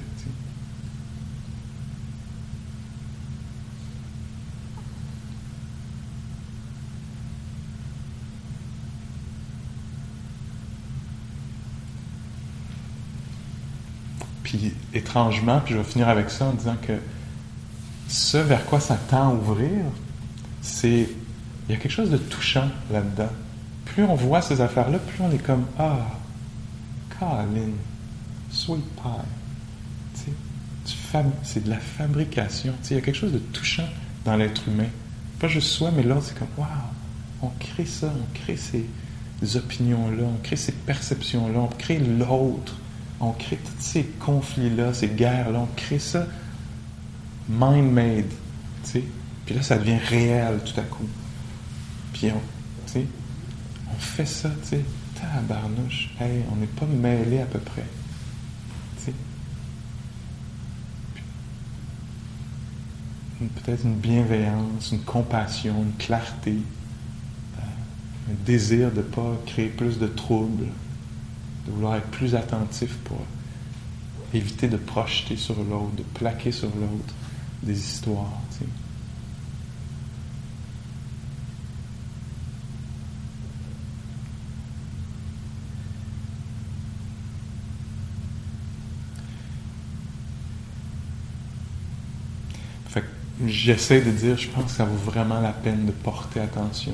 Puis 14.43 14.73
étrangement, 14.93 15.59
puis 15.59 15.73
je 15.73 15.79
vais 15.79 15.83
finir 15.83 16.07
avec 16.07 16.29
ça 16.29 16.45
en 16.45 16.53
disant 16.53 16.77
que 16.81 16.93
ce 18.07 18.37
vers 18.37 18.65
quoi 18.65 18.79
ça 18.79 18.95
tend 18.95 19.31
à 19.31 19.33
ouvrir, 19.33 19.83
c'est. 20.61 21.09
Il 21.67 21.73
y 21.73 21.77
a 21.77 21.81
quelque 21.81 21.91
chose 21.91 22.11
de 22.11 22.17
touchant 22.17 22.69
là-dedans. 22.91 23.29
Plus 23.85 24.03
on 24.03 24.15
voit 24.15 24.41
ces 24.41 24.61
affaires-là, 24.61 24.99
plus 24.99 25.21
on 25.21 25.31
est 25.31 25.43
comme 25.43 25.65
Ah, 25.77 25.97
Colin, 28.65 28.81
sweet 28.81 28.85
pie. 28.95 30.29
C'est 31.43 31.63
de 31.63 31.69
la 31.69 31.79
fabrication. 31.79 32.73
il 32.89 32.95
y 32.95 32.99
a 32.99 33.01
quelque 33.01 33.15
chose 33.15 33.31
de 33.33 33.39
touchant 33.39 33.87
dans 34.25 34.35
l'être 34.35 34.67
humain. 34.67 34.89
Pas 35.39 35.47
juste 35.47 35.69
soi, 35.69 35.91
mais 35.95 36.03
l'autre, 36.03 36.23
c'est 36.27 36.37
comme 36.37 36.47
Waouh, 36.57 36.69
on 37.41 37.49
crée 37.59 37.85
ça, 37.85 38.11
on 38.15 38.33
crée 38.33 38.57
ces 38.57 39.55
opinions-là, 39.55 40.23
on 40.23 40.41
crée 40.41 40.55
ces 40.55 40.71
perceptions-là, 40.71 41.59
on 41.59 41.67
crée 41.67 41.99
l'autre, 41.99 42.75
on 43.19 43.31
crée 43.31 43.57
tous 43.57 43.83
ces 43.83 44.03
conflits-là, 44.03 44.93
ces 44.93 45.09
guerres-là, 45.09 45.59
on 45.59 45.69
crée 45.75 45.99
ça 45.99 46.25
mind-made. 47.49 48.31
Puis 49.45 49.55
là, 49.55 49.61
ça 49.61 49.77
devient 49.77 49.97
réel 49.97 50.59
tout 50.65 50.79
à 50.79 50.83
coup. 50.83 51.07
Puis 52.13 52.29
on, 52.31 52.99
on 53.91 53.95
fait 53.99 54.25
ça, 54.25 54.49
tu 54.63 54.69
sais, 54.69 54.85
tabarnouche, 55.15 56.09
hey, 56.19 56.43
on 56.51 56.55
n'est 56.55 56.67
pas 56.67 56.85
mêlé 56.85 57.39
à 57.39 57.45
peu 57.45 57.59
près. 57.59 57.85
Peut-être 63.49 63.83
une 63.83 63.95
bienveillance, 63.95 64.91
une 64.91 65.01
compassion, 65.01 65.75
une 65.83 65.93
clarté, 65.93 66.51
euh, 67.57 67.61
un 68.31 68.45
désir 68.45 68.91
de 68.91 68.97
ne 68.97 69.01
pas 69.01 69.37
créer 69.45 69.67
plus 69.67 69.99
de 69.99 70.07
troubles, 70.07 70.67
de 71.65 71.71
vouloir 71.71 71.95
être 71.95 72.09
plus 72.09 72.35
attentif 72.35 72.95
pour 73.03 73.19
éviter 74.33 74.67
de 74.67 74.77
projeter 74.77 75.37
sur 75.37 75.55
l'autre, 75.55 75.95
de 75.97 76.03
plaquer 76.03 76.51
sur 76.51 76.69
l'autre 76.69 77.13
des 77.61 77.77
histoires. 77.77 78.31
J'essaie 93.45 94.01
de 94.01 94.11
dire, 94.11 94.37
je 94.37 94.47
pense 94.47 94.65
que 94.65 94.71
ça 94.71 94.85
vaut 94.85 95.11
vraiment 95.11 95.39
la 95.39 95.51
peine 95.51 95.85
de 95.85 95.91
porter 95.91 96.39
attention, 96.39 96.93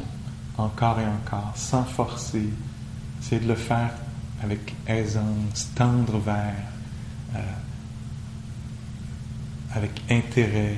encore 0.58 1.00
et 1.00 1.06
encore, 1.06 1.54
sans 1.56 1.84
forcer. 1.84 2.50
Essayer 3.22 3.42
de 3.42 3.48
le 3.48 3.56
faire 3.56 3.92
avec 4.42 4.74
aisance, 4.88 5.70
tendre 5.76 6.18
vers, 6.20 6.56
euh, 7.36 7.40
avec 9.74 9.92
intérêt, 10.10 10.78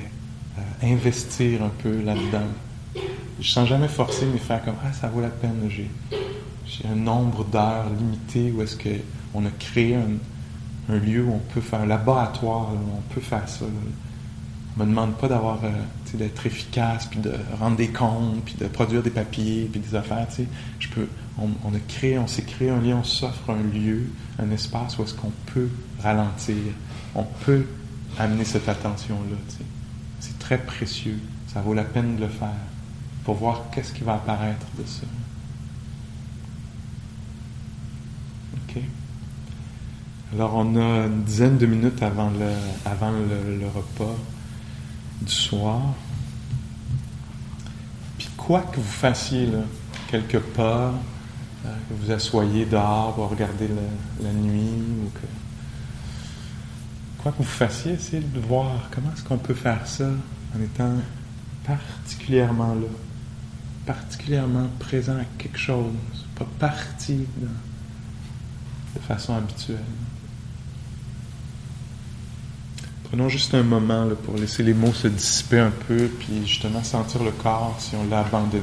euh, 0.58 0.62
investir 0.82 1.62
un 1.62 1.70
peu 1.70 2.02
là-dedans. 2.02 2.48
Je 3.40 3.48
sens 3.48 3.68
jamais 3.68 3.88
forcer, 3.88 4.26
mais 4.26 4.38
faire 4.38 4.64
comme 4.64 4.74
Ah, 4.84 4.92
ça 4.92 5.08
vaut 5.08 5.20
la 5.20 5.28
peine. 5.28 5.68
J'ai, 5.68 5.88
un 6.90 6.96
nombre 6.96 7.44
d'heures 7.44 7.90
limité 7.90 8.50
où 8.50 8.62
est-ce 8.62 8.76
qu'on 8.76 9.44
a 9.44 9.50
créé 9.58 9.94
un, 9.94 10.96
lieu 10.96 11.22
où 11.22 11.32
on 11.32 11.38
peut 11.38 11.60
faire 11.60 11.80
un 11.80 11.86
laboratoire, 11.86 12.72
où 12.72 12.96
on 12.98 13.14
peut 13.14 13.20
faire 13.20 13.48
ça. 13.48 13.64
On 13.64 14.11
me 14.76 14.86
demande 14.86 15.16
pas 15.16 15.28
d'avoir, 15.28 15.58
euh, 15.64 15.70
d'être 16.14 16.46
efficace, 16.46 17.06
puis 17.06 17.20
de 17.20 17.32
rendre 17.58 17.76
des 17.76 17.88
comptes, 17.88 18.42
puis 18.44 18.54
de 18.58 18.66
produire 18.66 19.02
des 19.02 19.10
papiers, 19.10 19.68
puis 19.70 19.80
des 19.80 19.94
affaires. 19.94 20.26
Je 20.78 20.88
peux, 20.88 21.08
on, 21.38 21.46
a 21.46 21.78
créé, 21.88 22.18
on 22.18 22.26
s'est 22.26 22.42
créé 22.42 22.70
un 22.70 22.80
lien, 22.80 22.98
on 22.98 23.04
s'offre 23.04 23.50
un 23.50 23.62
lieu, 23.62 24.04
un 24.38 24.50
espace 24.50 24.98
où 24.98 25.02
est-ce 25.02 25.14
qu'on 25.14 25.32
peut 25.52 25.68
ralentir, 26.02 26.56
on 27.14 27.24
peut 27.44 27.66
amener 28.18 28.44
cette 28.44 28.68
attention-là. 28.68 29.36
C'est 30.20 30.38
très 30.38 30.58
précieux. 30.58 31.18
Ça 31.52 31.60
vaut 31.60 31.74
la 31.74 31.84
peine 31.84 32.16
de 32.16 32.22
le 32.22 32.28
faire 32.28 32.48
pour 33.24 33.34
voir 33.36 33.64
qu'est-ce 33.74 33.92
qui 33.92 34.04
va 34.04 34.14
apparaître 34.14 34.66
de 34.78 34.86
ça. 34.86 35.06
OK? 38.56 38.82
Alors, 40.32 40.54
on 40.54 40.76
a 40.76 41.06
une 41.06 41.24
dizaine 41.24 41.58
de 41.58 41.66
minutes 41.66 42.02
avant 42.02 42.30
le, 42.30 42.52
avant 42.90 43.10
le 43.10 43.66
repas 43.66 44.16
du 45.22 45.32
soir. 45.32 45.82
Puis 48.18 48.28
quoi 48.36 48.60
que 48.60 48.76
vous 48.76 48.82
fassiez, 48.82 49.48
quelque 50.08 50.38
part, 50.38 50.94
euh, 51.64 51.74
que 51.88 51.94
vous 51.94 52.10
assoyez 52.10 52.66
dehors 52.66 53.14
pour 53.14 53.30
regarder 53.30 53.68
la, 54.20 54.32
nuit, 54.32 54.82
ou 55.04 55.10
que... 55.10 55.26
Quoi 57.22 57.32
que 57.32 57.38
vous 57.38 57.44
fassiez, 57.44 57.92
essayez 57.92 58.22
de 58.22 58.40
voir 58.40 58.88
comment 58.90 59.12
est-ce 59.14 59.22
qu'on 59.22 59.38
peut 59.38 59.54
faire 59.54 59.86
ça 59.86 60.08
en 60.56 60.60
étant 60.60 60.94
particulièrement 61.64 62.74
là, 62.74 62.88
particulièrement 63.86 64.68
présent 64.80 65.16
à 65.16 65.24
quelque 65.38 65.58
chose, 65.58 65.94
pas 66.34 66.46
parti 66.58 67.26
de 68.94 69.00
façon 69.00 69.36
habituelle. 69.36 69.78
Prenons 73.12 73.28
juste 73.28 73.52
un 73.52 73.62
moment 73.62 74.08
pour 74.24 74.38
laisser 74.38 74.62
les 74.62 74.72
mots 74.72 74.94
se 74.94 75.06
dissiper 75.06 75.58
un 75.58 75.70
peu, 75.86 76.08
puis 76.18 76.46
justement 76.46 76.82
sentir 76.82 77.22
le 77.22 77.30
corps 77.30 77.76
si 77.78 77.94
on 77.94 78.08
l'a 78.08 78.20
abandonné. 78.20 78.62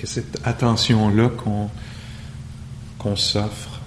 Que 0.00 0.06
cette 0.06 0.40
attention-là 0.46 1.28
qu'on 2.98 3.16
s'offre, 3.16 3.80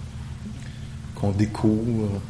qu'on 1.15 1.31
découvre, 1.31 2.21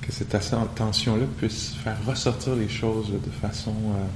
que 0.00 0.10
cette 0.10 0.34
attention-là 0.34 1.26
puisse 1.36 1.74
faire 1.74 2.02
ressortir 2.06 2.56
les 2.56 2.70
choses 2.70 3.10
de 3.10 3.30
façon 3.30 3.74
euh, 3.94 4.06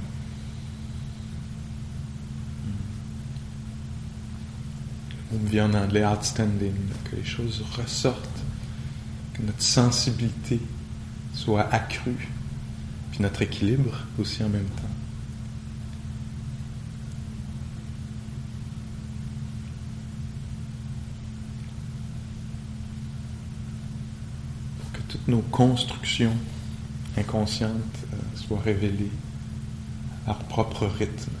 on 5.31 5.45
vient 5.45 5.71
en 5.71 5.83
anglais 5.83 6.03
outstanding, 6.03 6.73
que 7.11 7.15
les 7.15 7.25
choses 7.25 7.63
ressortent, 7.77 8.27
que 9.35 9.43
notre 9.43 9.61
sensibilité 9.61 10.59
soit 11.35 11.71
accrue 11.71 12.27
notre 13.19 13.41
équilibre 13.41 14.05
aussi 14.17 14.43
en 14.43 14.49
même 14.49 14.65
temps. 14.65 14.83
Pour 24.79 24.91
que 24.93 25.01
toutes 25.09 25.27
nos 25.27 25.41
constructions 25.41 26.35
inconscientes 27.17 27.73
euh, 28.13 28.37
soient 28.37 28.61
révélées 28.61 29.11
à 30.25 30.29
leur 30.29 30.39
propre 30.39 30.87
rythme. 30.87 31.31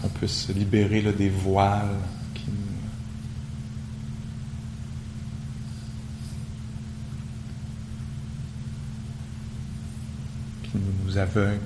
Qu'on 0.00 0.08
puisse 0.10 0.46
se 0.46 0.52
libérer 0.52 1.00
des 1.00 1.30
voiles 1.30 1.96
afin 11.16 11.60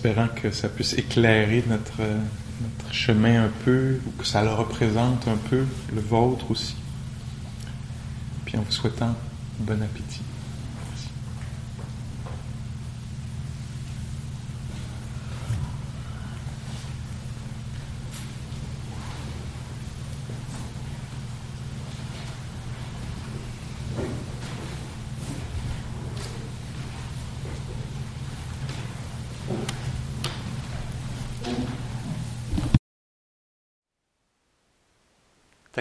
espérant 0.00 0.28
que 0.28 0.50
ça 0.50 0.70
puisse 0.70 0.94
éclairer 0.94 1.62
notre, 1.68 2.00
chemin 2.90 3.44
un 3.44 3.50
peu, 3.64 3.98
ou 4.06 4.10
que 4.18 4.26
ça 4.26 4.42
le 4.42 4.50
représente 4.50 5.28
un 5.28 5.36
peu, 5.36 5.64
le 5.94 6.00
vôtre 6.00 6.50
aussi. 6.50 6.74
Puis 8.46 8.56
en 8.56 8.62
vous 8.62 8.72
souhaitant 8.72 9.14
bon 9.58 9.80
appétit. 9.82 10.22